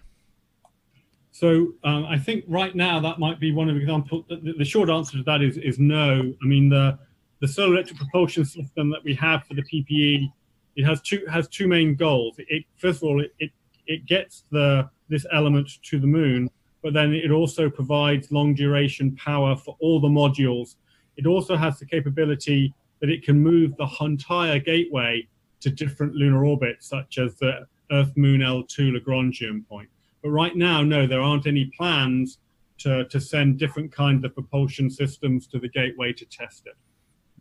So 1.31 1.73
um, 1.83 2.05
I 2.05 2.17
think 2.17 2.45
right 2.47 2.75
now 2.75 2.99
that 2.99 3.19
might 3.19 3.39
be 3.39 3.51
one 3.51 3.69
of 3.69 3.75
the 3.75 3.81
examples. 3.81 4.25
The, 4.27 4.55
the, 4.57 4.65
short 4.65 4.89
answer 4.89 5.17
to 5.17 5.23
that 5.23 5.43
is 5.43 5.57
is 5.57 5.77
no. 5.77 6.33
I 6.41 6.45
mean 6.45 6.67
the 6.67 6.97
the 7.41 7.47
solar 7.47 7.75
electric 7.75 7.99
propulsion 7.99 8.43
system 8.43 8.89
that 8.89 9.03
we 9.03 9.13
have 9.13 9.43
for 9.45 9.53
the 9.53 9.61
PPE 9.61 10.31
it 10.77 10.85
has 10.85 11.01
two 11.01 11.25
has 11.29 11.47
two 11.49 11.67
main 11.67 11.95
goals. 11.95 12.35
It, 12.37 12.63
first 12.77 13.01
of 13.01 13.09
all 13.09 13.19
it, 13.19 13.33
it 13.39 13.51
it 13.87 14.05
gets 14.05 14.43
the 14.51 14.89
this 15.09 15.25
element 15.33 15.69
to 15.83 15.99
the 15.99 16.07
moon, 16.07 16.49
but 16.83 16.93
then 16.93 17.13
it 17.13 17.31
also 17.31 17.69
provides 17.69 18.31
long 18.31 18.53
duration 18.53 19.15
power 19.15 19.55
for 19.55 19.75
all 19.79 19.99
the 19.99 20.07
modules. 20.07 20.75
It 21.15 21.25
also 21.25 21.55
has 21.55 21.79
the 21.79 21.85
capability 21.85 22.73
that 23.01 23.09
it 23.09 23.23
can 23.23 23.39
move 23.39 23.75
the 23.77 23.87
entire 24.01 24.59
gateway 24.59 25.27
to 25.61 25.69
different 25.69 26.13
lunar 26.13 26.45
orbits, 26.45 26.87
such 26.87 27.17
as 27.17 27.35
the 27.35 27.65
Earth 27.91 28.13
Moon 28.15 28.41
L2 28.41 28.97
Lagrangian 28.97 29.67
point. 29.67 29.89
But 30.21 30.29
right 30.29 30.55
now, 30.55 30.83
no, 30.83 31.07
there 31.07 31.21
aren't 31.21 31.47
any 31.47 31.71
plans 31.77 32.39
to, 32.79 33.05
to 33.05 33.19
send 33.19 33.57
different 33.57 33.91
kinds 33.91 34.23
of 34.23 34.33
propulsion 34.33 34.89
systems 34.89 35.47
to 35.47 35.59
the 35.59 35.69
gateway 35.69 36.13
to 36.13 36.25
test 36.25 36.67
it. 36.67 36.75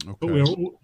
Okay. 0.09 0.17
But 0.21 0.31
we're 0.31 0.45
all, 0.45 0.81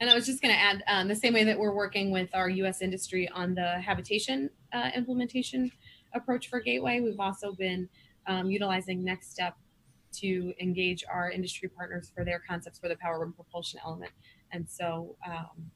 And 0.00 0.10
I 0.10 0.14
was 0.14 0.26
just 0.26 0.42
going 0.42 0.54
to 0.54 0.60
add 0.60 0.82
um, 0.86 1.08
the 1.08 1.14
same 1.14 1.34
way 1.34 1.44
that 1.44 1.58
we're 1.58 1.74
working 1.74 2.10
with 2.10 2.28
our 2.34 2.48
U.S. 2.48 2.82
industry 2.82 3.28
on 3.28 3.54
the 3.54 3.80
habitation 3.80 4.50
uh, 4.72 4.90
implementation 4.94 5.70
approach 6.14 6.48
for 6.48 6.60
Gateway, 6.60 7.00
we've 7.00 7.20
also 7.20 7.52
been 7.52 7.88
um, 8.26 8.50
utilizing 8.50 9.02
NextSTEP 9.02 9.52
to 10.12 10.52
engage 10.60 11.04
our 11.10 11.30
industry 11.30 11.68
partners 11.68 12.10
for 12.14 12.24
their 12.24 12.42
concepts 12.48 12.78
for 12.78 12.88
the 12.88 12.96
power 12.96 13.22
and 13.22 13.34
propulsion 13.34 13.80
element. 13.84 14.12
And 14.52 14.68
so 14.68 15.16
um, 15.26 15.70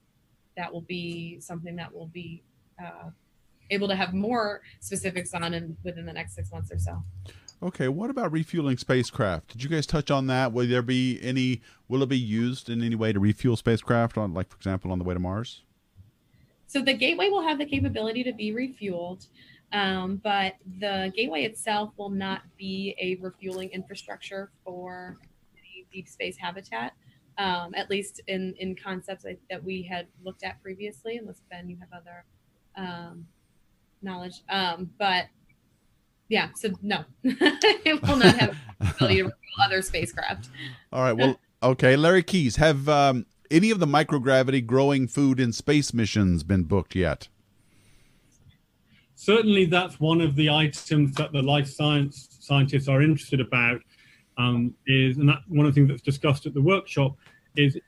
that 0.56 0.72
will 0.72 0.82
be 0.82 1.38
something 1.40 1.76
that 1.76 1.94
will 1.94 2.08
be 2.08 2.42
uh, 2.82 3.10
able 3.70 3.88
to 3.88 3.96
have 3.96 4.12
more 4.12 4.62
specifics 4.80 5.34
on 5.34 5.54
in, 5.54 5.76
within 5.84 6.06
the 6.06 6.12
next 6.12 6.34
six 6.34 6.50
months 6.50 6.72
or 6.72 6.78
so. 6.78 7.02
Okay, 7.62 7.88
what 7.88 8.10
about 8.10 8.32
refueling 8.32 8.76
spacecraft? 8.76 9.48
Did 9.48 9.62
you 9.62 9.70
guys 9.70 9.86
touch 9.86 10.10
on 10.10 10.26
that? 10.26 10.52
Will 10.52 10.66
there 10.66 10.82
be 10.82 11.18
any? 11.22 11.62
Will 11.88 12.02
it 12.02 12.08
be 12.08 12.18
used 12.18 12.68
in 12.68 12.82
any 12.82 12.94
way 12.94 13.12
to 13.12 13.20
refuel 13.20 13.56
spacecraft 13.56 14.18
on, 14.18 14.34
like 14.34 14.50
for 14.50 14.56
example, 14.56 14.92
on 14.92 14.98
the 14.98 15.04
way 15.04 15.14
to 15.14 15.20
Mars? 15.20 15.62
So 16.66 16.82
the 16.82 16.92
gateway 16.92 17.30
will 17.30 17.42
have 17.42 17.58
the 17.58 17.64
capability 17.64 18.24
to 18.24 18.32
be 18.32 18.52
refueled, 18.52 19.28
um, 19.72 20.20
but 20.22 20.54
the 20.80 21.12
gateway 21.16 21.44
itself 21.44 21.90
will 21.96 22.10
not 22.10 22.42
be 22.56 22.94
a 23.00 23.16
refueling 23.16 23.70
infrastructure 23.70 24.50
for 24.64 25.18
any 25.56 25.86
deep 25.92 26.08
space 26.08 26.36
habitat. 26.36 26.92
Um, 27.36 27.74
at 27.74 27.90
least 27.90 28.20
in 28.28 28.54
in 28.60 28.76
concepts 28.76 29.26
that 29.50 29.64
we 29.64 29.82
had 29.82 30.06
looked 30.22 30.44
at 30.44 30.62
previously. 30.62 31.16
Unless 31.16 31.40
Ben, 31.50 31.68
you 31.68 31.76
have 31.80 31.88
other 31.92 32.24
um, 32.76 33.26
knowledge. 34.02 34.42
Um, 34.48 34.90
but 34.98 35.26
yeah, 36.28 36.50
so 36.54 36.70
no, 36.82 37.04
it 37.24 38.02
will 38.02 38.16
not 38.16 38.36
have 38.38 38.56
ability 38.80 39.16
to 39.16 39.22
refuel 39.24 39.64
other 39.64 39.82
spacecraft. 39.82 40.48
All 40.92 41.02
right. 41.02 41.12
Well, 41.12 41.40
okay. 41.62 41.96
Larry 41.96 42.22
Keys, 42.22 42.56
have 42.56 42.88
um, 42.88 43.26
any 43.50 43.70
of 43.70 43.80
the 43.80 43.86
microgravity 43.86 44.64
growing 44.64 45.08
food 45.08 45.40
in 45.40 45.52
space 45.52 45.92
missions 45.92 46.42
been 46.42 46.64
booked 46.64 46.94
yet? 46.94 47.28
Certainly, 49.24 49.66
that's 49.66 49.98
one 49.98 50.20
of 50.20 50.36
the 50.36 50.50
items 50.50 51.14
that 51.14 51.32
the 51.32 51.40
life 51.40 51.66
science 51.66 52.28
scientists 52.40 52.88
are 52.88 53.00
interested 53.00 53.40
about. 53.40 53.80
Um, 54.36 54.74
is 54.86 55.16
and 55.16 55.28
that 55.30 55.38
one 55.48 55.64
of 55.64 55.72
the 55.72 55.80
things 55.80 55.88
that's 55.88 56.02
discussed 56.02 56.44
at 56.44 56.52
the 56.52 56.60
workshop 56.60 57.16
is 57.56 57.78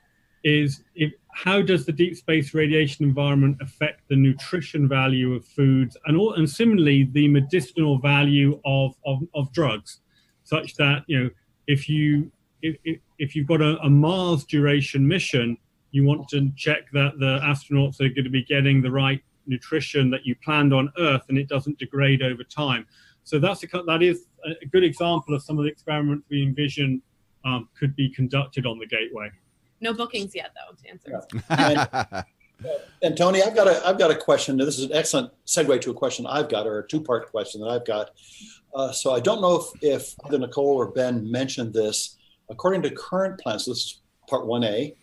is 0.43 0.83
if, 0.95 1.11
how 1.33 1.61
does 1.61 1.85
the 1.85 1.91
deep 1.91 2.15
space 2.15 2.55
radiation 2.55 3.05
environment 3.05 3.57
affect 3.61 4.01
the 4.07 4.15
nutrition 4.15 4.87
value 4.87 5.35
of 5.35 5.45
foods 5.45 5.95
and, 6.05 6.17
all, 6.17 6.33
and 6.35 6.49
similarly 6.49 7.09
the 7.11 7.27
medicinal 7.27 7.99
value 7.99 8.59
of, 8.65 8.95
of, 9.05 9.19
of 9.35 9.51
drugs 9.51 9.99
such 10.43 10.73
that 10.75 11.03
you 11.07 11.21
know 11.21 11.29
if 11.67 11.89
you 11.89 12.31
if, 12.61 12.99
if 13.19 13.35
you've 13.35 13.47
got 13.47 13.61
a, 13.61 13.77
a 13.81 13.89
mars 13.89 14.45
duration 14.45 15.07
mission 15.07 15.57
you 15.91 16.03
want 16.03 16.27
to 16.29 16.49
check 16.55 16.89
that 16.93 17.19
the 17.19 17.39
astronauts 17.43 17.99
are 17.99 18.09
going 18.09 18.23
to 18.23 18.29
be 18.29 18.43
getting 18.43 18.81
the 18.81 18.91
right 18.91 19.21
nutrition 19.47 20.09
that 20.09 20.25
you 20.25 20.35
planned 20.43 20.73
on 20.73 20.91
earth 20.99 21.23
and 21.29 21.37
it 21.37 21.47
doesn't 21.47 21.77
degrade 21.79 22.21
over 22.21 22.43
time 22.43 22.85
so 23.23 23.39
that's 23.39 23.63
a, 23.63 23.67
that 23.85 24.01
is 24.01 24.25
a 24.61 24.65
good 24.67 24.83
example 24.83 25.35
of 25.35 25.41
some 25.43 25.57
of 25.57 25.65
the 25.65 25.71
experiments 25.71 26.25
we 26.29 26.43
envision 26.43 27.01
um, 27.45 27.69
could 27.77 27.95
be 27.95 28.09
conducted 28.09 28.65
on 28.65 28.79
the 28.79 28.85
gateway 28.85 29.29
no 29.81 29.93
bookings 29.93 30.33
yet, 30.35 30.51
though. 30.55 30.75
To 30.75 30.89
answer. 30.89 31.21
Yeah. 31.49 32.23
and, 32.59 32.73
and, 33.03 33.17
Tony, 33.17 33.43
I've 33.43 33.55
got 33.55 33.67
a 33.67 33.85
I've 33.85 33.99
got 33.99 34.11
a 34.11 34.15
question. 34.15 34.57
This 34.57 34.79
is 34.79 34.85
an 34.85 34.93
excellent 34.93 35.31
segue 35.45 35.81
to 35.81 35.91
a 35.91 35.93
question 35.93 36.25
I've 36.25 36.49
got, 36.49 36.65
or 36.65 36.79
a 36.79 36.87
two 36.87 37.01
part 37.01 37.29
question 37.29 37.61
that 37.61 37.67
I've 37.67 37.85
got. 37.85 38.11
Uh, 38.73 38.91
so 38.91 39.13
I 39.13 39.19
don't 39.19 39.41
know 39.41 39.55
if 39.55 39.83
if 39.83 40.15
either 40.25 40.39
Nicole 40.39 40.75
or 40.75 40.91
Ben 40.91 41.29
mentioned 41.29 41.73
this. 41.73 42.17
According 42.49 42.81
to 42.83 42.91
current 42.91 43.39
plans, 43.39 43.65
so 43.65 43.71
this 43.71 43.79
is 43.79 44.01
part 44.29 44.47
one 44.47 44.63
A. 44.63 44.95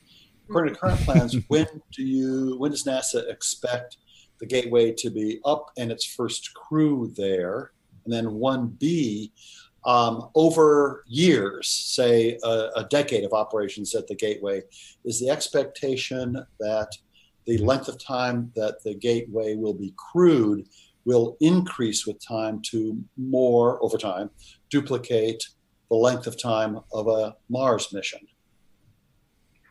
According 0.48 0.74
to 0.74 0.80
current 0.80 1.00
plans, 1.00 1.36
when 1.48 1.66
do 1.92 2.02
you 2.02 2.56
when 2.58 2.70
does 2.70 2.84
NASA 2.84 3.30
expect 3.30 3.98
the 4.40 4.46
Gateway 4.46 4.92
to 4.98 5.10
be 5.10 5.40
up 5.44 5.70
and 5.76 5.90
its 5.90 6.04
first 6.04 6.52
crew 6.54 7.12
there? 7.16 7.72
And 8.04 8.12
then 8.12 8.34
one 8.34 8.68
B, 8.68 9.32
um, 9.86 10.30
over 10.34 11.04
years, 11.06 11.68
say 11.68 12.38
a, 12.42 12.70
a, 12.76 12.84
decade 12.90 13.24
of 13.24 13.32
operations 13.32 13.94
at 13.94 14.06
the 14.06 14.14
gateway, 14.14 14.62
is 15.04 15.20
the 15.20 15.28
expectation 15.28 16.38
that 16.58 16.88
the 17.46 17.58
length 17.58 17.88
of 17.88 18.02
time 18.02 18.50
that 18.56 18.82
the 18.82 18.94
gateway 18.94 19.56
will 19.56 19.74
be 19.74 19.92
crewed 19.96 20.66
will 21.04 21.36
increase 21.40 22.06
with 22.06 22.24
time 22.26 22.62
to 22.70 22.98
more 23.18 23.82
over 23.84 23.98
time, 23.98 24.30
duplicate 24.70 25.44
the 25.90 25.96
length 25.96 26.26
of 26.26 26.40
time 26.40 26.80
of 26.92 27.06
a 27.08 27.36
Mars 27.50 27.92
mission. 27.92 28.20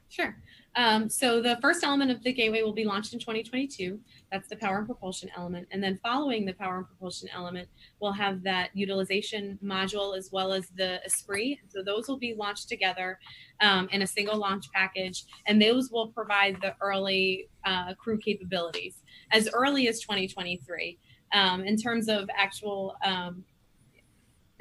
Sure. 0.09 0.37
Um, 0.75 1.09
so 1.09 1.41
the 1.41 1.57
first 1.61 1.83
element 1.83 2.11
of 2.11 2.23
the 2.23 2.33
gateway 2.33 2.61
will 2.61 2.73
be 2.73 2.85
launched 2.85 3.13
in 3.13 3.19
2022. 3.19 3.99
That's 4.33 4.49
the 4.49 4.55
power 4.55 4.79
and 4.79 4.87
propulsion 4.87 5.29
element. 5.37 5.67
And 5.69 5.81
then 5.81 5.99
following 6.01 6.43
the 6.43 6.53
power 6.53 6.77
and 6.77 6.87
propulsion 6.87 7.29
element, 7.35 7.69
we'll 8.01 8.13
have 8.13 8.41
that 8.41 8.71
utilization 8.73 9.59
module 9.63 10.17
as 10.17 10.31
well 10.31 10.51
as 10.51 10.69
the 10.75 10.99
ESPRIT. 11.05 11.59
So 11.69 11.83
those 11.83 12.07
will 12.07 12.17
be 12.17 12.33
launched 12.33 12.67
together 12.67 13.19
um, 13.61 13.87
in 13.91 14.01
a 14.01 14.07
single 14.07 14.35
launch 14.35 14.65
package. 14.73 15.25
And 15.45 15.61
those 15.61 15.91
will 15.91 16.07
provide 16.07 16.57
the 16.61 16.73
early 16.81 17.47
uh, 17.63 17.93
crew 17.93 18.17
capabilities 18.17 19.03
as 19.31 19.47
early 19.53 19.87
as 19.87 19.99
2023. 19.99 20.97
Um, 21.31 21.63
in 21.63 21.77
terms 21.77 22.09
of 22.09 22.27
actual 22.35 22.95
um, 23.05 23.43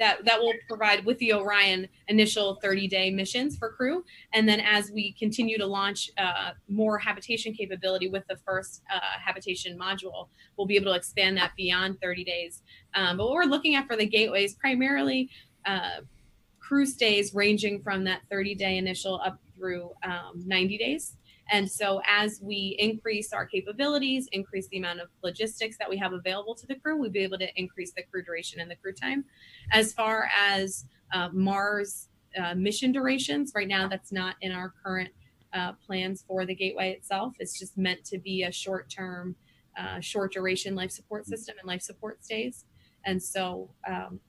that 0.03 0.25
that 0.25 0.39
will 0.39 0.53
provide 0.67 1.05
with 1.05 1.17
the 1.19 1.33
Orion 1.33 1.87
initial 2.09 2.59
30 2.61 2.87
day 2.89 3.09
missions 3.09 3.57
for 3.57 3.69
crew, 3.69 4.03
and 4.33 4.47
then 4.47 4.59
as 4.59 4.91
we 4.91 5.13
continue 5.13 5.57
to 5.57 5.65
launch 5.65 6.11
uh, 6.17 6.51
more 6.67 6.97
habitation 6.97 7.53
capability 7.53 8.09
with 8.09 8.27
the 8.27 8.35
first 8.45 8.81
uh, 8.93 8.99
habitation 9.25 9.79
module, 9.79 10.27
we'll 10.57 10.67
be 10.67 10.75
able 10.75 10.91
to 10.91 10.97
expand 10.97 11.37
that 11.37 11.51
beyond 11.55 11.99
30 12.01 12.25
days. 12.25 12.63
Um, 12.93 13.17
but 13.17 13.25
what 13.25 13.33
we're 13.33 13.43
looking 13.45 13.75
at 13.75 13.87
for 13.87 13.95
the 13.95 14.05
gateways 14.05 14.55
primarily. 14.55 15.29
Uh, 15.65 16.01
crew 16.59 16.85
stays 16.85 17.33
ranging 17.33 17.81
from 17.81 18.05
that 18.05 18.21
30 18.31 18.55
day 18.55 18.77
initial 18.77 19.19
up 19.25 19.37
through 19.55 19.91
um, 20.03 20.41
90 20.45 20.77
days 20.77 21.17
and 21.53 21.69
so, 21.69 22.01
as 22.07 22.39
we 22.41 22.75
increase 22.79 23.31
our 23.31 23.45
capabilities, 23.45 24.27
increase 24.31 24.67
the 24.69 24.79
amount 24.79 25.01
of 25.01 25.09
logistics 25.23 25.77
that 25.77 25.87
we 25.87 25.97
have 25.97 26.11
available 26.11 26.55
to 26.55 26.65
the 26.65 26.73
crew, 26.73 26.97
we'll 26.97 27.11
be 27.11 27.19
able 27.19 27.37
to 27.37 27.47
increase 27.55 27.93
the 27.95 28.01
crew 28.01 28.23
duration 28.23 28.59
and 28.59 28.71
the 28.71 28.75
crew 28.75 28.91
time. 28.91 29.23
As 29.71 29.93
far 29.93 30.31
as 30.35 30.85
uh, 31.13 31.29
Mars 31.31 32.09
uh, 32.35 32.55
mission 32.55 32.91
durations, 32.91 33.51
right 33.55 33.67
now 33.67 33.87
that's 33.87 34.11
not 34.11 34.35
in 34.41 34.51
our 34.51 34.73
current 34.83 35.11
uh, 35.53 35.73
plans 35.73 36.25
for 36.27 36.43
the 36.43 36.55
gateway 36.55 36.91
itself. 36.93 37.33
It's 37.37 37.59
just 37.59 37.77
meant 37.77 38.03
to 38.05 38.17
be 38.17 38.41
a 38.41 38.51
short 38.51 38.89
term, 38.89 39.35
uh, 39.77 39.99
short 39.99 40.33
duration 40.33 40.73
life 40.73 40.89
support 40.89 41.27
system 41.27 41.53
and 41.59 41.67
life 41.67 41.83
support 41.83 42.25
stays. 42.25 42.65
And 43.05 43.21
so, 43.21 43.69
um, 43.87 44.19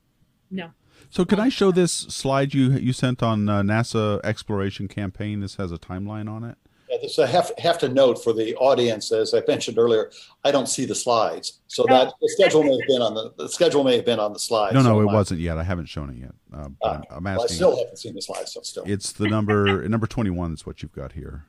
no. 0.51 0.73
So, 1.09 1.25
can 1.25 1.41
I 1.41 1.49
show 1.49 1.73
this 1.73 1.91
slide 1.91 2.53
you 2.53 2.73
you 2.73 2.93
sent 2.93 3.23
on 3.23 3.49
uh, 3.49 3.63
NASA 3.63 4.21
exploration 4.23 4.89
campaign? 4.89 5.41
This 5.41 5.57
has 5.57 5.73
a 5.73 5.79
timeline 5.79 6.29
on 6.29 6.45
it. 6.45 6.59
Yeah, 6.95 7.01
this 7.03 7.19
I 7.19 7.27
have 7.27 7.51
have 7.59 7.79
to 7.79 7.89
note 7.89 8.23
for 8.23 8.33
the 8.33 8.55
audience, 8.57 9.11
as 9.13 9.35
I 9.35 9.43
mentioned 9.49 9.79
earlier, 9.79 10.11
I 10.45 10.51
don't 10.51 10.69
see 10.69 10.85
the 10.85 10.95
slides, 10.95 11.61
so 11.67 11.85
that 11.89 12.13
the 12.21 12.29
schedule 12.29 12.63
may 12.63 12.71
have 12.73 12.87
been 12.89 13.03
on 13.03 13.15
the 13.15 13.33
the 13.37 13.49
schedule 13.49 13.85
may 13.85 13.97
have 13.97 14.05
been 14.05 14.21
on 14.21 14.33
the 14.33 14.39
slides. 14.39 14.75
No, 14.75 14.81
no, 14.83 14.91
so 14.91 15.01
it 15.01 15.05
my- 15.07 15.15
wasn't 15.15 15.41
yet. 15.41 15.59
I 15.59 15.63
haven't 15.65 15.87
shown 15.87 16.11
it 16.11 16.17
yet. 16.19 16.33
Uh, 16.53 16.69
but 16.69 16.77
Ah, 16.83 17.03
I'm, 17.11 17.27
I'm 17.27 17.37
well, 17.37 17.45
I 17.45 17.47
still 17.47 17.77
haven't 17.77 17.97
seen 17.99 18.15
the 18.15 18.23
slides, 18.23 18.53
so 18.53 18.61
still. 18.63 18.85
It's 18.87 19.13
the 19.13 19.29
number 19.29 19.87
number 19.89 20.07
twenty 20.07 20.31
one 20.31 20.53
is 20.53 20.65
what 20.67 20.83
you've 20.83 20.93
got 20.93 21.13
here. 21.13 21.47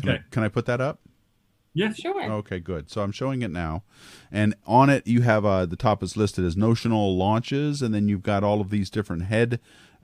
Can, 0.00 0.08
Okay. 0.10 0.18
I, 0.18 0.24
can 0.30 0.42
I 0.42 0.48
put 0.48 0.66
that 0.66 0.80
up? 0.80 1.00
Yes. 1.74 1.98
Sure. 2.00 2.22
Okay, 2.22 2.58
good. 2.60 2.90
So 2.90 3.02
I'm 3.02 3.12
showing 3.12 3.42
it 3.42 3.50
now, 3.50 3.82
and 4.30 4.54
on 4.66 4.88
it 4.90 5.06
you 5.06 5.22
have 5.22 5.44
uh, 5.44 5.66
the 5.66 5.76
top 5.76 6.02
is 6.02 6.16
listed 6.16 6.44
as 6.44 6.56
notional 6.56 7.16
launches, 7.16 7.82
and 7.82 7.94
then 7.94 8.08
you've 8.08 8.22
got 8.22 8.44
all 8.44 8.60
of 8.60 8.70
these 8.70 8.88
different 8.90 9.24
head 9.24 9.58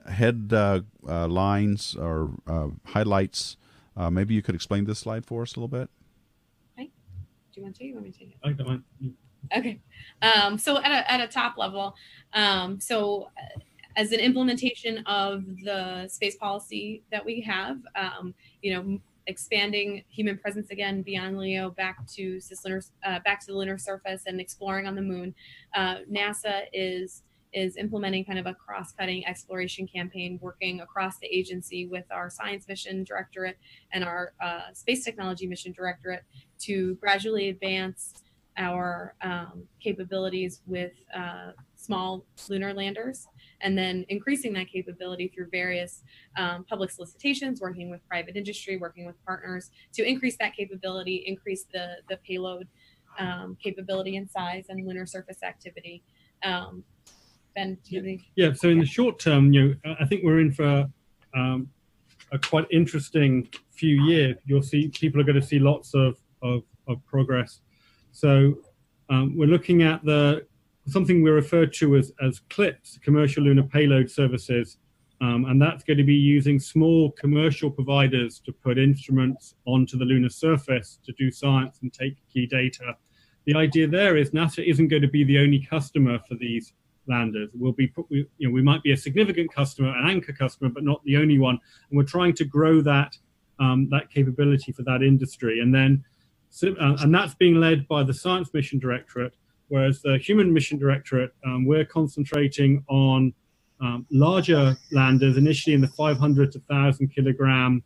head 0.09 0.51
uh, 0.53 0.81
uh, 1.07 1.27
lines 1.27 1.95
or 1.95 2.31
uh, 2.47 2.67
highlights. 2.87 3.55
Uh, 3.99 4.09
maybe 4.09 4.33
you 4.33 4.41
could 4.41 4.55
explain 4.55 4.85
this 4.85 4.97
slide 4.97 5.25
for 5.25 5.41
us 5.41 5.55
a 5.55 5.59
little 5.59 5.67
bit. 5.67 5.89
Okay. 6.79 6.89
Do 7.53 7.59
you 7.59 7.63
want 7.63 7.75
to? 7.75 7.85
You 7.85 7.93
want 7.95 8.05
me 8.05 8.11
to 8.11 8.19
take 8.19 8.29
it? 8.29 8.37
I 8.41 8.53
don't. 8.53 8.83
Okay. 9.55 9.81
Um, 10.21 10.57
so 10.57 10.77
at 10.77 10.91
a, 10.91 11.11
at 11.11 11.19
a 11.19 11.27
top 11.27 11.57
level, 11.57 11.93
um, 12.33 12.79
so 12.79 13.29
uh, 13.37 13.59
as 13.97 14.13
an 14.13 14.21
implementation 14.21 14.99
of 14.99 15.43
the 15.65 16.07
space 16.07 16.37
policy 16.37 17.03
that 17.11 17.25
we 17.25 17.41
have, 17.41 17.79
um, 17.95 18.33
you 18.61 18.73
know, 18.73 18.99
expanding 19.27 20.03
human 20.09 20.37
presence 20.37 20.71
again 20.71 21.01
beyond 21.01 21.37
LEO 21.37 21.69
back 21.71 22.07
to 22.07 22.37
cislunar, 22.37 22.89
uh, 23.05 23.19
back 23.25 23.41
to 23.41 23.47
the 23.47 23.53
lunar 23.53 23.77
surface 23.77 24.23
and 24.27 24.39
exploring 24.39 24.87
on 24.87 24.95
the 24.95 25.01
moon, 25.01 25.35
uh, 25.75 25.97
NASA 26.09 26.61
is 26.71 27.23
is 27.53 27.77
implementing 27.77 28.23
kind 28.23 28.39
of 28.39 28.45
a 28.45 28.53
cross-cutting 28.53 29.25
exploration 29.25 29.87
campaign, 29.87 30.39
working 30.41 30.81
across 30.81 31.17
the 31.17 31.27
agency 31.27 31.87
with 31.87 32.05
our 32.11 32.29
science 32.29 32.67
mission 32.67 33.03
directorate 33.03 33.57
and 33.91 34.03
our 34.03 34.33
uh, 34.41 34.71
space 34.73 35.03
technology 35.03 35.47
mission 35.47 35.71
directorate 35.71 36.23
to 36.59 36.95
gradually 36.95 37.49
advance 37.49 38.13
our 38.57 39.15
um, 39.21 39.63
capabilities 39.81 40.61
with 40.67 40.91
uh, 41.15 41.51
small 41.75 42.25
lunar 42.49 42.73
landers 42.73 43.27
and 43.61 43.77
then 43.77 44.05
increasing 44.09 44.51
that 44.53 44.67
capability 44.67 45.31
through 45.33 45.47
various 45.49 46.03
um, 46.37 46.65
public 46.65 46.91
solicitations 46.91 47.61
working 47.61 47.89
with 47.89 48.05
private 48.07 48.35
industry 48.35 48.75
working 48.75 49.05
with 49.05 49.15
partners 49.25 49.71
to 49.93 50.03
increase 50.03 50.35
that 50.37 50.53
capability 50.53 51.23
increase 51.25 51.65
the 51.71 51.95
the 52.09 52.17
payload 52.17 52.67
um, 53.17 53.57
capability 53.61 54.17
and 54.17 54.29
size 54.29 54.65
and 54.69 54.85
lunar 54.85 55.05
surface 55.05 55.43
activity. 55.43 56.03
Um, 56.43 56.83
ben 57.55 57.75
do 57.83 57.95
you 57.95 57.97
have 57.99 58.05
any- 58.05 58.31
Yeah. 58.35 58.53
So 58.53 58.69
in 58.69 58.79
the 58.79 58.85
short 58.85 59.19
term, 59.19 59.53
you 59.53 59.75
know, 59.83 59.95
I 59.99 60.05
think 60.05 60.23
we're 60.23 60.39
in 60.39 60.51
for 60.51 60.87
um, 61.35 61.69
a 62.31 62.39
quite 62.39 62.65
interesting 62.71 63.47
few 63.71 64.03
years. 64.05 64.37
You'll 64.45 64.61
see 64.61 64.89
people 64.89 65.19
are 65.21 65.23
going 65.23 65.39
to 65.39 65.45
see 65.45 65.59
lots 65.59 65.93
of 65.93 66.17
of, 66.41 66.63
of 66.87 67.03
progress. 67.05 67.61
So 68.11 68.59
um, 69.09 69.35
we're 69.37 69.47
looking 69.47 69.83
at 69.83 70.03
the 70.05 70.45
something 70.87 71.21
we 71.21 71.29
refer 71.29 71.65
to 71.65 71.95
as 71.97 72.11
as 72.21 72.41
CLPS, 72.49 73.01
commercial 73.01 73.43
lunar 73.43 73.63
payload 73.63 74.09
services, 74.09 74.77
um, 75.21 75.45
and 75.45 75.61
that's 75.61 75.83
going 75.83 75.97
to 75.97 76.03
be 76.03 76.15
using 76.15 76.59
small 76.59 77.11
commercial 77.11 77.69
providers 77.69 78.39
to 78.45 78.51
put 78.51 78.77
instruments 78.77 79.55
onto 79.65 79.97
the 79.97 80.05
lunar 80.05 80.29
surface 80.29 80.99
to 81.03 81.11
do 81.13 81.29
science 81.31 81.79
and 81.81 81.93
take 81.93 82.15
key 82.31 82.45
data. 82.45 82.95
The 83.45 83.55
idea 83.55 83.87
there 83.87 84.15
is 84.17 84.31
NASA 84.31 84.63
isn't 84.67 84.89
going 84.89 85.01
to 85.01 85.07
be 85.07 85.23
the 85.23 85.39
only 85.39 85.59
customer 85.59 86.19
for 86.27 86.35
these 86.35 86.73
landers. 87.09 87.49
We'll 87.53 87.73
be, 87.73 87.91
we, 88.09 88.27
you 88.37 88.47
know, 88.47 88.53
we 88.53 88.61
might 88.61 88.83
be 88.83 88.91
a 88.91 88.97
significant 88.97 89.53
customer, 89.53 89.89
an 89.89 90.09
anchor 90.09 90.33
customer, 90.33 90.69
but 90.69 90.83
not 90.83 91.03
the 91.03 91.17
only 91.17 91.39
one. 91.39 91.59
And 91.89 91.97
we're 91.97 92.03
trying 92.03 92.33
to 92.35 92.45
grow 92.45 92.81
that 92.81 93.17
um, 93.59 93.89
that 93.89 94.09
capability 94.09 94.71
for 94.71 94.83
that 94.83 95.03
industry. 95.03 95.59
And 95.59 95.73
then, 95.73 96.03
so, 96.49 96.73
uh, 96.79 96.97
and 97.01 97.13
that's 97.13 97.35
being 97.35 97.55
led 97.55 97.87
by 97.87 98.03
the 98.03 98.13
Science 98.13 98.53
Mission 98.53 98.79
Directorate, 98.79 99.33
whereas 99.67 100.01
the 100.01 100.17
Human 100.17 100.53
Mission 100.53 100.77
Directorate, 100.77 101.33
um, 101.45 101.65
we're 101.65 101.85
concentrating 101.85 102.83
on 102.87 103.33
um, 103.81 104.05
larger 104.11 104.75
landers, 104.91 105.37
initially 105.37 105.73
in 105.73 105.81
the 105.81 105.87
500 105.87 106.51
to 106.53 106.61
1,000 106.67 107.09
kilogram 107.09 107.83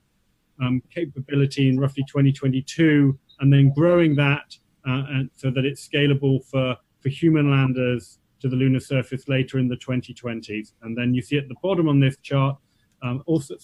um, 0.61 0.81
capability 0.93 1.69
in 1.69 1.79
roughly 1.79 2.03
2022, 2.03 3.17
and 3.39 3.51
then 3.51 3.73
growing 3.73 4.15
that 4.15 4.55
uh, 4.87 5.03
and 5.09 5.29
so 5.35 5.49
that 5.51 5.65
it's 5.65 5.87
scalable 5.87 6.43
for, 6.45 6.75
for 6.99 7.09
human 7.09 7.49
landers 7.49 8.19
to 8.43 8.49
the 8.49 8.55
lunar 8.57 8.81
surface 8.81 9.27
later 9.29 9.57
in 9.57 9.69
the 9.69 9.77
2020s. 9.77 10.73
And 10.81 10.97
then 10.97 11.13
you 11.13 11.21
see 11.21 11.37
at 11.37 11.47
the 11.47 11.55
bottom 11.63 11.87
on 11.87 12.01
this 12.01 12.17
chart, 12.21 12.57
um, 13.01 13.23
also 13.25 13.55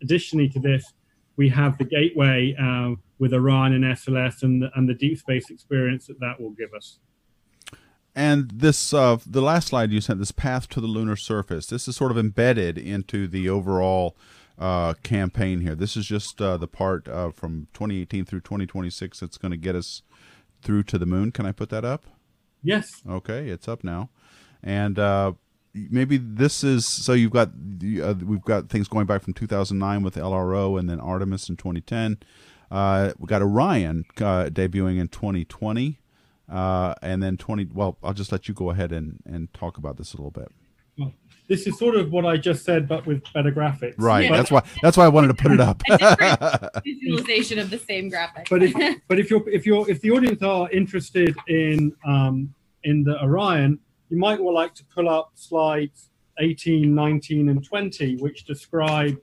additionally 0.00 0.48
to 0.50 0.60
this, 0.60 0.94
we 1.36 1.48
have 1.48 1.76
the 1.76 1.84
gateway 1.84 2.54
uh, 2.60 2.94
with 3.18 3.34
Orion 3.34 3.72
and 3.72 3.84
SLS 3.84 4.44
and 4.44 4.62
the, 4.62 4.70
and 4.76 4.88
the 4.88 4.94
deep 4.94 5.18
space 5.18 5.50
experience 5.50 6.06
that 6.06 6.20
that 6.20 6.40
will 6.40 6.50
give 6.50 6.72
us. 6.72 7.00
And 8.14 8.50
this, 8.50 8.94
uh, 8.94 9.18
the 9.26 9.42
last 9.42 9.68
slide 9.68 9.90
you 9.90 10.00
sent, 10.00 10.20
this 10.20 10.32
path 10.32 10.68
to 10.68 10.80
the 10.80 10.86
lunar 10.86 11.16
surface, 11.16 11.66
this 11.66 11.88
is 11.88 11.96
sort 11.96 12.12
of 12.12 12.18
embedded 12.18 12.78
into 12.78 13.26
the 13.26 13.48
overall 13.48 14.16
uh, 14.56 14.94
campaign 15.02 15.62
here. 15.62 15.74
This 15.74 15.96
is 15.96 16.06
just 16.06 16.40
uh, 16.40 16.58
the 16.58 16.68
part 16.68 17.08
uh, 17.08 17.30
from 17.30 17.66
2018 17.74 18.24
through 18.24 18.40
2026 18.40 19.18
that's 19.18 19.38
going 19.38 19.50
to 19.50 19.56
get 19.56 19.74
us 19.74 20.02
through 20.60 20.84
to 20.84 20.98
the 20.98 21.06
moon. 21.06 21.32
Can 21.32 21.44
I 21.44 21.52
put 21.52 21.70
that 21.70 21.84
up? 21.84 22.04
Yes. 22.62 23.02
Okay, 23.08 23.48
it's 23.48 23.68
up 23.68 23.82
now, 23.82 24.10
and 24.62 24.98
uh, 24.98 25.32
maybe 25.74 26.16
this 26.16 26.62
is 26.62 26.86
so 26.86 27.12
you've 27.12 27.32
got 27.32 27.48
uh, 27.48 28.14
we've 28.24 28.42
got 28.42 28.68
things 28.68 28.88
going 28.88 29.06
back 29.06 29.22
from 29.22 29.34
2009 29.34 30.02
with 30.02 30.16
LRO 30.16 30.78
and 30.78 30.88
then 30.88 31.00
Artemis 31.00 31.48
in 31.48 31.56
2010. 31.56 32.18
Uh, 32.70 33.12
we 33.18 33.26
got 33.26 33.42
Orion 33.42 34.04
uh, 34.18 34.46
debuting 34.46 34.98
in 34.98 35.08
2020, 35.08 35.98
uh, 36.50 36.94
and 37.02 37.22
then 37.22 37.36
20. 37.36 37.68
Well, 37.72 37.98
I'll 38.02 38.14
just 38.14 38.32
let 38.32 38.48
you 38.48 38.54
go 38.54 38.70
ahead 38.70 38.92
and 38.92 39.20
and 39.26 39.52
talk 39.52 39.76
about 39.76 39.96
this 39.96 40.14
a 40.14 40.16
little 40.16 40.30
bit. 40.30 40.50
This 41.48 41.66
is 41.66 41.78
sort 41.78 41.96
of 41.96 42.12
what 42.12 42.24
I 42.24 42.36
just 42.36 42.64
said, 42.64 42.88
but 42.88 43.04
with 43.04 43.22
better 43.32 43.50
graphics. 43.50 43.94
Right. 43.98 44.24
Yeah. 44.24 44.36
That's 44.36 44.50
why. 44.50 44.62
That's 44.80 44.96
why 44.96 45.04
I 45.04 45.08
wanted 45.08 45.28
to 45.28 45.34
put 45.34 45.52
it 45.52 45.60
up. 45.60 45.82
different 45.86 46.72
visualization 46.84 47.58
of 47.58 47.70
the 47.70 47.78
same 47.78 48.08
graphic 48.08 48.46
but 48.48 48.62
if 48.62 48.74
but 49.08 49.18
if 49.18 49.30
you're 49.30 49.48
if 49.48 49.66
you're 49.66 49.88
if 49.90 50.00
the 50.00 50.10
audience 50.10 50.42
are 50.42 50.70
interested 50.70 51.36
in 51.48 51.94
um, 52.06 52.54
in 52.84 53.02
the 53.02 53.20
Orion, 53.22 53.78
you 54.08 54.18
might 54.18 54.42
well 54.42 54.54
like 54.54 54.74
to 54.76 54.84
pull 54.84 55.08
up 55.08 55.32
slides 55.34 56.10
18, 56.38 56.94
19, 56.94 57.48
and 57.48 57.64
20, 57.64 58.16
which 58.16 58.44
describe 58.44 59.16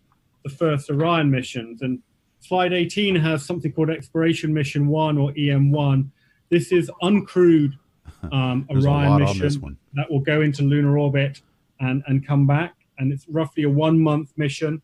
the 0.44 0.50
first 0.50 0.90
Orion 0.90 1.30
missions. 1.30 1.82
And 1.82 2.00
slide 2.40 2.74
18 2.74 3.16
has 3.16 3.46
something 3.46 3.72
called 3.72 3.90
Exploration 3.90 4.54
Mission 4.54 4.88
One 4.88 5.18
or 5.18 5.32
EM1. 5.34 6.10
This 6.50 6.72
is 6.72 6.92
uncrewed 7.02 7.74
um, 8.32 8.66
There's 8.70 8.86
a 8.86 8.90
Orion 8.90 9.10
lot 9.10 9.22
on 9.22 9.28
mission 9.28 9.42
this 9.42 9.58
one. 9.58 9.78
that 9.94 10.10
will 10.10 10.20
go 10.20 10.42
into 10.42 10.64
lunar 10.64 10.98
orbit 10.98 11.42
and, 11.80 12.04
and 12.08 12.26
come 12.26 12.46
back. 12.46 12.76
And 12.98 13.12
it's 13.12 13.28
roughly 13.28 13.64
a 13.64 13.70
one 13.70 14.00
month 14.00 14.34
mission. 14.38 14.82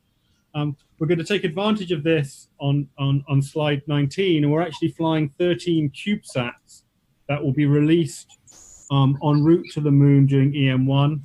Um, 0.54 0.78
we're 1.00 1.08
going 1.08 1.20
to 1.20 1.26
take 1.26 1.44
advantage 1.44 1.92
of 1.92 2.04
this 2.04 2.48
on, 2.60 2.88
on, 2.98 3.26
on 3.28 3.42
slide 3.42 3.82
19, 3.88 4.44
and 4.44 4.52
we're 4.52 4.62
actually 4.62 4.92
flying 4.92 5.30
13 5.38 5.92
CubeSats 5.92 6.84
that 7.28 7.44
will 7.44 7.52
be 7.52 7.66
released 7.66 8.38
um, 8.92 9.18
en 9.24 9.44
route 9.44 9.66
to 9.74 9.82
the 9.82 9.92
moon 9.92 10.26
during 10.26 10.54
EM1. 10.54 11.22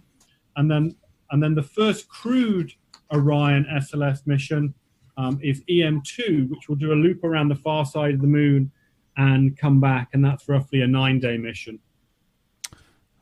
And 0.56 0.70
then, 0.70 0.96
and 1.30 1.42
then 1.42 1.54
the 1.54 1.62
first 1.62 2.08
crewed 2.08 2.72
Orion 3.12 3.66
SLS 3.72 4.26
mission 4.26 4.74
um, 5.16 5.38
is 5.42 5.62
EM2, 5.64 6.48
which 6.48 6.68
will 6.68 6.76
do 6.76 6.92
a 6.92 6.94
loop 6.94 7.22
around 7.22 7.48
the 7.48 7.54
far 7.54 7.84
side 7.84 8.14
of 8.14 8.20
the 8.20 8.26
moon 8.26 8.70
and 9.16 9.56
come 9.56 9.80
back. 9.80 10.08
And 10.12 10.24
that's 10.24 10.48
roughly 10.48 10.80
a 10.82 10.86
nine 10.86 11.20
day 11.20 11.36
mission. 11.36 11.78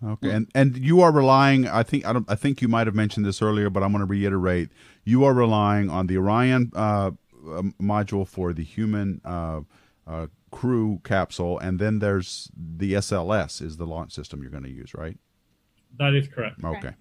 Okay, 0.05 0.31
and 0.31 0.49
and 0.55 0.77
you 0.79 1.01
are 1.01 1.11
relying. 1.11 1.67
I 1.67 1.83
think 1.83 2.07
I 2.07 2.13
don't. 2.13 2.31
I 2.31 2.37
think 2.37 2.63
you 2.63 2.69
might 2.69 2.87
have 2.87 2.95
mentioned 2.95 3.27
this 3.27 3.43
earlier, 3.43 3.69
but 3.69 3.83
I'm 3.83 3.91
going 3.91 4.01
to 4.01 4.07
reiterate. 4.07 4.71
You 5.05 5.25
are 5.25 5.35
relying 5.35 5.91
on 5.91 6.07
the 6.07 6.19
Orion 6.19 6.71
uh, 6.77 7.11
module 7.81 8.27
for 8.27 8.53
the 8.53 8.63
human 8.63 9.21
uh, 9.25 9.63
uh, 10.07 10.29
crew 10.53 11.01
capsule, 11.03 11.59
and 11.59 11.81
then 11.81 11.99
there's 11.99 12.49
the 12.57 12.93
SLS 12.95 13.61
is 13.61 13.77
the 13.77 13.87
launch 13.87 14.13
system 14.13 14.41
you're 14.41 14.53
going 14.53 14.63
to 14.63 14.71
use, 14.71 14.95
right? 14.95 15.19
That 15.99 16.15
is 16.15 16.29
correct. 16.29 16.63
Okay, 16.63 16.93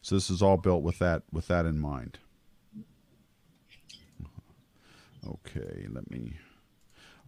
so 0.00 0.14
this 0.14 0.30
is 0.30 0.40
all 0.40 0.56
built 0.56 0.84
with 0.84 1.00
that 1.00 1.22
with 1.32 1.48
that 1.48 1.66
in 1.66 1.80
mind. 1.80 2.18
Okay, 5.26 5.86
let 5.90 6.08
me. 6.08 6.36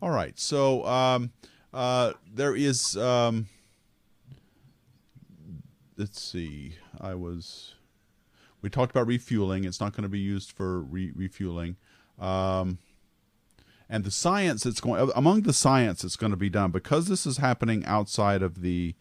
All 0.00 0.10
right, 0.10 0.38
so 0.38 0.86
um, 0.86 1.32
uh, 1.74 2.12
there 2.32 2.54
is. 2.54 2.96
Um, 2.96 3.48
let's 5.96 6.20
see. 6.20 6.74
I 7.00 7.14
was. 7.14 7.74
We 8.62 8.70
talked 8.70 8.90
about 8.90 9.06
refueling. 9.06 9.64
It's 9.64 9.80
not 9.80 9.92
going 9.92 10.02
to 10.02 10.08
be 10.08 10.18
used 10.18 10.52
for 10.52 10.80
re- 10.80 11.12
refueling. 11.14 11.76
Um, 12.18 12.78
and 13.88 14.02
the 14.04 14.10
science 14.10 14.64
that's 14.64 14.80
going 14.80 15.10
among 15.14 15.42
the 15.42 15.52
science 15.52 16.02
that's 16.02 16.16
going 16.16 16.32
to 16.32 16.36
be 16.36 16.50
done 16.50 16.70
because 16.70 17.06
this 17.06 17.26
is 17.26 17.36
happening 17.36 17.84
outside 17.84 18.42
of 18.42 18.62
the 18.62 18.94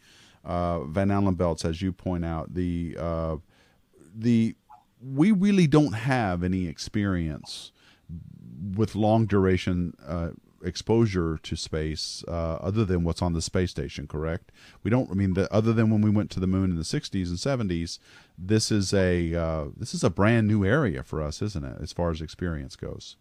uh, 0.44 0.84
Van 0.84 1.10
Allen 1.10 1.36
belts, 1.36 1.66
as 1.66 1.82
you 1.82 1.92
point 1.92 2.24
out. 2.24 2.54
The 2.54 2.96
uh, 3.00 3.38
the 4.14 4.56
we 5.02 5.32
really 5.32 5.68
don't 5.68 5.94
have 5.94 6.44
any 6.44 6.68
experience 6.68 7.72
with 8.76 8.96
long 8.96 9.26
duration 9.26 9.94
uh, 10.06 10.30
exposure 10.66 11.40
to 11.44 11.56
space 11.56 12.24
uh, 12.28 12.56
other 12.56 12.84
than 12.84 13.04
what's 13.04 13.22
on 13.22 13.34
the 13.34 13.42
space 13.42 13.72
station. 13.72 14.08
Correct? 14.08 14.52
We 14.84 14.92
don't. 14.92 15.10
I 15.12 15.14
mean, 15.14 15.34
the, 15.34 15.52
other 15.54 15.74
than 15.74 15.90
when 15.90 16.02
we 16.02 16.10
went 16.10 16.32
to 16.32 16.40
the 16.40 16.48
moon 16.48 16.72
in 16.72 16.78
the 16.78 16.84
'60s 16.84 17.28
and 17.28 17.38
'70s, 17.38 18.00
this 18.38 18.72
is 18.72 18.94
a 18.94 19.36
uh, 19.36 19.66
this 19.78 19.94
is 19.94 20.04
a 20.04 20.10
brand 20.10 20.48
new 20.48 20.66
area 20.66 21.04
for 21.04 21.22
us, 21.22 21.42
isn't 21.42 21.64
it? 21.64 21.78
As 21.82 21.94
far 21.94 22.12
as 22.12 22.22
experience 22.22 22.76
goes. 22.76 23.16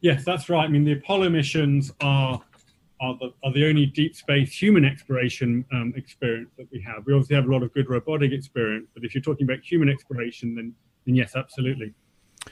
Yes, 0.00 0.24
that's 0.24 0.48
right. 0.48 0.64
I 0.64 0.68
mean, 0.68 0.84
the 0.84 0.92
Apollo 0.92 1.30
missions 1.30 1.92
are 2.00 2.40
are 3.00 3.16
the, 3.18 3.32
are 3.44 3.52
the 3.52 3.66
only 3.66 3.86
deep 3.86 4.14
space 4.14 4.52
human 4.52 4.84
exploration 4.84 5.64
um, 5.72 5.92
experience 5.96 6.50
that 6.58 6.68
we 6.70 6.80
have. 6.82 7.06
We 7.06 7.14
obviously 7.14 7.36
have 7.36 7.46
a 7.46 7.52
lot 7.52 7.62
of 7.62 7.72
good 7.72 7.88
robotic 7.88 8.32
experience, 8.32 8.88
but 8.92 9.04
if 9.04 9.14
you're 9.14 9.22
talking 9.22 9.44
about 9.44 9.60
human 9.60 9.88
exploration, 9.88 10.54
then, 10.54 10.74
then 11.06 11.14
yes, 11.14 11.34
absolutely. 11.34 11.94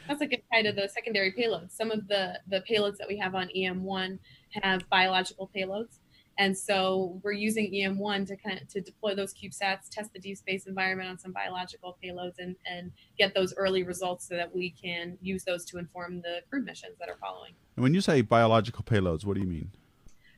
That's 0.07 0.21
a 0.21 0.27
good 0.27 0.43
kind 0.53 0.67
of 0.67 0.77
the 0.77 0.89
secondary 0.89 1.33
payloads. 1.33 1.73
Some 1.73 1.91
of 1.91 2.09
the 2.09 2.41
the 2.49 2.63
payloads 2.69 2.97
that 2.99 3.09
we 3.09 3.17
have 3.19 3.35
on 3.35 3.49
EM1 3.57 4.19
have 4.63 4.89
biological 4.89 5.51
payloads, 5.55 5.99
and 6.39 6.57
so 6.57 7.21
we're 7.23 7.33
using 7.33 7.73
EM1 7.73 8.27
to 8.29 8.37
kind 8.37 8.61
of 8.61 8.69
to 8.69 8.81
deploy 8.81 9.15
those 9.15 9.35
CubeSats, 9.35 9.89
test 9.91 10.13
the 10.13 10.21
deep 10.21 10.37
space 10.37 10.67
environment 10.67 11.09
on 11.11 11.19
some 11.19 11.33
biological 11.33 11.99
payloads, 12.03 12.35
and 12.39 12.57
and 12.67 12.93
get 13.19 13.35
those 13.35 13.55
early 13.57 13.83
results 13.83 14.29
so 14.29 14.37
that 14.37 14.55
we 14.55 14.71
can 14.71 15.19
use 15.21 15.45
those 15.45 15.65
to 15.67 15.79
inform 15.79 16.21
the 16.23 16.41
crew 16.51 16.63
missions 16.63 16.97
that 17.01 17.09
are 17.09 17.19
following. 17.21 17.53
And 17.77 17.83
when 17.83 17.95
you 17.95 18.01
say 18.01 18.21
biological 18.23 18.85
payloads, 18.85 19.25
what 19.25 19.35
do 19.35 19.41
you 19.41 19.47
mean? 19.47 19.71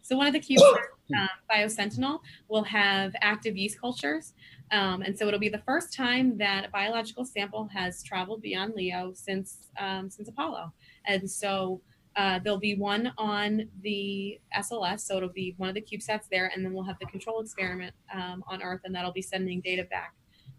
So 0.03 0.17
one 0.17 0.27
of 0.27 0.33
the 0.33 0.41
CubeSats, 0.41 0.77
um, 1.17 1.29
BioSentinel, 1.51 2.21
will 2.49 2.65
have 2.65 3.13
active 3.21 3.57
yeast 3.57 3.81
cultures. 3.81 4.35
Um, 4.73 5.03
and 5.03 5.19
so 5.19 5.27
it'll 5.27 5.41
be 5.41 5.49
the 5.49 5.63
first 5.67 5.93
time 5.93 6.39
that 6.39 6.67
a 6.67 6.69
biological 6.69 7.25
sample 7.25 7.69
has 7.73 8.03
traveled 8.03 8.43
beyond 8.43 8.75
LEO 8.75 9.13
since 9.15 9.69
um, 9.79 10.09
since 10.09 10.29
Apollo. 10.29 10.73
And 11.07 11.29
so 11.29 11.81
uh, 12.17 12.39
there'll 12.43 12.59
be 12.59 12.75
one 12.75 13.13
on 13.19 13.69
the 13.83 14.39
SLS, 14.57 15.01
so 15.01 15.17
it'll 15.17 15.29
be 15.29 15.55
one 15.59 15.69
of 15.69 15.75
the 15.75 15.81
CubeSats 15.81 16.29
there, 16.31 16.51
and 16.55 16.65
then 16.65 16.73
we'll 16.73 16.85
have 16.85 16.99
the 16.99 17.07
control 17.07 17.41
experiment 17.41 17.95
um, 18.13 18.43
on 18.49 18.63
Earth, 18.63 18.81
and 18.85 18.95
that'll 18.95 19.13
be 19.13 19.23
sending 19.23 19.61
data 19.61 19.85
back 19.85 20.15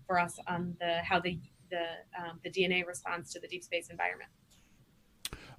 for 0.08 0.20
us 0.20 0.40
on 0.48 0.76
the 0.80 1.00
how 1.04 1.20
the 1.20 1.40
the, 1.70 1.86
um, 2.20 2.40
the 2.44 2.50
DNA 2.50 2.86
responds 2.86 3.32
to 3.32 3.40
the 3.40 3.48
deep 3.48 3.64
space 3.64 3.90
environment. 3.90 4.30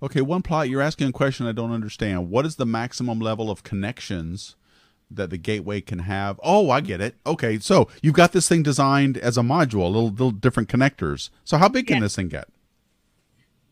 Okay, 0.03 0.21
one 0.21 0.43
plot. 0.43 0.69
You're 0.69 0.83
asking 0.83 1.09
a 1.09 1.13
question 1.13 1.47
I 1.47 1.53
don't 1.53 1.73
understand. 1.73 2.29
What 2.29 2.45
is 2.45 2.57
the 2.57 2.67
maximum 2.67 3.19
level 3.19 3.51
of 3.51 3.63
connections 3.63 4.57
that 5.17 5.31
the 5.31 5.39
gateway 5.39 5.81
can 5.81 6.01
have? 6.01 6.41
Oh, 6.43 6.71
I 6.71 6.81
get 6.81 7.01
it. 7.01 7.17
Okay, 7.27 7.59
so 7.59 7.89
you've 8.03 8.15
got 8.15 8.33
this 8.33 8.49
thing 8.49 8.63
designed 8.63 9.19
as 9.19 9.39
a 9.39 9.43
module, 9.43 9.87
little 9.87 10.11
little 10.11 10.31
different 10.31 10.69
connectors. 10.69 11.31
So 11.45 11.57
how 11.57 11.69
big 11.69 11.87
can 11.87 11.97
yeah. 11.97 12.03
this 12.03 12.17
thing 12.17 12.29
get? 12.29 12.49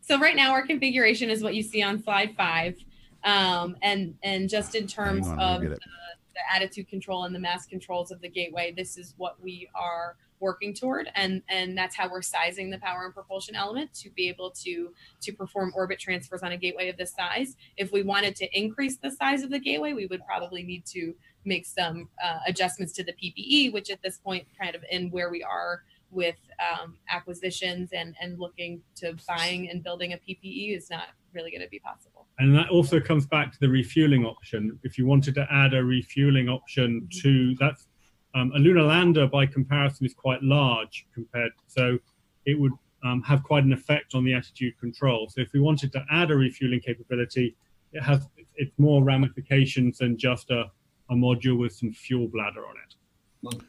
So 0.00 0.18
right 0.18 0.36
now 0.36 0.52
our 0.52 0.66
configuration 0.66 1.30
is 1.30 1.42
what 1.42 1.54
you 1.54 1.62
see 1.62 1.82
on 1.82 2.02
slide 2.02 2.34
five, 2.36 2.76
um, 3.24 3.76
and 3.82 4.14
and 4.22 4.48
just 4.48 4.74
in 4.74 4.86
terms 4.86 5.26
on, 5.26 5.38
of 5.38 5.60
the, 5.62 5.68
the 5.68 6.54
attitude 6.54 6.88
control 6.88 7.24
and 7.24 7.34
the 7.34 7.38
mass 7.38 7.66
controls 7.66 8.10
of 8.10 8.20
the 8.20 8.28
gateway, 8.28 8.72
this 8.76 8.96
is 8.96 9.14
what 9.16 9.40
we 9.42 9.68
are 9.74 10.16
working 10.40 10.72
toward 10.74 11.10
and 11.14 11.42
and 11.48 11.76
that's 11.76 11.94
how 11.94 12.10
we're 12.10 12.22
sizing 12.22 12.70
the 12.70 12.78
power 12.78 13.04
and 13.04 13.14
propulsion 13.14 13.54
element 13.54 13.92
to 13.92 14.10
be 14.10 14.28
able 14.28 14.50
to 14.50 14.92
to 15.20 15.32
perform 15.32 15.70
orbit 15.76 15.98
transfers 15.98 16.42
on 16.42 16.52
a 16.52 16.56
gateway 16.56 16.88
of 16.88 16.96
this 16.96 17.12
size 17.12 17.56
if 17.76 17.92
we 17.92 18.02
wanted 18.02 18.34
to 18.34 18.48
increase 18.58 18.96
the 18.96 19.10
size 19.10 19.42
of 19.42 19.50
the 19.50 19.58
gateway 19.58 19.92
we 19.92 20.06
would 20.06 20.24
probably 20.26 20.62
need 20.62 20.84
to 20.86 21.14
make 21.44 21.66
some 21.66 22.08
uh, 22.22 22.38
adjustments 22.46 22.92
to 22.92 23.04
the 23.04 23.12
ppe 23.12 23.72
which 23.72 23.90
at 23.90 24.02
this 24.02 24.18
point 24.18 24.46
kind 24.60 24.74
of 24.74 24.84
in 24.90 25.10
where 25.10 25.30
we 25.30 25.42
are 25.42 25.82
with 26.10 26.36
um, 26.60 26.96
acquisitions 27.08 27.90
and 27.92 28.14
and 28.20 28.38
looking 28.38 28.82
to 28.96 29.16
buying 29.28 29.70
and 29.70 29.82
building 29.82 30.12
a 30.12 30.16
ppe 30.16 30.76
is 30.76 30.90
not 30.90 31.08
really 31.32 31.50
going 31.50 31.62
to 31.62 31.68
be 31.68 31.78
possible. 31.78 32.26
And 32.38 32.54
that 32.56 32.70
also 32.70 33.00
comes 33.00 33.26
back 33.26 33.52
to 33.52 33.60
the 33.60 33.68
refueling 33.68 34.24
option. 34.24 34.78
If 34.82 34.98
you 34.98 35.06
wanted 35.06 35.34
to 35.34 35.46
add 35.50 35.74
a 35.74 35.84
refueling 35.84 36.48
option 36.48 37.08
to 37.22 37.54
that's 37.56 37.86
um, 38.34 38.52
a 38.54 38.58
lunar 38.58 38.82
lander, 38.82 39.26
by 39.26 39.46
comparison, 39.46 40.06
is 40.06 40.14
quite 40.14 40.42
large 40.42 41.06
compared, 41.12 41.52
so 41.66 41.98
it 42.46 42.58
would 42.58 42.72
um, 43.04 43.22
have 43.22 43.42
quite 43.42 43.64
an 43.64 43.72
effect 43.72 44.14
on 44.14 44.24
the 44.24 44.32
attitude 44.34 44.78
control. 44.78 45.28
So 45.28 45.40
if 45.40 45.52
we 45.52 45.60
wanted 45.60 45.92
to 45.92 46.04
add 46.12 46.30
a 46.30 46.36
refueling 46.36 46.80
capability, 46.80 47.56
it 47.92 48.02
has 48.02 48.28
it's 48.54 48.78
more 48.78 49.02
ramifications 49.02 49.98
than 49.98 50.16
just 50.16 50.50
a, 50.50 50.70
a 51.10 51.14
module 51.14 51.58
with 51.58 51.72
some 51.72 51.92
fuel 51.92 52.28
bladder 52.28 52.64
on 52.66 52.74
it. 52.76 53.62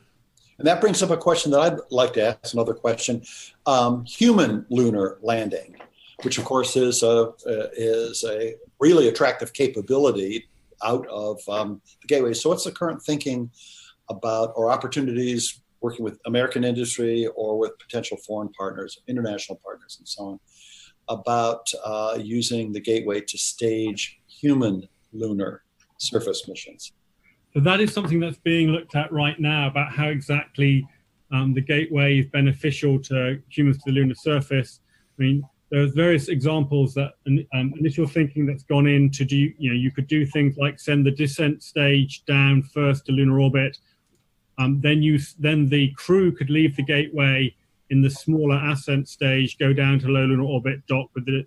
And 0.57 0.67
that 0.67 0.79
brings 0.79 1.01
up 1.01 1.09
a 1.09 1.17
question 1.17 1.51
that 1.51 1.59
I'd 1.59 1.79
like 1.89 2.13
to 2.13 2.37
ask. 2.43 2.53
Another 2.53 2.73
question: 2.73 3.23
um, 3.65 4.05
human 4.05 4.65
lunar 4.69 5.17
landing, 5.21 5.75
which 6.21 6.37
of 6.37 6.45
course 6.45 6.75
is 6.75 7.01
a 7.01 7.33
uh, 7.47 7.67
is 7.75 8.23
a 8.23 8.55
really 8.79 9.07
attractive 9.07 9.53
capability 9.53 10.47
out 10.83 11.07
of 11.07 11.39
um, 11.49 11.81
the 12.01 12.07
gateway. 12.07 12.33
So, 12.33 12.49
what's 12.49 12.63
the 12.63 12.71
current 12.71 13.01
thinking? 13.01 13.49
about 14.11 14.53
or 14.55 14.71
opportunities 14.71 15.61
working 15.81 16.03
with 16.03 16.19
American 16.25 16.63
industry 16.63 17.27
or 17.35 17.57
with 17.57 17.77
potential 17.79 18.17
foreign 18.17 18.49
partners, 18.49 18.99
international 19.07 19.59
partners, 19.63 19.95
and 19.97 20.07
so 20.07 20.23
on, 20.23 20.39
about 21.07 21.67
uh, 21.83 22.17
using 22.21 22.71
the 22.71 22.79
gateway 22.79 23.19
to 23.19 23.37
stage 23.37 24.19
human 24.27 24.87
lunar 25.11 25.63
surface 25.97 26.47
missions. 26.47 26.93
So 27.53 27.59
that 27.59 27.81
is 27.81 27.93
something 27.93 28.19
that's 28.19 28.37
being 28.37 28.69
looked 28.69 28.95
at 28.95 29.11
right 29.11 29.39
now 29.39 29.67
about 29.67 29.91
how 29.91 30.07
exactly 30.07 30.87
um, 31.31 31.53
the 31.53 31.61
gateway 31.61 32.19
is 32.19 32.27
beneficial 32.27 32.99
to 33.03 33.41
humans 33.49 33.77
to 33.79 33.83
the 33.87 33.91
lunar 33.91 34.15
surface. 34.15 34.79
I 35.17 35.21
mean, 35.21 35.43
there's 35.69 35.91
various 35.91 36.27
examples 36.27 36.93
that 36.95 37.13
um, 37.27 37.73
initial 37.79 38.07
thinking 38.07 38.45
that's 38.45 38.63
gone 38.63 38.87
into 38.87 39.23
do 39.23 39.37
you 39.37 39.69
know 39.69 39.75
you 39.75 39.89
could 39.89 40.07
do 40.07 40.25
things 40.25 40.57
like 40.57 40.77
send 40.79 41.05
the 41.05 41.11
descent 41.11 41.63
stage 41.63 42.25
down 42.25 42.61
first 42.61 43.05
to 43.05 43.13
lunar 43.13 43.39
orbit 43.39 43.77
um, 44.57 44.81
then 44.81 45.01
you 45.01 45.17
then 45.39 45.69
the 45.69 45.91
crew 45.91 46.31
could 46.33 46.49
leave 46.49 46.75
the 46.75 46.83
gateway 46.83 47.55
in 47.91 48.01
the 48.01 48.09
smaller 48.09 48.55
ascent 48.71 49.07
stage, 49.07 49.57
go 49.57 49.73
down 49.73 49.99
to 49.99 50.07
low 50.07 50.25
lunar 50.25 50.43
orbit, 50.43 50.85
dock 50.87 51.09
with 51.13 51.25
the, 51.25 51.45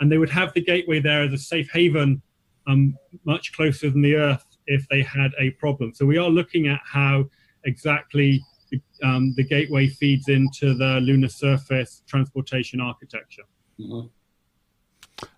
and 0.00 0.10
they 0.10 0.16
would 0.16 0.30
have 0.30 0.52
the 0.54 0.60
gateway 0.60 0.98
there 0.98 1.22
as 1.22 1.32
a 1.32 1.38
safe 1.38 1.70
haven, 1.70 2.22
um, 2.66 2.96
much 3.24 3.52
closer 3.52 3.90
than 3.90 4.00
the 4.00 4.14
Earth 4.14 4.53
if 4.66 4.88
they 4.88 5.02
had 5.02 5.32
a 5.38 5.50
problem. 5.50 5.92
So 5.94 6.06
we 6.06 6.18
are 6.18 6.28
looking 6.28 6.68
at 6.68 6.80
how 6.84 7.26
exactly 7.64 8.42
the, 8.70 8.80
um, 9.02 9.34
the 9.36 9.44
gateway 9.44 9.86
feeds 9.88 10.28
into 10.28 10.74
the 10.74 11.00
lunar 11.00 11.28
surface 11.28 12.02
transportation 12.06 12.80
architecture. 12.80 13.44
Mm-hmm. 13.78 14.08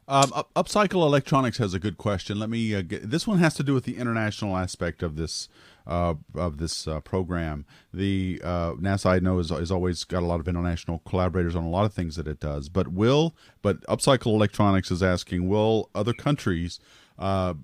Um, 0.08 0.30
Upcycle 0.54 1.02
Electronics 1.02 1.58
has 1.58 1.74
a 1.74 1.80
good 1.80 1.98
question. 1.98 2.38
Let 2.38 2.48
me. 2.48 2.74
Uh, 2.74 2.82
get, 2.82 3.10
this 3.10 3.26
one 3.26 3.38
has 3.38 3.54
to 3.54 3.64
do 3.64 3.74
with 3.74 3.84
the 3.84 3.96
international 3.96 4.56
aspect 4.56 5.02
of 5.02 5.16
this 5.16 5.48
uh, 5.86 6.14
of 6.34 6.58
this 6.58 6.86
uh, 6.86 7.00
program. 7.00 7.66
The 7.92 8.40
uh, 8.42 8.72
NASA, 8.74 9.06
I 9.06 9.18
know, 9.18 9.38
is, 9.40 9.50
is 9.50 9.72
always 9.72 10.04
got 10.04 10.22
a 10.22 10.26
lot 10.26 10.38
of 10.38 10.46
international 10.46 11.00
collaborators 11.04 11.56
on 11.56 11.64
a 11.64 11.68
lot 11.68 11.84
of 11.84 11.92
things 11.92 12.16
that 12.16 12.28
it 12.28 12.38
does. 12.38 12.68
But 12.68 12.88
will, 12.88 13.34
but 13.62 13.80
Upcycle 13.82 14.32
Electronics 14.32 14.90
is 14.90 15.02
asking, 15.02 15.48
will 15.48 15.90
other 15.94 16.12
countries 16.12 16.78
uh, 17.18 17.54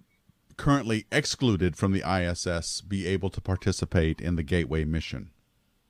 currently 0.62 1.06
excluded 1.10 1.74
from 1.74 1.90
the 1.90 2.04
ISS 2.08 2.82
be 2.82 3.04
able 3.04 3.28
to 3.28 3.40
participate 3.40 4.20
in 4.20 4.36
the 4.36 4.44
Gateway 4.44 4.84
mission? 4.84 5.32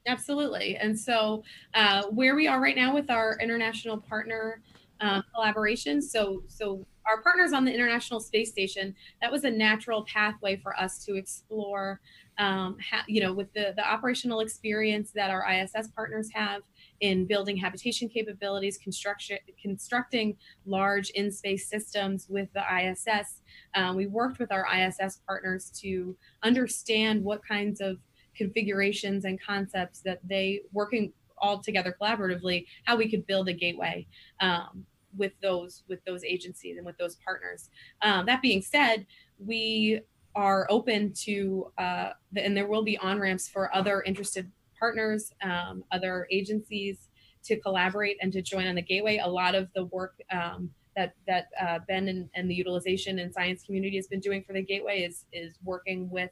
Absolutely. 0.07 0.77
And 0.77 0.99
so, 0.99 1.45
uh, 1.75 2.05
where 2.07 2.35
we 2.35 2.49
are 2.49 2.59
right 2.59 2.75
now 2.75 2.95
with 2.95 3.11
our 3.11 3.37
international 3.39 3.99
partner 3.99 4.63
um, 5.03 5.23
collaboration, 5.35 6.01
so 6.01 6.43
so 6.49 6.87
our 7.07 7.21
partners 7.21 7.53
on 7.53 7.67
the 7.67 7.75
International 7.75 8.19
Space 8.19 8.51
Station, 8.51 8.95
that 9.21 9.31
was 9.31 9.45
a 9.45 9.51
natural 9.51 10.07
pathway 10.07 10.57
for 10.57 10.75
us 10.81 11.05
to 11.05 11.17
explore 11.17 12.01
um, 12.39 12.79
ha- 12.79 13.05
you 13.07 13.21
know, 13.21 13.35
with 13.35 13.53
the, 13.53 13.75
the 13.77 13.87
operational 13.87 14.41
experience 14.41 15.13
that 15.15 15.31
our 15.31 15.45
ISS 15.53 15.89
partners 15.95 16.31
have 16.33 16.63
in 17.03 17.27
building 17.27 17.57
habitation 17.57 18.09
capabilities, 18.09 18.79
construction, 18.79 19.37
constructing 19.61 20.37
large 20.65 21.11
in-space 21.11 21.69
systems 21.69 22.29
with 22.31 22.49
the 22.55 22.63
ISS, 22.63 23.43
um, 23.75 23.97
we 23.97 24.07
worked 24.07 24.39
with 24.39 24.53
our 24.53 24.67
ISS 24.73 25.21
partners 25.27 25.71
to 25.83 26.17
understand 26.45 27.23
what 27.23 27.47
kinds 27.47 27.81
of 27.81 27.99
configurations 28.37 29.25
and 29.25 29.43
concepts 29.43 30.01
that 30.01 30.21
they 30.25 30.61
working 30.73 31.13
all 31.39 31.59
together 31.59 31.95
collaboratively, 32.01 32.67
how 32.85 32.97
we 32.97 33.11
could 33.11 33.27
build 33.27 33.49
a 33.49 33.53
gateway 33.53 34.07
um, 34.41 34.87
with 35.19 35.33
those 35.43 35.83
with 35.89 36.03
those 36.05 36.23
agencies 36.25 36.77
and 36.77 36.87
with 36.87 36.97
those 36.99 37.17
partners. 37.17 37.69
Um, 38.01 38.27
that 38.27 38.41
being 38.41 38.63
said, 38.63 39.07
we 39.45 40.01
are 40.37 40.69
open 40.71 41.13
to, 41.13 41.71
uh, 41.77 42.11
and 42.37 42.57
there 42.57 42.69
will 42.69 42.85
be 42.85 42.97
on 42.99 43.19
ramps 43.19 43.49
for 43.49 43.75
other 43.75 44.03
interested 44.03 44.51
partners, 44.83 45.33
um, 45.45 45.85
other 45.93 46.27
agencies 46.33 46.97
to 47.45 47.55
collaborate 47.61 48.17
and 48.21 48.33
to 48.33 48.43
join 48.43 48.67
on 48.67 48.75
the 48.75 48.83
gateway. 48.83 49.21
A 49.23 49.29
lot 49.29 49.55
of 49.55 49.69
the 49.77 49.85
work 49.87 50.15
um, 50.33 50.71
that 50.97 51.15
that 51.29 51.45
uh, 51.61 51.79
Ben 51.87 52.09
and, 52.09 52.29
and 52.35 52.51
the 52.51 52.55
utilization 52.55 53.21
and 53.21 53.33
science 53.33 53.63
community 53.63 53.97
has 53.97 54.09
been 54.09 54.19
doing 54.21 54.43
for 54.43 54.53
the 54.53 54.63
Gateway 54.63 55.03
is 55.03 55.25
is 55.33 55.55
working 55.63 56.11
with 56.11 56.31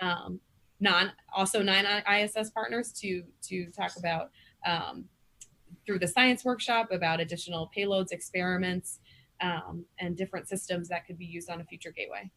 um, 0.00 0.40
non 0.80 1.12
also 1.36 1.62
non 1.62 1.84
ISS 1.84 2.50
partners 2.50 2.92
to 3.00 3.22
to 3.48 3.66
talk 3.66 3.92
about 3.98 4.30
um, 4.66 5.04
through 5.84 5.98
the 5.98 6.08
science 6.08 6.42
workshop 6.44 6.88
about 6.90 7.20
additional 7.20 7.70
payloads, 7.76 8.12
experiments, 8.12 8.98
um, 9.42 9.84
and 9.98 10.16
different 10.16 10.48
systems 10.48 10.88
that 10.88 11.06
could 11.06 11.18
be 11.18 11.26
used 11.26 11.50
on 11.50 11.60
a 11.60 11.64
future 11.64 11.92
gateway. 11.92 12.30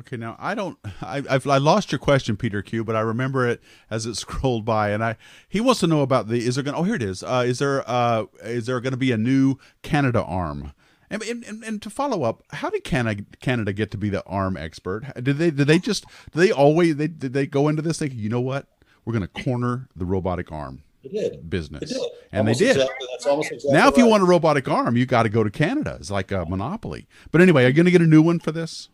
Okay, 0.00 0.16
now 0.16 0.34
I 0.38 0.54
don't. 0.54 0.78
I, 1.02 1.22
I've 1.28 1.46
I 1.46 1.58
lost 1.58 1.92
your 1.92 1.98
question, 1.98 2.36
Peter 2.36 2.62
Q, 2.62 2.84
but 2.84 2.96
I 2.96 3.00
remember 3.00 3.46
it 3.46 3.60
as 3.90 4.06
it 4.06 4.14
scrolled 4.16 4.64
by, 4.64 4.90
and 4.90 5.04
I 5.04 5.16
he 5.48 5.60
wants 5.60 5.80
to 5.80 5.86
know 5.86 6.00
about 6.00 6.28
the. 6.28 6.38
Is 6.38 6.54
there 6.54 6.64
going? 6.64 6.76
Oh, 6.76 6.82
here 6.82 6.94
it 6.94 7.02
is. 7.02 7.22
Uh, 7.22 7.44
is 7.46 7.58
there? 7.58 7.88
Uh, 7.88 8.24
is 8.42 8.66
there 8.66 8.80
going 8.80 8.92
to 8.92 8.96
be 8.96 9.12
a 9.12 9.18
new 9.18 9.56
Canadarm? 9.82 10.72
And, 11.12 11.24
and, 11.24 11.64
and 11.64 11.82
to 11.82 11.90
follow 11.90 12.22
up, 12.22 12.44
how 12.50 12.70
did 12.70 12.84
Canada 12.84 13.24
Canada 13.40 13.72
get 13.72 13.90
to 13.90 13.98
be 13.98 14.10
the 14.10 14.24
arm 14.26 14.56
expert? 14.56 15.12
Did 15.20 15.38
they 15.38 15.50
did 15.50 15.66
they 15.66 15.80
just 15.80 16.04
did 16.32 16.40
they 16.40 16.52
always 16.52 16.96
they 16.96 17.08
did 17.08 17.32
they 17.32 17.46
go 17.46 17.66
into 17.66 17.82
this 17.82 17.98
thinking 17.98 18.20
you 18.20 18.28
know 18.28 18.40
what 18.40 18.68
we're 19.04 19.12
going 19.12 19.28
to 19.28 19.42
corner 19.42 19.88
the 19.96 20.04
robotic 20.04 20.52
arm 20.52 20.84
business, 21.48 21.90
did. 21.90 22.00
and 22.30 22.40
Almost 22.40 22.60
they 22.60 22.66
did. 22.66 22.76
Exactly, 22.76 23.06
that's 23.10 23.26
almost 23.26 23.50
exactly 23.50 23.76
now, 23.76 23.88
if 23.88 23.96
you 23.96 24.04
right. 24.04 24.10
want 24.10 24.22
a 24.22 24.26
robotic 24.26 24.68
arm, 24.68 24.96
you 24.96 25.04
got 25.04 25.24
to 25.24 25.28
go 25.28 25.42
to 25.42 25.50
Canada. 25.50 25.96
It's 25.98 26.12
like 26.12 26.30
a 26.30 26.44
monopoly. 26.46 27.08
But 27.32 27.40
anyway, 27.40 27.64
are 27.64 27.68
you 27.68 27.72
going 27.74 27.86
to 27.86 27.90
get 27.90 28.02
a 28.02 28.06
new 28.06 28.22
one 28.22 28.38
for 28.38 28.52
this? 28.52 28.88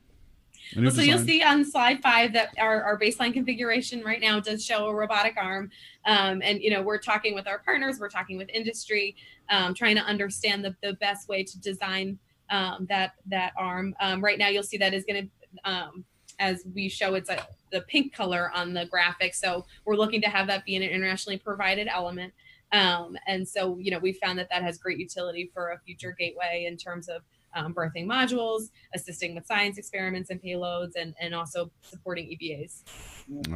Well, 0.75 0.91
so 0.91 1.03
you'll 1.03 1.19
see 1.19 1.43
on 1.43 1.64
slide 1.64 2.03
five 2.03 2.33
that 2.33 2.51
our, 2.59 2.83
our 2.83 2.99
baseline 2.99 3.33
configuration 3.33 4.03
right 4.03 4.21
now 4.21 4.41
does 4.41 4.64
show 4.64 4.87
a 4.87 4.95
robotic 4.95 5.37
arm. 5.37 5.71
Um, 6.07 6.43
and, 6.43 6.61
you 6.61 6.71
know, 6.71 6.83
we're 6.83 6.99
talking 6.99 7.35
with 7.35 7.47
our 7.47 7.59
partners, 7.59 7.99
we're 8.01 8.09
talking 8.09 8.37
with 8.37 8.49
industry, 8.49 9.17
um, 9.49 9.75
trying 9.75 9.97
to 9.97 10.03
understand 10.03 10.64
the, 10.64 10.75
the 10.83 10.95
best 10.95 11.29
way 11.29 11.45
to 11.45 11.61
design 11.61 12.19
um, 12.51 12.87
that 12.89 13.12
that 13.27 13.53
arm. 13.57 13.95
Um, 14.01 14.23
right 14.23 14.39
now, 14.39 14.49
you'll 14.49 14.62
see 14.62 14.77
that 14.79 14.95
is 14.95 15.05
going 15.05 15.25
to, 15.25 15.71
um, 15.71 16.05
as 16.39 16.64
we 16.75 16.89
show, 16.89 17.14
it's 17.14 17.31
a, 17.31 17.47
the 17.73 17.81
pink 17.83 18.12
color 18.12 18.51
on 18.55 18.73
the 18.73 18.87
graphic. 18.87 19.35
So 19.35 19.67
we're 19.85 19.97
looking 19.97 20.21
to 20.23 20.29
have 20.29 20.47
that 20.49 20.64
be 20.64 20.77
an 20.77 20.83
internationally 20.83 21.39
provided 21.39 21.89
element. 21.89 22.33
Um, 22.73 23.17
and 23.27 23.47
so, 23.47 23.79
you 23.79 23.91
know, 23.91 23.99
we 23.99 24.12
found 24.12 24.39
that 24.39 24.49
that 24.51 24.62
has 24.62 24.79
great 24.79 24.99
utility 24.99 25.51
for 25.55 25.71
a 25.71 25.79
future 25.79 26.14
gateway 26.19 26.67
in 26.69 26.77
terms 26.77 27.09
of 27.09 27.23
um, 27.57 27.72
berthing 27.72 28.07
modules, 28.07 28.70
assisting 28.94 29.34
with 29.34 29.46
science 29.46 29.78
experiments 29.78 30.30
and 30.30 30.40
payloads, 30.40 30.92
and, 31.00 31.14
and 31.20 31.34
also 31.34 31.70
supporting 31.82 32.26
E 32.28 32.38
EVAs. 32.40 32.82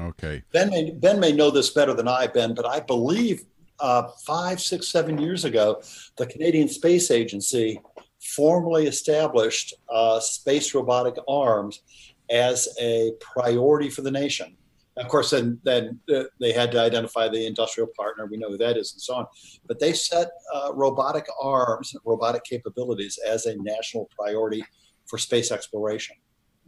Okay. 0.09 0.43
Ben 0.53 0.71
may, 0.71 0.91
ben 0.91 1.21
may 1.21 1.33
know 1.33 1.51
this 1.51 1.71
better 1.71 1.95
than 1.95 2.09
I, 2.09 2.27
Ben, 2.27 2.55
but 2.55 2.67
I 2.67 2.81
believe 2.81 3.45
uh, 3.79 4.09
five, 4.27 4.61
six, 4.61 4.89
seven 4.89 5.19
years 5.19 5.45
ago, 5.45 5.83
the 6.17 6.27
Canadian 6.27 6.69
Space 6.69 7.11
Agency 7.11 7.81
formally 8.21 8.87
established 8.87 9.75
uh, 9.89 10.21
space 10.21 10.75
robotic 10.75 11.15
arms 11.29 11.83
as 12.31 12.69
a 12.81 13.13
priority 13.21 13.91
for 13.91 14.03
the 14.03 14.11
nation. 14.11 14.57
Of 15.01 15.09
course, 15.09 15.31
then 15.31 15.59
then 15.65 15.99
uh, 16.15 16.25
they 16.41 16.53
had 16.53 16.71
to 16.73 16.81
identify 16.81 17.29
the 17.29 17.47
industrial 17.47 17.89
partner. 17.97 18.27
We 18.27 18.37
know 18.37 18.51
who 18.51 18.59
that 18.59 18.77
is, 18.77 18.93
and 18.93 19.01
so 19.01 19.15
on. 19.15 19.27
But 19.67 19.81
they 19.81 19.95
set 19.95 20.29
uh, 20.55 20.73
robotic 20.75 21.27
arms, 21.43 21.97
robotic 22.05 22.45
capabilities, 22.45 23.19
as 23.27 23.47
a 23.47 23.57
national 23.57 24.11
priority 24.19 24.63
for 25.07 25.17
space 25.17 25.51
exploration. 25.51 26.17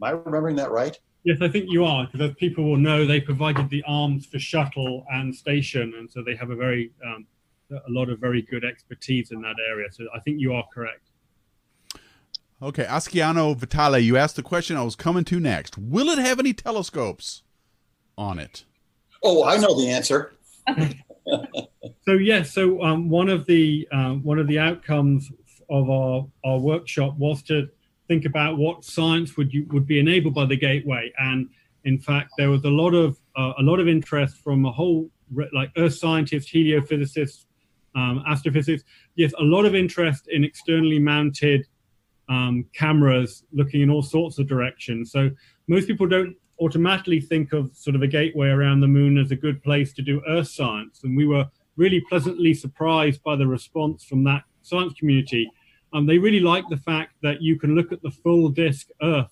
Am 0.01 0.07
I 0.07 0.11
remembering 0.11 0.55
that 0.55 0.71
right? 0.71 0.97
Yes, 1.23 1.37
I 1.41 1.47
think 1.47 1.67
you 1.69 1.85
are, 1.85 2.05
because 2.05 2.29
as 2.29 2.35
people 2.35 2.65
will 2.65 2.77
know, 2.77 3.05
they 3.05 3.21
provided 3.21 3.69
the 3.69 3.83
arms 3.87 4.25
for 4.25 4.39
shuttle 4.39 5.05
and 5.11 5.33
station, 5.33 5.93
and 5.97 6.11
so 6.11 6.23
they 6.23 6.35
have 6.35 6.49
a 6.49 6.55
very 6.55 6.91
um, 7.05 7.27
a 7.71 7.91
lot 7.91 8.09
of 8.09 8.19
very 8.19 8.41
good 8.41 8.65
expertise 8.65 9.31
in 9.31 9.41
that 9.41 9.55
area. 9.69 9.87
So 9.91 10.05
I 10.15 10.19
think 10.21 10.39
you 10.39 10.53
are 10.53 10.65
correct. 10.73 11.11
Okay. 12.61 12.85
Asciano 12.85 13.55
Vitale, 13.55 13.99
you 13.99 14.17
asked 14.17 14.37
the 14.37 14.43
question 14.43 14.77
I 14.77 14.83
was 14.83 14.95
coming 14.95 15.25
to 15.25 15.39
next. 15.39 15.77
Will 15.77 16.09
it 16.09 16.17
have 16.17 16.39
any 16.39 16.53
telescopes 16.53 17.43
on 18.17 18.39
it? 18.39 18.63
Oh, 19.23 19.43
I 19.43 19.57
know 19.57 19.79
the 19.79 19.89
answer. 19.89 20.33
So 22.05 22.13
yes, 22.13 22.53
so 22.53 22.81
um, 22.83 23.09
one 23.09 23.29
of 23.29 23.45
the 23.45 23.87
um, 23.93 24.23
one 24.23 24.37
of 24.37 24.47
the 24.47 24.59
outcomes 24.59 25.31
of 25.69 25.89
our 25.89 26.27
our 26.43 26.59
workshop 26.59 27.17
was 27.17 27.41
to 27.43 27.69
think 28.09 28.25
about 28.25 28.57
what 28.57 28.83
science 28.83 29.37
would 29.37 29.53
you 29.53 29.65
would 29.71 29.87
be 29.87 29.99
enabled 29.99 30.33
by 30.33 30.45
the 30.45 30.57
gateway, 30.57 31.11
and 31.17 31.49
in 31.85 31.99
fact, 31.99 32.31
there 32.37 32.49
was 32.49 32.63
a 32.65 32.69
lot 32.69 32.93
of 32.93 33.17
uh, 33.37 33.53
a 33.57 33.63
lot 33.63 33.79
of 33.79 33.87
interest 33.87 34.37
from 34.37 34.65
a 34.65 34.71
whole 34.71 35.09
re- 35.31 35.49
like 35.53 35.71
earth 35.77 35.95
scientists, 35.95 36.51
heliophysicists, 36.51 37.45
um, 37.95 38.23
astrophysicists. 38.27 38.83
Yes, 39.15 39.31
a 39.39 39.43
lot 39.43 39.65
of 39.65 39.75
interest 39.75 40.27
in 40.27 40.43
externally 40.43 40.99
mounted 40.99 41.65
um, 42.27 42.65
cameras 42.73 43.45
looking 43.53 43.81
in 43.81 43.89
all 43.89 44.03
sorts 44.03 44.39
of 44.39 44.47
directions. 44.47 45.11
So 45.11 45.29
most 45.67 45.87
people 45.87 46.07
don't 46.07 46.35
automatically 46.63 47.19
think 47.19 47.53
of 47.53 47.69
sort 47.75 47.95
of 47.95 48.01
a 48.01 48.07
gateway 48.07 48.47
around 48.47 48.79
the 48.79 48.87
moon 48.87 49.17
as 49.17 49.31
a 49.31 49.35
good 49.35 49.61
place 49.61 49.93
to 49.93 50.01
do 50.01 50.21
earth 50.27 50.47
science. 50.47 51.01
And 51.03 51.15
we 51.15 51.25
were 51.25 51.45
really 51.75 52.01
pleasantly 52.09 52.53
surprised 52.53 53.21
by 53.23 53.35
the 53.35 53.47
response 53.47 54.03
from 54.03 54.23
that 54.23 54.43
science 54.61 54.93
community. 54.93 55.51
Um, 55.91 56.05
they 56.05 56.17
really 56.17 56.39
like 56.39 56.65
the 56.69 56.77
fact 56.77 57.15
that 57.21 57.41
you 57.41 57.59
can 57.59 57.75
look 57.75 57.91
at 57.91 58.01
the 58.01 58.11
full 58.11 58.49
disk 58.49 58.87
Earth 59.01 59.31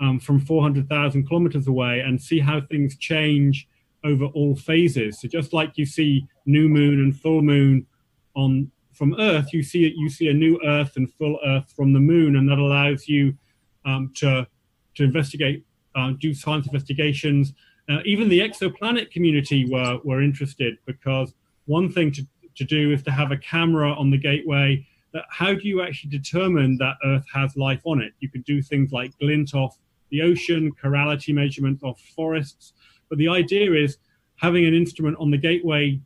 um, 0.00 0.18
from 0.18 0.40
400,000 0.40 1.26
kilometers 1.26 1.68
away 1.68 2.00
and 2.00 2.20
see 2.20 2.40
how 2.40 2.60
things 2.60 2.96
change 2.96 3.68
over 4.04 4.26
all 4.26 4.56
phases. 4.56 5.20
So 5.20 5.28
just 5.28 5.52
like 5.52 5.72
you 5.76 5.86
see 5.86 6.26
new 6.44 6.68
moon 6.68 7.00
and 7.00 7.18
full 7.18 7.42
moon 7.42 7.86
on 8.34 8.70
from 8.92 9.14
Earth, 9.18 9.52
you 9.52 9.62
see. 9.62 9.92
You 9.94 10.08
see 10.08 10.28
a 10.28 10.34
new 10.34 10.58
Earth 10.64 10.96
and 10.96 11.12
full 11.12 11.38
Earth 11.44 11.70
from 11.76 11.92
the 11.92 12.00
moon, 12.00 12.36
and 12.36 12.48
that 12.48 12.58
allows 12.58 13.08
you 13.08 13.36
um, 13.84 14.10
to 14.16 14.46
to 14.94 15.04
investigate, 15.04 15.65
uh, 15.96 16.12
do 16.18 16.32
science 16.34 16.66
investigations. 16.66 17.52
Uh, 17.88 17.98
even 18.04 18.28
the 18.28 18.40
exoplanet 18.40 19.10
community 19.10 19.68
were 19.70 19.98
were 20.04 20.22
interested 20.22 20.76
because 20.86 21.34
one 21.66 21.90
thing 21.90 22.12
to, 22.12 22.22
to 22.54 22.64
do 22.64 22.92
is 22.92 23.02
to 23.02 23.10
have 23.10 23.32
a 23.32 23.36
camera 23.38 23.92
on 23.92 24.10
the 24.10 24.18
gateway. 24.18 24.86
That 25.12 25.24
how 25.30 25.54
do 25.54 25.66
you 25.66 25.82
actually 25.82 26.10
determine 26.10 26.76
that 26.78 26.96
Earth 27.04 27.24
has 27.32 27.56
life 27.56 27.80
on 27.84 28.00
it? 28.00 28.12
You 28.20 28.28
could 28.28 28.44
do 28.44 28.60
things 28.62 28.92
like 28.92 29.18
glint 29.18 29.54
off 29.54 29.78
the 30.10 30.22
ocean, 30.22 30.72
chirality 30.82 31.34
measurements 31.34 31.82
of 31.82 31.98
forests. 32.14 32.72
But 33.08 33.18
the 33.18 33.28
idea 33.28 33.72
is 33.72 33.98
having 34.36 34.66
an 34.66 34.74
instrument 34.74 35.16
on 35.18 35.30
the 35.30 35.38
gateway 35.38 36.00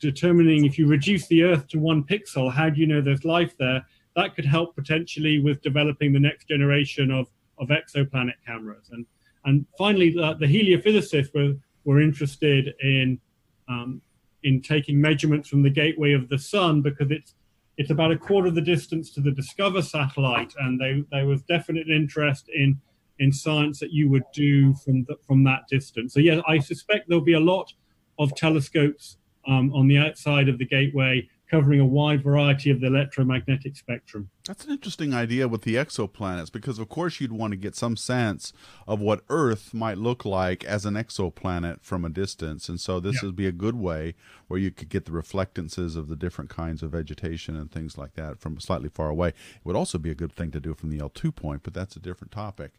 determining 0.00 0.64
if 0.64 0.78
you 0.78 0.86
reduce 0.86 1.26
the 1.26 1.42
Earth 1.42 1.66
to 1.68 1.78
one 1.78 2.04
pixel, 2.04 2.52
how 2.52 2.70
do 2.70 2.80
you 2.80 2.86
know 2.86 3.00
there's 3.00 3.24
life 3.24 3.56
there? 3.58 3.84
That 4.16 4.34
could 4.34 4.44
help 4.44 4.74
potentially 4.74 5.40
with 5.40 5.60
developing 5.62 6.12
the 6.12 6.20
next 6.20 6.48
generation 6.48 7.10
of, 7.10 7.26
of 7.58 7.68
exoplanet 7.68 8.34
cameras. 8.46 8.90
And 8.92 9.06
and 9.44 9.66
finally, 9.76 10.10
the, 10.10 10.34
the 10.38 10.46
heliophysicists 10.46 11.34
were, 11.34 11.54
were 11.84 12.00
interested 12.00 12.74
in 12.82 13.20
um, 13.68 14.00
in 14.44 14.62
taking 14.62 15.00
measurements 15.00 15.48
from 15.48 15.62
the 15.62 15.70
gateway 15.70 16.12
of 16.12 16.28
the 16.28 16.38
sun 16.38 16.80
because 16.80 17.10
it's 17.10 17.34
it's 17.76 17.90
about 17.90 18.10
a 18.10 18.18
quarter 18.18 18.48
of 18.48 18.54
the 18.54 18.60
distance 18.60 19.10
to 19.10 19.20
the 19.20 19.30
DSCOVR 19.30 19.84
satellite, 19.84 20.52
and 20.58 20.80
they, 20.80 21.04
there 21.12 21.26
was 21.26 21.42
definite 21.42 21.88
interest 21.88 22.48
in 22.54 22.80
in 23.20 23.32
science 23.32 23.80
that 23.80 23.92
you 23.92 24.08
would 24.08 24.24
do 24.32 24.74
from 24.74 25.04
the, 25.04 25.16
from 25.26 25.42
that 25.44 25.66
distance. 25.68 26.14
So 26.14 26.20
yeah, 26.20 26.40
I 26.46 26.58
suspect 26.58 27.08
there'll 27.08 27.24
be 27.24 27.32
a 27.32 27.40
lot 27.40 27.72
of 28.18 28.34
telescopes 28.36 29.16
um, 29.46 29.72
on 29.74 29.88
the 29.88 29.98
outside 29.98 30.48
of 30.48 30.58
the 30.58 30.64
gateway 30.64 31.28
covering 31.50 31.80
a 31.80 31.84
wide 31.86 32.22
variety 32.22 32.70
of 32.70 32.80
the 32.80 32.86
electromagnetic 32.86 33.76
spectrum. 33.76 34.28
That's 34.46 34.64
an 34.64 34.70
interesting 34.70 35.14
idea 35.14 35.48
with 35.48 35.62
the 35.62 35.76
exoplanets 35.76 36.52
because, 36.52 36.78
of 36.78 36.88
course, 36.88 37.20
you'd 37.20 37.32
want 37.32 37.52
to 37.52 37.56
get 37.56 37.74
some 37.74 37.96
sense 37.96 38.52
of 38.86 39.00
what 39.00 39.22
Earth 39.28 39.72
might 39.72 39.98
look 39.98 40.24
like 40.24 40.64
as 40.64 40.84
an 40.84 40.94
exoplanet 40.94 41.80
from 41.82 42.04
a 42.04 42.08
distance. 42.10 42.68
And 42.68 42.80
so, 42.80 43.00
this 43.00 43.16
Yeah. 43.22 43.26
would 43.28 43.36
be 43.36 43.46
a 43.46 43.52
good 43.52 43.76
way 43.76 44.14
where 44.46 44.60
you 44.60 44.70
could 44.70 44.88
get 44.88 45.04
the 45.06 45.12
reflectances 45.12 45.96
of 45.96 46.08
the 46.08 46.16
different 46.16 46.50
kinds 46.50 46.82
of 46.82 46.92
vegetation 46.92 47.56
and 47.56 47.70
things 47.70 47.96
like 47.98 48.14
that 48.14 48.38
from 48.40 48.60
slightly 48.60 48.88
far 48.88 49.08
away. 49.08 49.28
It 49.28 49.34
would 49.64 49.76
also 49.76 49.98
be 49.98 50.10
a 50.10 50.14
good 50.14 50.32
thing 50.32 50.50
to 50.52 50.60
do 50.60 50.74
from 50.74 50.90
the 50.90 50.98
L2 50.98 51.34
point, 51.34 51.62
but 51.62 51.74
that's 51.74 51.96
a 51.96 52.00
different 52.00 52.30
topic. 52.32 52.72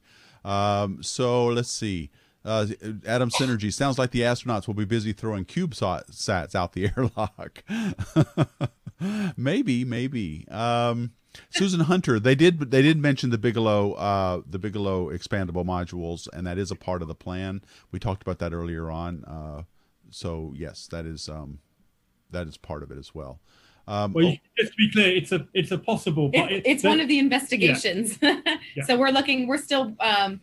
Um, 0.45 1.03
so, 1.03 1.47
let's 1.47 1.72
see. 1.72 2.09
Uh, 2.45 2.67
Adam 3.05 3.29
Synergy 3.29 3.71
sounds 3.73 3.97
like 3.99 4.11
the 4.11 4.21
astronauts 4.21 4.65
will 4.67 4.73
be 4.73 4.85
busy 4.85 5.11
throwing 5.11 5.45
CubeSats 5.45 6.55
out 6.55 6.73
the 6.73 6.91
airlock. 6.97 7.63
maybe, 9.37 9.83
maybe. 9.83 10.47
Um, 10.49 11.11
Susan 11.51 11.81
Hunter, 11.81 12.19
they 12.19 12.35
did 12.35 12.71
they 12.71 12.81
did 12.81 12.97
mention 12.97 13.29
the 13.29 13.37
Bigelow 13.37 13.93
uh, 13.93 14.41
the 14.49 14.57
Bigelow 14.57 15.09
expandable 15.09 15.65
modules, 15.65 16.27
and 16.33 16.47
that 16.47 16.57
is 16.57 16.71
a 16.71 16.75
part 16.75 17.01
of 17.01 17.07
the 17.07 17.15
plan. 17.15 17.61
We 17.91 17.99
talked 17.99 18.21
about 18.21 18.39
that 18.39 18.53
earlier 18.53 18.89
on. 18.89 19.23
Uh, 19.25 19.63
so 20.09 20.53
yes, 20.55 20.87
that 20.87 21.05
is 21.05 21.29
um, 21.29 21.59
that 22.31 22.47
is 22.47 22.57
part 22.57 22.83
of 22.83 22.91
it 22.91 22.97
as 22.97 23.13
well. 23.13 23.39
Um, 23.87 24.13
Well, 24.13 24.27
oh, 24.27 24.35
just 24.57 24.71
to 24.71 24.77
be 24.77 24.91
clear, 24.91 25.15
it's 25.15 25.31
a 25.31 25.47
it's 25.53 25.71
a 25.71 25.77
possible. 25.77 26.29
But 26.29 26.51
It, 26.51 26.63
it's 26.65 26.83
one 26.83 26.99
of 26.99 27.07
the 27.07 27.19
investigations. 27.19 28.17
Yeah. 28.75 28.83
So 28.85 28.97
we're 28.97 29.09
looking, 29.09 29.47
we're 29.47 29.57
still 29.57 29.95
um, 29.99 30.41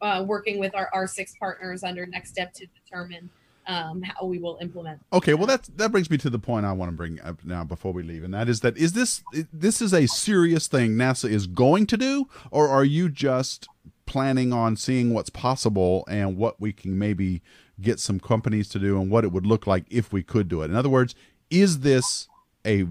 uh, 0.00 0.24
working 0.26 0.58
with 0.58 0.74
our 0.74 0.90
R6 0.94 1.38
partners 1.38 1.82
under 1.82 2.06
NextSTEP 2.06 2.52
to 2.52 2.66
determine 2.66 3.30
um, 3.68 4.02
how 4.02 4.24
we 4.24 4.38
will 4.38 4.58
implement. 4.60 5.00
Okay, 5.12 5.34
well 5.34 5.46
that 5.46 5.68
that 5.76 5.92
brings 5.92 6.10
me 6.10 6.16
to 6.18 6.30
the 6.30 6.38
point 6.38 6.64
I 6.66 6.72
want 6.72 6.90
to 6.90 6.96
bring 6.96 7.20
up 7.20 7.44
now 7.44 7.62
before 7.64 7.92
we 7.92 8.02
leave, 8.02 8.24
and 8.24 8.32
that 8.34 8.48
is 8.48 8.60
that 8.60 8.76
is 8.76 8.94
this 8.94 9.22
this 9.52 9.82
is 9.82 9.92
a 9.92 10.06
serious 10.06 10.66
thing 10.66 10.92
NASA 10.92 11.30
is 11.30 11.46
going 11.46 11.86
to 11.86 11.96
do, 11.96 12.28
or 12.50 12.68
are 12.68 12.84
you 12.84 13.08
just 13.10 13.68
planning 14.06 14.54
on 14.54 14.74
seeing 14.74 15.12
what's 15.12 15.28
possible 15.28 16.04
and 16.08 16.38
what 16.38 16.58
we 16.58 16.72
can 16.72 16.98
maybe 16.98 17.42
get 17.78 18.00
some 18.00 18.18
companies 18.18 18.68
to 18.70 18.78
do 18.78 18.98
and 18.98 19.10
what 19.10 19.22
it 19.22 19.32
would 19.32 19.46
look 19.46 19.66
like 19.66 19.84
if 19.90 20.12
we 20.12 20.22
could 20.22 20.48
do 20.48 20.62
it? 20.62 20.70
In 20.70 20.76
other 20.76 20.88
words, 20.88 21.14
is 21.50 21.80
this 21.80 22.26
a, 22.64 22.86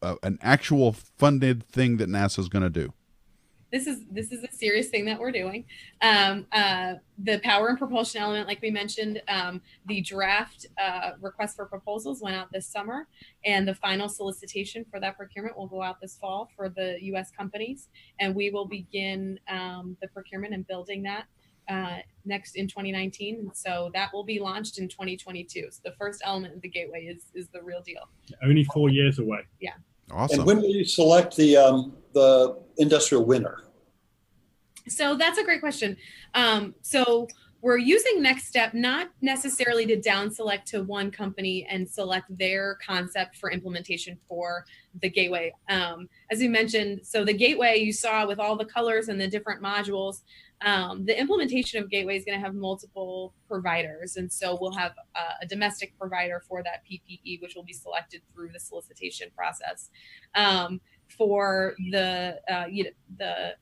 a 0.00 0.16
an 0.22 0.38
actual 0.40 0.92
funded 0.92 1.68
thing 1.68 1.98
that 1.98 2.08
NASA 2.08 2.38
is 2.38 2.48
going 2.48 2.64
to 2.64 2.70
do? 2.70 2.94
This 3.74 3.88
is 3.88 4.02
this 4.08 4.30
is 4.30 4.44
a 4.44 4.52
serious 4.52 4.88
thing 4.88 5.04
that 5.04 5.18
we're 5.18 5.32
doing. 5.32 5.64
Um, 6.00 6.46
uh, 6.52 6.94
the 7.18 7.40
power 7.40 7.66
and 7.66 7.76
propulsion 7.76 8.22
element, 8.22 8.46
like 8.46 8.62
we 8.62 8.70
mentioned, 8.70 9.20
um, 9.26 9.60
the 9.86 10.00
draft 10.00 10.66
uh, 10.80 11.10
request 11.20 11.56
for 11.56 11.66
proposals 11.66 12.22
went 12.22 12.36
out 12.36 12.52
this 12.52 12.68
summer, 12.68 13.08
and 13.44 13.66
the 13.66 13.74
final 13.74 14.08
solicitation 14.08 14.84
for 14.88 15.00
that 15.00 15.16
procurement 15.16 15.58
will 15.58 15.66
go 15.66 15.82
out 15.82 16.00
this 16.00 16.16
fall 16.16 16.48
for 16.54 16.68
the 16.68 16.98
U.S. 17.02 17.32
companies, 17.36 17.88
and 18.20 18.32
we 18.32 18.50
will 18.50 18.66
begin 18.66 19.40
um, 19.48 19.96
the 20.00 20.06
procurement 20.06 20.54
and 20.54 20.64
building 20.68 21.02
that 21.02 21.24
uh, 21.68 21.96
next 22.24 22.54
in 22.54 22.68
2019. 22.68 23.38
And 23.40 23.56
so 23.56 23.90
that 23.92 24.10
will 24.12 24.24
be 24.24 24.38
launched 24.38 24.78
in 24.78 24.88
2022. 24.88 25.66
So 25.72 25.80
the 25.84 25.94
first 25.98 26.22
element 26.24 26.54
of 26.54 26.62
the 26.62 26.68
gateway 26.68 27.06
is 27.06 27.24
is 27.34 27.48
the 27.48 27.60
real 27.60 27.82
deal. 27.82 28.08
Only 28.44 28.62
four 28.72 28.88
years 28.88 29.18
away. 29.18 29.40
Yeah. 29.60 29.72
Awesome. 30.12 30.40
And 30.40 30.46
when 30.46 30.58
will 30.58 30.70
you 30.70 30.84
select 30.84 31.34
the 31.34 31.56
um, 31.56 31.96
the 32.14 32.58
industrial 32.78 33.24
winner? 33.24 33.64
So 34.88 35.16
that's 35.16 35.38
a 35.38 35.44
great 35.44 35.60
question. 35.60 35.96
Um, 36.34 36.74
so 36.82 37.26
we're 37.64 37.78
using 37.78 38.22
NextSTEP 38.22 38.74
not 38.74 39.08
necessarily 39.22 39.86
to 39.86 39.98
down 39.98 40.30
select 40.30 40.68
to 40.68 40.82
one 40.82 41.10
company 41.10 41.66
and 41.70 41.88
select 41.88 42.26
their 42.36 42.76
concept 42.86 43.36
for 43.36 43.50
implementation 43.50 44.18
for 44.28 44.66
the 45.00 45.08
gateway. 45.08 45.50
Um, 45.70 46.10
as 46.30 46.42
you 46.42 46.50
mentioned, 46.50 47.00
so 47.04 47.24
the 47.24 47.32
gateway 47.32 47.78
you 47.78 47.90
saw 47.90 48.26
with 48.26 48.38
all 48.38 48.54
the 48.54 48.66
colors 48.66 49.08
and 49.08 49.18
the 49.18 49.28
different 49.28 49.62
modules, 49.62 50.24
um, 50.60 51.06
the 51.06 51.18
implementation 51.18 51.82
of 51.82 51.90
gateway 51.90 52.18
is 52.18 52.24
going 52.26 52.38
to 52.38 52.44
have 52.44 52.54
multiple 52.54 53.32
providers. 53.48 54.16
And 54.16 54.30
so 54.30 54.58
we'll 54.60 54.76
have 54.76 54.92
a, 55.16 55.44
a, 55.44 55.46
domestic 55.46 55.98
provider 55.98 56.42
for 56.46 56.62
that 56.62 56.82
PPE, 56.90 57.40
which 57.40 57.54
will 57.54 57.64
be 57.64 57.72
selected 57.72 58.20
through 58.32 58.50
the 58.52 58.60
solicitation 58.60 59.28
process. 59.34 59.88
Um, 60.34 60.82
for 61.16 61.74
the 61.90 62.40
uh, 62.50 62.66
you 62.70 62.84
know, 62.84 62.90
the 63.18 63.54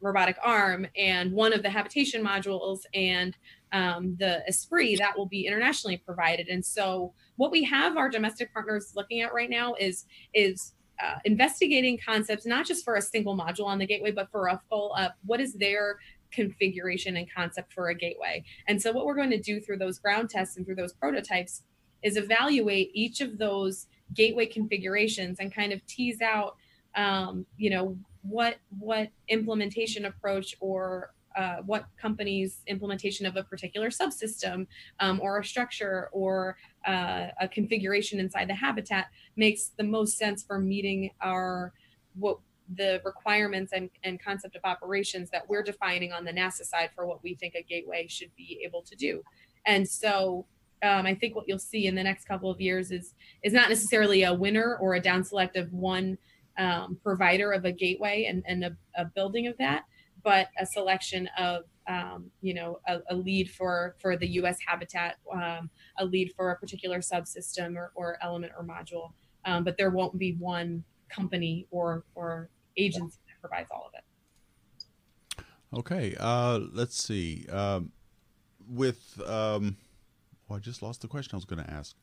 robotic 0.00 0.36
arm 0.42 0.86
and 0.96 1.32
one 1.32 1.52
of 1.52 1.62
the 1.62 1.70
habitation 1.70 2.24
modules 2.24 2.80
and 2.94 3.36
um, 3.72 4.16
the 4.18 4.42
ESPRIT 4.48 4.98
that 4.98 5.16
will 5.16 5.26
be 5.26 5.46
internationally 5.46 5.98
provided. 5.98 6.48
And 6.48 6.64
so 6.64 7.12
what 7.36 7.50
we 7.50 7.62
have 7.64 7.96
our 7.96 8.08
domestic 8.08 8.52
partners 8.52 8.92
looking 8.96 9.20
at 9.20 9.32
right 9.32 9.50
now 9.50 9.74
is 9.74 10.06
is 10.34 10.72
uh, 11.02 11.18
investigating 11.24 11.98
concepts 12.04 12.44
not 12.44 12.66
just 12.66 12.84
for 12.84 12.96
a 12.96 13.02
single 13.02 13.36
module 13.36 13.66
on 13.66 13.78
the 13.78 13.86
gateway, 13.86 14.10
but 14.10 14.30
for 14.30 14.48
a 14.48 14.60
full 14.68 14.94
up. 14.98 15.16
What 15.24 15.40
is 15.40 15.54
their 15.54 15.98
configuration 16.30 17.16
and 17.16 17.26
concept 17.32 17.72
for 17.72 17.88
a 17.88 17.94
gateway? 17.94 18.44
And 18.68 18.80
so 18.80 18.92
what 18.92 19.06
we're 19.06 19.14
going 19.14 19.30
to 19.30 19.40
do 19.40 19.60
through 19.60 19.78
those 19.78 19.98
ground 19.98 20.30
tests 20.30 20.56
and 20.56 20.66
through 20.66 20.74
those 20.76 20.92
prototypes 20.92 21.62
is 22.02 22.16
evaluate 22.16 22.90
each 22.92 23.20
of 23.20 23.38
those 23.38 23.86
gateway 24.14 24.46
configurations 24.46 25.38
and 25.40 25.54
kind 25.54 25.72
of 25.72 25.84
tease 25.86 26.20
out 26.20 26.56
um, 26.94 27.46
you 27.56 27.70
know 27.70 27.96
what 28.22 28.56
what 28.78 29.08
implementation 29.28 30.04
approach 30.04 30.54
or 30.60 31.12
uh, 31.36 31.56
what 31.64 31.86
company's 32.00 32.62
implementation 32.66 33.24
of 33.24 33.36
a 33.36 33.44
particular 33.44 33.88
subsystem 33.88 34.66
um, 34.98 35.20
or 35.22 35.38
a 35.38 35.44
structure 35.44 36.08
or 36.12 36.56
uh, 36.86 37.28
a 37.40 37.48
configuration 37.48 38.18
inside 38.18 38.48
the 38.48 38.54
habitat 38.54 39.06
makes 39.36 39.70
the 39.76 39.84
most 39.84 40.18
sense 40.18 40.42
for 40.42 40.58
meeting 40.58 41.10
our 41.20 41.72
what 42.18 42.38
the 42.76 43.00
requirements 43.04 43.72
and, 43.72 43.90
and 44.04 44.22
concept 44.22 44.54
of 44.56 44.62
operations 44.64 45.30
that 45.30 45.48
we're 45.48 45.62
defining 45.62 46.12
on 46.12 46.24
the 46.24 46.32
NASA 46.32 46.64
side 46.64 46.90
for 46.94 47.06
what 47.06 47.22
we 47.22 47.34
think 47.34 47.54
a 47.54 47.62
gateway 47.62 48.06
should 48.08 48.34
be 48.36 48.60
able 48.64 48.82
to 48.82 48.94
do. 48.94 49.22
And 49.66 49.88
so 49.88 50.46
um, 50.82 51.04
I 51.04 51.14
think 51.14 51.34
what 51.34 51.46
you'll 51.48 51.58
see 51.58 51.86
in 51.86 51.94
the 51.94 52.02
next 52.02 52.26
couple 52.26 52.50
of 52.50 52.60
years 52.60 52.90
is 52.90 53.14
is 53.42 53.52
not 53.52 53.68
necessarily 53.68 54.22
a 54.22 54.32
winner 54.32 54.76
or 54.80 54.94
a 54.94 55.00
down 55.00 55.24
select 55.24 55.56
of 55.56 55.72
one 55.72 56.16
um, 56.58 56.98
provider 57.02 57.52
of 57.52 57.64
a 57.64 57.72
gateway 57.72 58.26
and, 58.28 58.42
and 58.46 58.64
a, 58.64 58.76
a, 58.96 59.04
building 59.04 59.46
of 59.46 59.56
that, 59.58 59.84
but 60.22 60.48
a 60.58 60.66
selection 60.66 61.28
of 61.38 61.64
um, 61.88 62.30
you 62.40 62.54
know 62.54 62.80
a, 62.86 62.98
a, 63.10 63.14
lead 63.14 63.50
for 63.50 63.96
for 64.00 64.16
the 64.16 64.26
U.S. 64.32 64.58
habitat, 64.66 65.16
um, 65.32 65.70
a 65.98 66.04
lead 66.04 66.32
for 66.36 66.50
a 66.50 66.56
particular 66.56 66.98
subsystem 67.00 67.76
or, 67.76 67.92
or 67.94 68.18
element 68.22 68.52
or 68.56 68.64
module. 68.64 69.12
Um, 69.44 69.64
but 69.64 69.76
there 69.78 69.90
won't 69.90 70.18
be 70.18 70.36
one 70.38 70.84
company 71.08 71.66
or 71.70 72.04
or 72.14 72.50
agency 72.76 73.18
that 73.26 73.40
provides 73.40 73.70
all 73.70 73.88
of 73.88 73.94
it. 73.94 75.44
Okay, 75.78 76.16
uh, 76.18 76.60
let's 76.72 77.02
see. 77.02 77.46
Um, 77.50 77.92
with 78.68 79.20
um, 79.26 79.76
well, 80.48 80.56
I 80.56 80.60
just 80.60 80.82
lost 80.82 81.00
the 81.00 81.08
question 81.08 81.30
I 81.34 81.36
was 81.36 81.44
going 81.44 81.64
to 81.64 81.70
ask. 81.70 81.96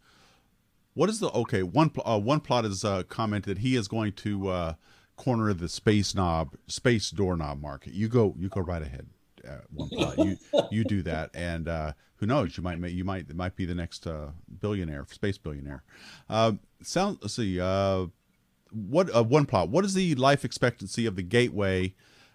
What 0.98 1.12
is 1.12 1.20
the 1.20 1.30
okay? 1.30 1.62
One 1.62 1.92
uh, 2.04 2.20
one 2.20 2.40
plot 2.40 2.66
is 2.66 2.84
uh, 2.84 3.04
commented 3.04 3.60
he 3.60 3.76
is 3.76 3.88
going 3.88 4.14
to 4.14 4.48
uh, 4.48 4.74
corner 5.16 5.54
the 5.54 5.70
space 5.70 6.16
knob, 6.16 6.56
space 6.66 7.12
doorknob 7.12 7.62
market. 7.62 7.94
You 7.94 8.08
go, 8.08 8.34
you 8.36 8.50
go 8.50 8.62
right 8.62 8.82
ahead. 8.82 9.06
Uh, 9.48 9.58
one 9.72 9.90
plot, 9.90 10.18
you 10.18 10.38
you 10.72 10.84
do 10.84 11.04
that, 11.04 11.30
and 11.36 11.68
uh, 11.68 11.94
who 12.16 12.26
knows? 12.26 12.58
You 12.58 12.64
might 12.64 12.80
you 12.80 13.04
might 13.04 13.32
might 13.36 13.56
be 13.56 13.66
the 13.66 13.76
next 13.76 14.08
uh, 14.08 14.30
billionaire, 14.60 15.06
space 15.12 15.38
billionaire. 15.38 15.84
Uh, 16.28 16.54
sound. 16.82 17.20
Let's 17.22 17.36
see. 17.36 17.62
Uh, 17.62 18.08
what 18.72 19.16
uh, 19.16 19.24
one 19.24 19.46
plot? 19.46 19.70
What 19.70 19.86
is 19.86 19.94
the 19.94 20.16
life 20.16 20.44
expectancy 20.44 21.06
of 21.06 21.16
the 21.16 21.22
gateway? 21.22 21.94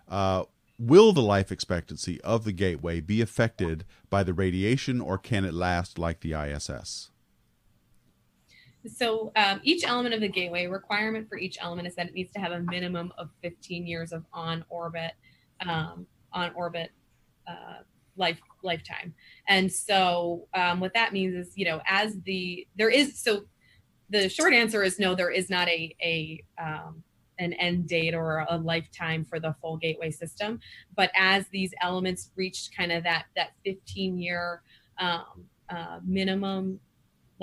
Uh, 0.08 0.44
will 0.78 1.12
the 1.12 1.20
life 1.20 1.50
expectancy 1.50 2.20
of 2.20 2.44
the 2.44 2.52
gateway 2.52 3.00
be 3.00 3.20
affected 3.20 3.84
by 4.08 4.22
the 4.22 4.32
radiation, 4.32 5.00
or 5.00 5.18
can 5.18 5.44
it 5.44 5.52
last 5.52 5.98
like 5.98 6.20
the 6.20 6.32
ISS? 6.32 7.11
So 8.86 9.32
um, 9.36 9.60
each 9.62 9.84
element 9.84 10.14
of 10.14 10.20
the 10.20 10.28
gateway 10.28 10.66
requirement 10.66 11.28
for 11.28 11.38
each 11.38 11.58
element 11.60 11.86
is 11.86 11.94
that 11.94 12.08
it 12.08 12.14
needs 12.14 12.32
to 12.32 12.40
have 12.40 12.52
a 12.52 12.60
minimum 12.60 13.12
of 13.18 13.30
15 13.42 13.86
years 13.86 14.12
of 14.12 14.24
on 14.32 14.64
orbit 14.68 15.12
um, 15.66 16.06
on 16.32 16.52
orbit 16.54 16.90
uh, 17.46 17.82
life 18.16 18.40
lifetime. 18.62 19.14
And 19.48 19.70
so 19.70 20.48
um, 20.54 20.80
what 20.80 20.94
that 20.94 21.12
means 21.12 21.34
is, 21.34 21.52
you 21.56 21.64
know, 21.64 21.80
as 21.86 22.20
the 22.22 22.66
there 22.76 22.90
is 22.90 23.18
so 23.18 23.44
the 24.10 24.28
short 24.28 24.52
answer 24.52 24.82
is 24.82 24.98
no, 24.98 25.14
there 25.14 25.30
is 25.30 25.48
not 25.48 25.68
a 25.68 25.94
a 26.02 26.44
um, 26.60 27.02
an 27.38 27.52
end 27.54 27.88
date 27.88 28.14
or 28.14 28.46
a 28.48 28.56
lifetime 28.56 29.24
for 29.24 29.40
the 29.40 29.54
full 29.60 29.76
gateway 29.76 30.10
system. 30.10 30.60
But 30.96 31.10
as 31.16 31.46
these 31.48 31.72
elements 31.80 32.30
reached 32.36 32.76
kind 32.76 32.92
of 32.92 33.04
that 33.04 33.26
that 33.36 33.52
15 33.64 34.18
year 34.18 34.62
um, 34.98 35.46
uh, 35.68 36.00
minimum 36.04 36.78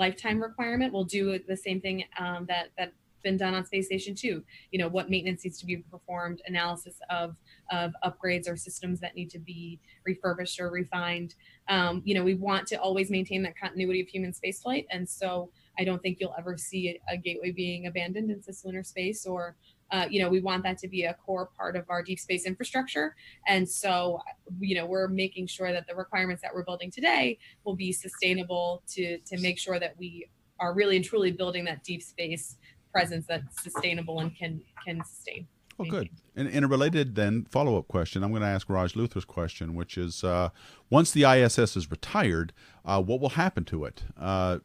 lifetime 0.00 0.42
requirement. 0.42 0.92
We'll 0.92 1.04
do 1.04 1.38
the 1.46 1.56
same 1.56 1.80
thing 1.80 2.04
um, 2.18 2.46
that 2.46 2.70
that 2.78 2.94
been 3.22 3.36
done 3.36 3.54
on 3.54 3.66
space 3.66 3.84
station 3.84 4.14
2 4.14 4.42
you 4.70 4.78
know 4.78 4.88
what 4.88 5.10
maintenance 5.10 5.44
needs 5.44 5.58
to 5.58 5.66
be 5.66 5.76
performed 5.76 6.40
analysis 6.46 6.94
of 7.10 7.36
of 7.70 7.92
upgrades 8.02 8.48
or 8.48 8.56
systems 8.56 8.98
that 8.98 9.14
need 9.14 9.28
to 9.28 9.38
be 9.38 9.78
refurbished 10.06 10.58
or 10.58 10.70
refined 10.70 11.34
um, 11.68 12.00
you 12.06 12.14
know 12.14 12.24
we 12.24 12.34
want 12.34 12.66
to 12.66 12.76
always 12.76 13.10
maintain 13.10 13.42
that 13.42 13.58
continuity 13.58 14.00
of 14.00 14.08
human 14.08 14.32
spaceflight 14.32 14.86
and 14.90 15.06
so 15.06 15.50
i 15.78 15.84
don't 15.84 16.00
think 16.00 16.16
you'll 16.18 16.34
ever 16.38 16.56
see 16.56 16.98
a, 17.10 17.12
a 17.12 17.16
gateway 17.18 17.52
being 17.52 17.86
abandoned 17.88 18.30
in 18.30 18.40
cislunar 18.40 18.86
space 18.86 19.26
or 19.26 19.54
uh, 19.92 20.06
you 20.08 20.22
know, 20.22 20.28
we 20.28 20.40
want 20.40 20.62
that 20.62 20.78
to 20.78 20.88
be 20.88 21.04
a 21.04 21.14
core 21.14 21.50
part 21.56 21.76
of 21.76 21.84
our 21.88 22.02
deep 22.02 22.18
space 22.18 22.46
infrastructure. 22.46 23.16
And 23.46 23.68
so, 23.68 24.20
you 24.60 24.74
know, 24.74 24.86
we're 24.86 25.08
making 25.08 25.48
sure 25.48 25.72
that 25.72 25.86
the 25.86 25.94
requirements 25.94 26.42
that 26.42 26.54
we're 26.54 26.64
building 26.64 26.90
today 26.90 27.38
will 27.64 27.76
be 27.76 27.92
sustainable 27.92 28.82
to 28.88 29.18
to 29.18 29.40
make 29.40 29.58
sure 29.58 29.78
that 29.78 29.96
we 29.98 30.28
are 30.58 30.74
really 30.74 30.96
and 30.96 31.04
truly 31.04 31.32
building 31.32 31.64
that 31.64 31.82
deep 31.82 32.02
space 32.02 32.56
presence 32.92 33.26
that's 33.26 33.62
sustainable 33.62 34.20
and 34.20 34.36
can 34.36 34.60
can 34.84 35.02
sustain. 35.04 35.46
Well, 35.80 35.88
good. 35.88 36.10
And, 36.36 36.46
and 36.48 36.64
a 36.64 36.68
related 36.68 37.14
then 37.14 37.46
follow 37.50 37.78
up 37.78 37.88
question, 37.88 38.22
I'm 38.22 38.30
going 38.30 38.42
to 38.42 38.48
ask 38.48 38.68
Raj 38.68 38.96
Luther's 38.96 39.24
question, 39.24 39.74
which 39.74 39.96
is 39.96 40.22
uh, 40.22 40.50
once 40.90 41.10
the 41.10 41.24
ISS 41.24 41.74
is 41.74 41.90
retired, 41.90 42.52
uh, 42.84 43.02
what 43.02 43.18
will 43.20 43.30
happen 43.30 43.64
to 43.64 43.86
it? 43.86 44.02
Uh, 44.18 44.58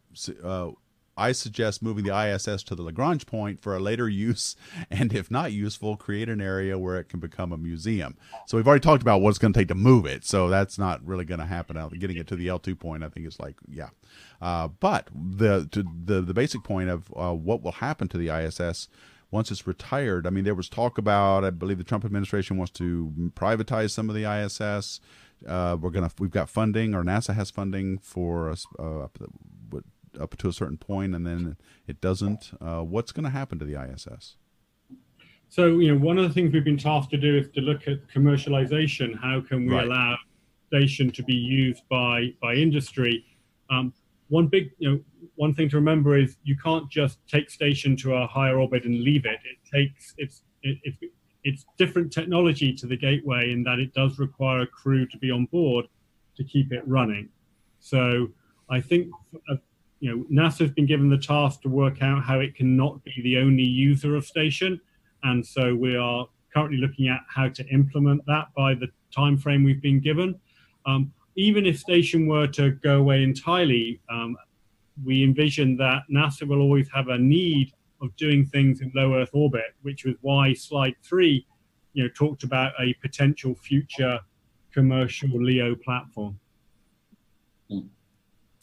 uh 0.43 0.71
I 1.17 1.31
suggest 1.31 1.81
moving 1.81 2.03
the 2.03 2.17
ISS 2.17 2.63
to 2.63 2.75
the 2.75 2.81
Lagrange 2.81 3.25
point 3.25 3.61
for 3.61 3.75
a 3.75 3.79
later 3.79 4.09
use, 4.25 4.55
and 4.89 5.13
if 5.13 5.31
not 5.31 5.51
useful, 5.51 5.95
create 5.95 6.29
an 6.29 6.41
area 6.41 6.77
where 6.77 6.97
it 6.97 7.09
can 7.09 7.19
become 7.19 7.51
a 7.51 7.57
museum. 7.57 8.17
So 8.47 8.57
we've 8.57 8.67
already 8.67 8.81
talked 8.81 9.01
about 9.01 9.21
what 9.21 9.29
it's 9.29 9.39
going 9.39 9.53
to 9.53 9.59
take 9.59 9.69
to 9.69 9.75
move 9.75 10.05
it, 10.05 10.25
so 10.25 10.49
that's 10.49 10.77
not 10.77 11.05
really 11.05 11.25
going 11.25 11.39
to 11.39 11.45
happen. 11.45 11.75
Getting 11.97 12.17
it 12.17 12.27
to 12.27 12.35
the 12.35 12.47
L2 12.47 12.79
point, 12.79 13.03
I 13.03 13.09
think 13.09 13.27
is 13.27 13.39
like 13.39 13.55
yeah, 13.69 13.89
uh, 14.41 14.67
but 14.67 15.09
the 15.13 15.67
the 15.71 16.21
the 16.21 16.33
basic 16.33 16.63
point 16.63 16.89
of 16.89 17.11
uh, 17.15 17.33
what 17.33 17.61
will 17.61 17.73
happen 17.73 18.07
to 18.09 18.17
the 18.17 18.29
ISS 18.29 18.89
once 19.31 19.51
it's 19.51 19.67
retired. 19.67 20.25
I 20.25 20.29
mean, 20.29 20.43
there 20.43 20.55
was 20.55 20.69
talk 20.69 20.97
about 20.97 21.43
I 21.43 21.49
believe 21.49 21.77
the 21.77 21.83
Trump 21.83 22.05
administration 22.05 22.57
wants 22.57 22.71
to 22.73 23.31
privatize 23.35 23.91
some 23.91 24.09
of 24.09 24.15
the 24.15 24.25
ISS. 24.25 24.99
Uh, 25.45 25.77
we're 25.79 25.89
gonna 25.91 26.11
we've 26.19 26.31
got 26.31 26.49
funding, 26.49 26.95
or 26.95 27.03
NASA 27.03 27.35
has 27.35 27.51
funding 27.51 27.99
for 27.99 28.49
us 28.49 28.65
uh, 28.79 29.07
up 30.19 30.35
to 30.37 30.47
a 30.47 30.53
certain 30.53 30.77
point, 30.77 31.15
and 31.15 31.25
then 31.25 31.57
it 31.87 32.01
doesn't. 32.01 32.51
Uh, 32.61 32.81
what's 32.81 33.11
going 33.11 33.23
to 33.23 33.29
happen 33.29 33.59
to 33.59 33.65
the 33.65 33.81
ISS? 33.81 34.35
So, 35.49 35.79
you 35.79 35.93
know, 35.93 35.99
one 36.03 36.17
of 36.17 36.23
the 36.27 36.33
things 36.33 36.51
we've 36.51 36.63
been 36.63 36.77
tasked 36.77 37.11
to 37.11 37.17
do 37.17 37.37
is 37.37 37.49
to 37.51 37.61
look 37.61 37.87
at 37.87 38.07
commercialization. 38.07 39.15
How 39.17 39.41
can 39.41 39.65
we 39.65 39.73
Right. 39.73 39.85
allow 39.85 40.17
station 40.67 41.11
to 41.11 41.23
be 41.23 41.35
used 41.35 41.83
by 41.89 42.33
by 42.41 42.55
industry? 42.55 43.23
Um, 43.69 43.93
one 44.27 44.47
big, 44.47 44.71
you 44.79 44.89
know, 44.91 44.99
one 45.35 45.53
thing 45.53 45.69
to 45.69 45.75
remember 45.75 46.17
is 46.17 46.37
you 46.43 46.57
can't 46.57 46.89
just 46.89 47.19
take 47.27 47.49
station 47.49 47.95
to 47.97 48.15
a 48.15 48.27
higher 48.27 48.57
orbit 48.59 48.85
and 48.85 49.01
leave 49.01 49.25
it. 49.25 49.39
It 49.45 49.57
takes 49.71 50.13
it's 50.17 50.41
it, 50.63 50.77
it, 50.83 51.11
it's 51.43 51.65
different 51.77 52.11
technology 52.11 52.73
to 52.73 52.87
the 52.87 52.97
gateway 52.97 53.51
in 53.51 53.63
that 53.63 53.77
it 53.79 53.93
does 53.93 54.17
require 54.17 54.61
a 54.61 54.67
crew 54.67 55.05
to 55.05 55.17
be 55.19 55.29
on 55.29 55.45
board 55.45 55.85
to 56.37 56.43
keep 56.43 56.71
it 56.73 56.85
running. 56.87 57.29
So 57.79 58.29
I 58.67 58.81
think 58.81 59.11
uh, 59.47 59.57
you 60.05 60.15
know 60.15 60.23
NASA's 60.31 60.69
been 60.69 60.85
given 60.85 61.09
the 61.09 61.17
task 61.17 61.63
to 61.63 61.67
work 61.67 62.03
out 62.03 62.23
how 62.23 62.39
it 62.39 62.53
cannot 62.53 63.03
be 63.03 63.13
the 63.23 63.39
only 63.39 63.63
user 63.63 64.15
of 64.15 64.23
station, 64.23 64.79
and 65.23 65.43
so 65.43 65.73
we 65.73 65.95
are 65.95 66.27
currently 66.53 66.77
looking 66.77 67.07
at 67.07 67.21
how 67.27 67.49
to 67.49 67.67
implement 67.69 68.23
that 68.27 68.49
by 68.55 68.75
the 68.75 68.87
time 69.11 69.35
frame 69.35 69.63
we've 69.63 69.81
been 69.81 69.99
given. 69.99 70.39
Um, 70.85 71.11
even 71.35 71.65
if 71.65 71.79
station 71.79 72.27
were 72.27 72.45
to 72.49 72.73
go 72.83 72.99
away 72.99 73.23
entirely, 73.23 73.99
um, 74.11 74.37
we 75.03 75.23
envision 75.23 75.75
that 75.77 76.03
NASA 76.13 76.47
will 76.47 76.61
always 76.61 76.87
have 76.93 77.07
a 77.07 77.17
need 77.17 77.73
of 77.99 78.15
doing 78.15 78.45
things 78.45 78.81
in 78.81 78.91
low 78.93 79.15
Earth 79.15 79.31
orbit, 79.33 79.73
which 79.81 80.05
was 80.05 80.13
why 80.21 80.53
slide 80.53 80.93
three, 81.01 81.47
you 81.93 82.03
know, 82.03 82.09
talked 82.09 82.43
about 82.43 82.73
a 82.79 82.93
potential 83.01 83.55
future 83.55 84.19
commercial 84.71 85.29
LEO 85.41 85.73
platform. 85.73 86.39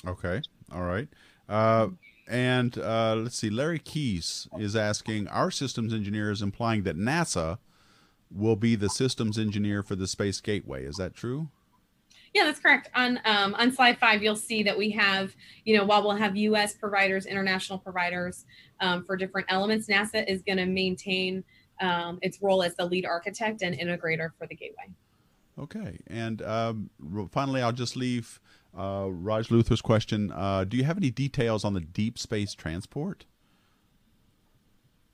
Okay. 0.06 0.40
All 0.72 0.82
right. 0.82 1.08
Uh, 1.48 1.88
and 2.28 2.78
uh, 2.78 3.16
let's 3.16 3.36
see. 3.36 3.50
Larry 3.50 3.78
Keys 3.78 4.48
is 4.58 4.76
asking 4.76 5.28
Our 5.28 5.50
systems 5.50 5.92
engineer 5.92 6.30
is 6.30 6.42
implying 6.42 6.82
that 6.84 6.96
NASA 6.96 7.58
will 8.30 8.56
be 8.56 8.74
the 8.74 8.88
systems 8.88 9.38
engineer 9.38 9.82
for 9.82 9.94
the 9.94 10.06
Space 10.06 10.40
Gateway. 10.40 10.84
Is 10.84 10.96
that 10.96 11.14
true? 11.14 11.48
Yeah, 12.32 12.44
that's 12.44 12.60
correct. 12.60 12.88
On 12.94 13.20
um, 13.26 13.54
on 13.54 13.72
slide 13.72 13.98
five, 13.98 14.22
you'll 14.22 14.36
see 14.36 14.62
that 14.62 14.76
we 14.76 14.90
have, 14.92 15.34
you 15.64 15.76
know, 15.76 15.84
while 15.84 16.02
we'll 16.02 16.16
have 16.16 16.34
U.S. 16.34 16.74
providers, 16.74 17.26
international 17.26 17.78
providers 17.78 18.46
um, 18.80 19.04
for 19.04 19.16
different 19.16 19.46
elements, 19.50 19.86
NASA 19.86 20.26
is 20.26 20.40
going 20.42 20.56
to 20.56 20.64
maintain 20.64 21.44
um, 21.80 22.18
its 22.22 22.40
role 22.40 22.62
as 22.62 22.74
the 22.76 22.86
lead 22.86 23.04
architect 23.04 23.60
and 23.60 23.78
integrator 23.78 24.30
for 24.38 24.46
the 24.46 24.54
gateway. 24.54 24.88
Okay. 25.58 25.98
And 26.06 26.40
um, 26.42 26.90
finally, 27.30 27.60
I'll 27.60 27.72
just 27.72 27.96
leave 27.96 28.40
uh, 28.76 29.06
Raj 29.08 29.50
Luther's 29.50 29.82
question. 29.82 30.32
Uh, 30.32 30.64
do 30.64 30.76
you 30.76 30.84
have 30.84 30.96
any 30.96 31.10
details 31.10 31.64
on 31.64 31.74
the 31.74 31.80
deep 31.80 32.18
space 32.18 32.54
transport? 32.54 33.26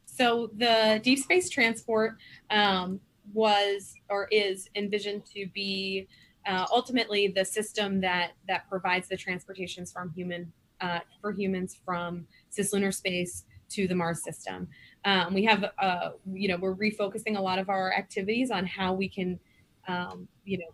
So 0.06 0.50
the 0.56 1.00
deep 1.02 1.18
space 1.18 1.48
transport 1.48 2.16
um, 2.50 3.00
was 3.32 3.94
or 4.08 4.26
is 4.30 4.68
envisioned 4.74 5.24
to 5.34 5.46
be 5.54 6.08
uh, 6.46 6.66
ultimately 6.72 7.28
the 7.28 7.44
system 7.44 8.00
that 8.00 8.32
that 8.48 8.68
provides 8.68 9.08
the 9.08 9.16
transportations 9.16 9.92
from 9.92 10.10
human 10.10 10.52
uh, 10.80 11.00
for 11.20 11.32
humans 11.32 11.78
from 11.84 12.26
cislunar 12.50 12.92
space 12.92 13.44
to 13.70 13.86
the 13.86 13.94
Mars 13.94 14.22
system. 14.22 14.68
Um, 15.04 15.34
we 15.34 15.44
have, 15.44 15.64
uh, 15.78 16.10
you 16.32 16.48
know, 16.48 16.56
we're 16.56 16.74
refocusing 16.74 17.36
a 17.36 17.40
lot 17.40 17.58
of 17.58 17.68
our 17.68 17.92
activities 17.92 18.50
on 18.50 18.66
how 18.66 18.94
we 18.94 19.08
can, 19.08 19.38
um, 19.86 20.28
you 20.44 20.58
know, 20.58 20.70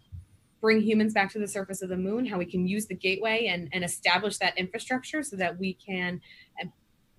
bring 0.65 0.81
humans 0.81 1.13
back 1.13 1.31
to 1.31 1.39
the 1.39 1.47
surface 1.47 1.83
of 1.83 1.91
the 1.91 1.97
moon, 1.97 2.25
how 2.25 2.39
we 2.39 2.47
can 2.47 2.67
use 2.67 2.87
the 2.87 2.95
gateway 2.95 3.49
and, 3.49 3.69
and 3.75 3.85
establish 3.85 4.39
that 4.39 4.57
infrastructure 4.57 5.23
so 5.23 5.37
that 5.37 5.59
we 5.59 5.75
can 5.75 6.19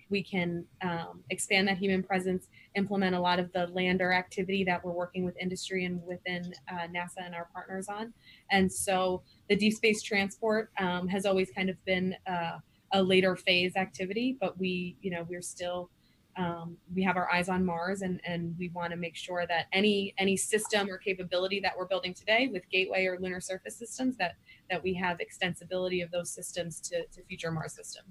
we 0.09 0.23
can 0.23 0.65
um, 0.81 1.21
expand 1.29 1.67
that 1.67 1.77
human 1.77 2.01
presence, 2.01 2.47
implement 2.75 3.15
a 3.15 3.19
lot 3.19 3.37
of 3.39 3.51
the 3.53 3.67
lander 3.67 4.11
activity 4.11 4.63
that 4.63 4.83
we're 4.83 4.93
working 4.93 5.23
with 5.25 5.35
industry 5.39 5.85
and 5.85 6.01
within 6.07 6.53
uh, 6.71 6.87
NASA 6.87 7.23
and 7.23 7.35
our 7.35 7.47
partners 7.53 7.87
on. 7.87 8.11
And 8.49 8.71
so 8.71 9.21
the 9.47 9.55
deep 9.55 9.73
space 9.73 10.01
transport 10.01 10.71
um, 10.79 11.07
has 11.07 11.27
always 11.27 11.51
kind 11.51 11.69
of 11.69 11.75
been 11.85 12.15
uh, 12.25 12.57
a 12.93 13.03
later 13.03 13.35
phase 13.35 13.75
activity, 13.75 14.37
but 14.39 14.57
we, 14.57 14.97
you 15.01 15.11
know, 15.11 15.23
we're 15.29 15.41
still 15.41 15.91
um, 16.37 16.77
we 16.93 17.03
have 17.03 17.15
our 17.15 17.31
eyes 17.31 17.49
on 17.49 17.65
Mars, 17.65 18.01
and 18.01 18.19
and 18.25 18.55
we 18.57 18.69
want 18.69 18.91
to 18.91 18.97
make 18.97 19.15
sure 19.15 19.45
that 19.47 19.67
any 19.71 20.13
any 20.17 20.35
system 20.35 20.89
or 20.89 20.97
capability 20.97 21.59
that 21.61 21.73
we're 21.77 21.87
building 21.87 22.13
today 22.13 22.49
with 22.51 22.69
Gateway 22.69 23.05
or 23.05 23.17
lunar 23.19 23.39
surface 23.39 23.77
systems 23.77 24.17
that 24.17 24.35
that 24.69 24.83
we 24.83 24.93
have 24.95 25.19
extensibility 25.19 26.03
of 26.03 26.11
those 26.11 26.29
systems 26.31 26.81
to, 26.81 27.05
to 27.07 27.23
future 27.23 27.51
Mars 27.51 27.73
systems. 27.73 28.07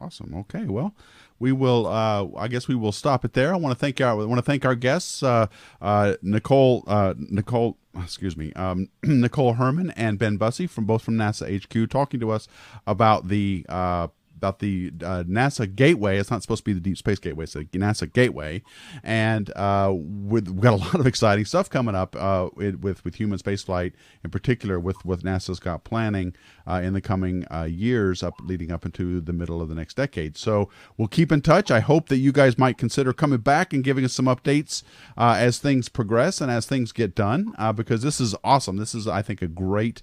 Awesome. 0.00 0.34
Okay. 0.34 0.64
Well, 0.66 0.94
we 1.38 1.52
will. 1.52 1.86
Uh, 1.86 2.26
I 2.36 2.48
guess 2.48 2.66
we 2.66 2.74
will 2.74 2.92
stop 2.92 3.24
it 3.24 3.32
there. 3.32 3.52
I 3.52 3.56
want 3.56 3.76
to 3.76 3.78
thank 3.78 4.00
our. 4.00 4.20
I 4.20 4.24
want 4.24 4.38
to 4.38 4.42
thank 4.42 4.64
our 4.64 4.74
guests, 4.74 5.22
uh, 5.22 5.46
uh, 5.80 6.14
Nicole. 6.22 6.84
Uh, 6.86 7.14
Nicole. 7.16 7.78
Excuse 8.02 8.36
me, 8.36 8.52
um, 8.54 8.88
Nicole 9.04 9.54
Herrmann 9.54 9.90
and 9.90 10.18
Ben 10.18 10.36
Bussey 10.36 10.66
from 10.66 10.84
both 10.84 11.02
from 11.02 11.14
NASA 11.14 11.62
HQ, 11.62 11.88
talking 11.88 12.18
to 12.18 12.32
us 12.32 12.48
about 12.88 13.28
the 13.28 13.64
uh, 13.68 14.08
about 14.36 14.58
the 14.58 14.92
uh, 15.02 15.24
NASA 15.26 15.72
Gateway. 15.72 16.18
It's 16.18 16.30
not 16.30 16.42
supposed 16.42 16.60
to 16.60 16.64
be 16.64 16.72
the 16.72 16.80
Deep 16.80 16.98
Space 16.98 17.18
Gateway; 17.18 17.44
it's 17.44 17.54
the 17.54 17.64
NASA 17.64 18.12
Gateway, 18.12 18.62
and 19.02 19.50
uh, 19.56 19.92
with, 19.94 20.48
we've 20.48 20.60
got 20.60 20.74
a 20.74 20.76
lot 20.84 20.94
of 20.94 21.06
exciting 21.06 21.44
stuff 21.44 21.70
coming 21.70 21.94
up 21.94 22.16
uh, 22.16 22.48
it, 22.58 22.80
with 22.80 23.04
with 23.04 23.16
human 23.16 23.38
spaceflight, 23.38 23.92
in 24.22 24.30
particular 24.30 24.78
with 24.78 25.04
what 25.04 25.20
NASA's 25.20 25.60
got 25.60 25.84
planning 25.84 26.34
uh, 26.66 26.80
in 26.84 26.92
the 26.92 27.00
coming 27.00 27.46
uh, 27.52 27.64
years, 27.64 28.22
up 28.22 28.34
leading 28.42 28.70
up 28.70 28.84
into 28.84 29.20
the 29.20 29.32
middle 29.32 29.62
of 29.62 29.68
the 29.68 29.74
next 29.74 29.94
decade. 29.94 30.36
So 30.36 30.68
we'll 30.96 31.08
keep 31.08 31.32
in 31.32 31.40
touch. 31.40 31.70
I 31.70 31.80
hope 31.80 32.08
that 32.08 32.18
you 32.18 32.32
guys 32.32 32.58
might 32.58 32.78
consider 32.78 33.12
coming 33.12 33.40
back 33.40 33.72
and 33.72 33.82
giving 33.82 34.04
us 34.04 34.12
some 34.12 34.26
updates 34.26 34.82
uh, 35.16 35.36
as 35.38 35.58
things 35.58 35.88
progress 35.88 36.40
and 36.40 36.50
as 36.50 36.66
things 36.66 36.92
get 36.92 37.14
done, 37.14 37.54
because 37.74 38.02
this 38.02 38.20
is 38.20 38.34
awesome. 38.44 38.76
This 38.76 38.94
is, 38.94 39.06
I 39.06 39.22
think, 39.22 39.42
a 39.42 39.48
great, 39.48 40.02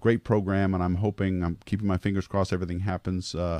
great 0.00 0.24
program, 0.24 0.74
and 0.74 0.82
I'm 0.82 0.96
hoping, 0.96 1.42
I'm 1.42 1.58
keeping 1.64 1.86
my 1.86 1.98
fingers 1.98 2.26
crossed, 2.26 2.52
everything 2.52 2.80
happens 2.80 3.34
uh, 3.34 3.53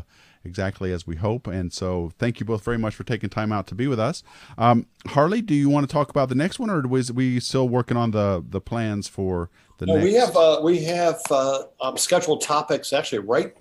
exactly 0.44 0.92
as 0.92 1.06
we 1.06 1.16
hope. 1.16 1.46
And 1.46 1.72
so, 1.72 2.12
thank 2.18 2.40
you 2.40 2.46
both 2.46 2.64
very 2.64 2.78
much 2.78 2.94
for 2.94 3.04
taking 3.04 3.30
time 3.30 3.52
out 3.52 3.66
to 3.68 3.74
be 3.74 3.86
with 3.86 4.00
us. 4.00 4.22
Um, 4.58 4.86
Harley, 5.08 5.42
do 5.42 5.54
you 5.54 5.68
want 5.68 5.88
to 5.88 5.92
talk 5.92 6.10
about 6.10 6.28
the 6.28 6.34
next 6.34 6.58
one, 6.58 6.70
or 6.70 6.80
was 6.86 7.12
we 7.12 7.40
still 7.40 7.68
working 7.68 7.96
on 7.96 8.10
the 8.10 8.44
the 8.48 8.60
plans 8.60 9.08
for 9.08 9.50
the 9.78 9.86
No, 9.86 9.94
next? 9.94 10.04
we 10.04 10.14
have 10.14 10.36
uh, 10.36 10.60
we 10.62 10.84
have 10.84 11.20
uh, 11.30 11.64
um, 11.80 11.96
scheduled 11.96 12.42
topics 12.42 12.92
actually 12.92 13.20
right 13.20 13.56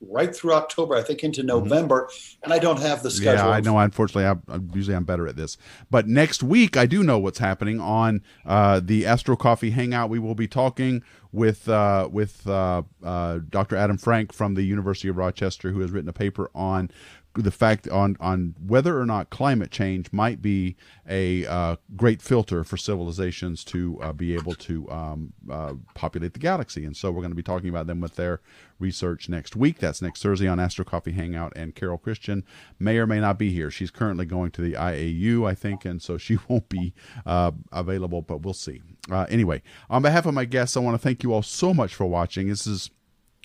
right 0.00 0.34
through 0.34 0.52
October, 0.54 0.94
I 0.94 1.02
think 1.02 1.24
into 1.24 1.42
November, 1.42 2.08
and 2.42 2.52
I 2.52 2.58
don't 2.58 2.80
have 2.80 3.02
the 3.02 3.10
schedule. 3.10 3.44
Mm-hmm. 3.44 3.48
Yeah, 3.48 3.56
I 3.56 3.60
know. 3.60 3.78
Unfortunately, 3.78 4.26
I, 4.26 4.54
I 4.54 4.60
usually 4.74 4.96
I'm 4.96 5.04
better 5.04 5.26
at 5.26 5.36
this. 5.36 5.56
But 5.90 6.06
next 6.06 6.42
week, 6.42 6.76
I 6.76 6.86
do 6.86 7.02
know 7.02 7.18
what's 7.18 7.38
happening 7.38 7.80
on 7.80 8.22
uh, 8.44 8.80
the 8.82 9.06
Astro 9.06 9.36
Coffee 9.36 9.70
Hangout. 9.70 10.10
We 10.10 10.18
will 10.18 10.34
be 10.34 10.48
talking 10.48 11.02
with 11.32 11.68
uh, 11.68 12.08
with 12.10 12.46
uh, 12.46 12.82
uh, 13.02 13.40
Dr. 13.48 13.76
Adam 13.76 13.98
Frank 13.98 14.32
from 14.32 14.54
the 14.54 14.62
University 14.62 15.08
of 15.08 15.16
Rochester, 15.16 15.70
who 15.70 15.80
has 15.80 15.90
written 15.90 16.08
a 16.08 16.14
paper 16.14 16.50
on 16.54 16.90
the 17.36 17.50
fact 17.50 17.88
on 17.88 18.16
on 18.20 18.54
whether 18.64 19.00
or 19.00 19.06
not 19.06 19.30
climate 19.30 19.70
change 19.70 20.12
might 20.12 20.40
be 20.42 20.76
a 21.08 21.46
uh, 21.46 21.76
great 21.94 22.20
filter 22.22 22.64
for 22.64 22.76
civilizations 22.76 23.64
to 23.64 23.98
uh, 24.02 24.12
be 24.12 24.34
able 24.34 24.54
to 24.54 24.90
um, 24.90 25.32
uh, 25.50 25.74
populate 25.94 26.32
the 26.32 26.38
galaxy. 26.38 26.84
And 26.84 26.96
so 26.96 27.10
we're 27.10 27.20
going 27.20 27.30
to 27.30 27.36
be 27.36 27.42
talking 27.42 27.68
about 27.68 27.86
them 27.86 28.00
with 28.00 28.16
their 28.16 28.40
research 28.78 29.28
next 29.28 29.56
week. 29.56 29.78
That's 29.78 30.02
next 30.02 30.22
Thursday 30.22 30.48
on 30.48 30.60
Astro 30.60 30.84
Coffee 30.84 31.12
Hangout. 31.12 31.52
And 31.56 31.74
Carol 31.74 31.98
Christian 31.98 32.44
may 32.78 32.98
or 32.98 33.06
may 33.06 33.20
not 33.20 33.38
be 33.38 33.50
here. 33.50 33.70
She's 33.70 33.90
currently 33.90 34.26
going 34.26 34.50
to 34.52 34.62
the 34.62 34.72
IAU, 34.72 35.48
I 35.48 35.54
think, 35.54 35.84
and 35.84 36.02
so 36.02 36.18
she 36.18 36.38
won't 36.48 36.68
be 36.68 36.94
uh, 37.24 37.52
available, 37.72 38.22
but 38.22 38.42
we'll 38.42 38.54
see. 38.54 38.82
Uh, 39.10 39.26
anyway, 39.28 39.62
on 39.88 40.02
behalf 40.02 40.26
of 40.26 40.34
my 40.34 40.44
guests, 40.44 40.76
I 40.76 40.80
want 40.80 40.94
to 40.94 41.02
thank 41.02 41.22
you 41.22 41.32
all 41.32 41.42
so 41.42 41.72
much 41.72 41.94
for 41.94 42.06
watching. 42.06 42.48
This 42.48 42.66
is 42.66 42.90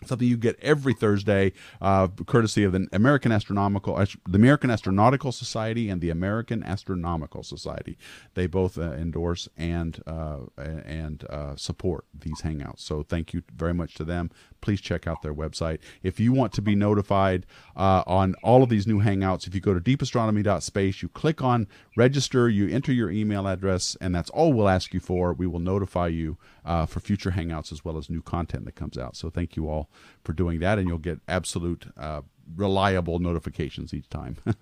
something 0.06 0.28
you 0.28 0.38
get 0.38 0.60
every 0.62 0.94
Thursday, 0.94 1.54
uh, 1.82 2.08
courtesy 2.26 2.64
of 2.64 2.72
the 2.72 2.88
American 2.92 3.32
Astronomical, 3.32 3.96
the 3.96 4.36
American 4.36 4.70
Astronautical 4.70 5.34
Society 5.34 5.90
and 5.90 6.02
the 6.02 6.10
American 6.10 6.64
Astronomical 6.64 7.44
Society. 7.44 7.98
They 8.34 8.48
both 8.48 8.78
uh, 8.78 8.94
endorse 8.94 9.48
and 9.58 10.02
uh, 10.08 10.40
and 10.58 11.24
uh, 11.30 11.56
support 11.56 12.06
these 12.18 12.42
hangouts. 12.42 12.80
So 12.80 13.04
thank 13.04 13.34
you 13.34 13.44
very 13.56 13.74
much 13.74 13.96
to 13.96 14.04
them. 14.04 14.32
Please 14.62 14.82
check 14.82 15.08
out 15.08 15.22
their 15.22 15.34
website 15.34 15.80
if 16.04 16.20
you 16.20 16.34
want 16.34 16.54
to 16.54 16.62
be 16.62 16.76
notified 16.76 17.46
uh, 17.76 18.04
on 18.06 18.36
all 18.44 18.64
of 18.64 18.70
these 18.70 18.86
new 18.86 19.02
hangouts. 19.02 19.48
If 19.48 19.56
you 19.56 19.62
go 19.62 19.74
to 19.74 19.80
deepastronomy.space, 19.80 21.02
you 21.02 21.10
click 21.10 21.42
on 21.42 21.68
register, 21.96 22.48
you 22.48 22.68
enter 22.70 22.92
your 22.92 23.10
email 23.10 23.48
address, 23.48 23.98
and 24.00 24.14
that's 24.14 24.30
all 24.30 24.54
we'll 24.54 24.70
ask 24.70 24.94
you 24.94 25.00
for. 25.00 25.34
We 25.34 25.48
will 25.48 25.60
notify 25.60 26.08
you 26.08 26.38
uh, 26.66 26.86
for 26.86 27.00
future 27.00 27.32
hangouts 27.32 27.72
as 27.72 27.84
well 27.84 27.98
as 27.98 28.10
new 28.10 28.22
content 28.22 28.66
that 28.66 28.76
comes 28.76 28.98
out. 28.98 29.16
So 29.16 29.30
thank 29.30 29.56
you 29.56 29.70
all 29.70 29.90
for 30.24 30.34
doing 30.34 30.60
that, 30.60 30.78
and 30.78 30.88
you'll 30.88 30.98
get 30.98 31.20
absolute. 31.28 31.88
Uh, 31.98 32.22
reliable 32.56 33.20
notifications 33.20 33.94
each 33.94 34.10
time. 34.10 34.36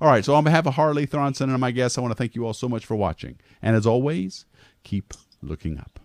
all 0.00 0.08
right, 0.08 0.24
so 0.24 0.34
on 0.34 0.42
behalf 0.42 0.66
of 0.66 0.74
Harley 0.74 1.06
Thronson 1.06 1.50
and 1.50 1.60
my 1.60 1.70
guests, 1.70 1.96
I 1.96 2.00
want 2.00 2.10
to 2.10 2.16
thank 2.16 2.34
you 2.34 2.44
all 2.44 2.52
so 2.52 2.68
much 2.68 2.84
for 2.84 2.96
watching. 2.96 3.38
And 3.60 3.76
as 3.76 3.86
always, 3.86 4.44
keep 4.82 5.14
looking 5.40 5.78
up. 5.78 6.00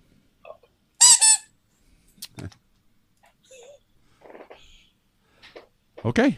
Okay, 6.06 6.36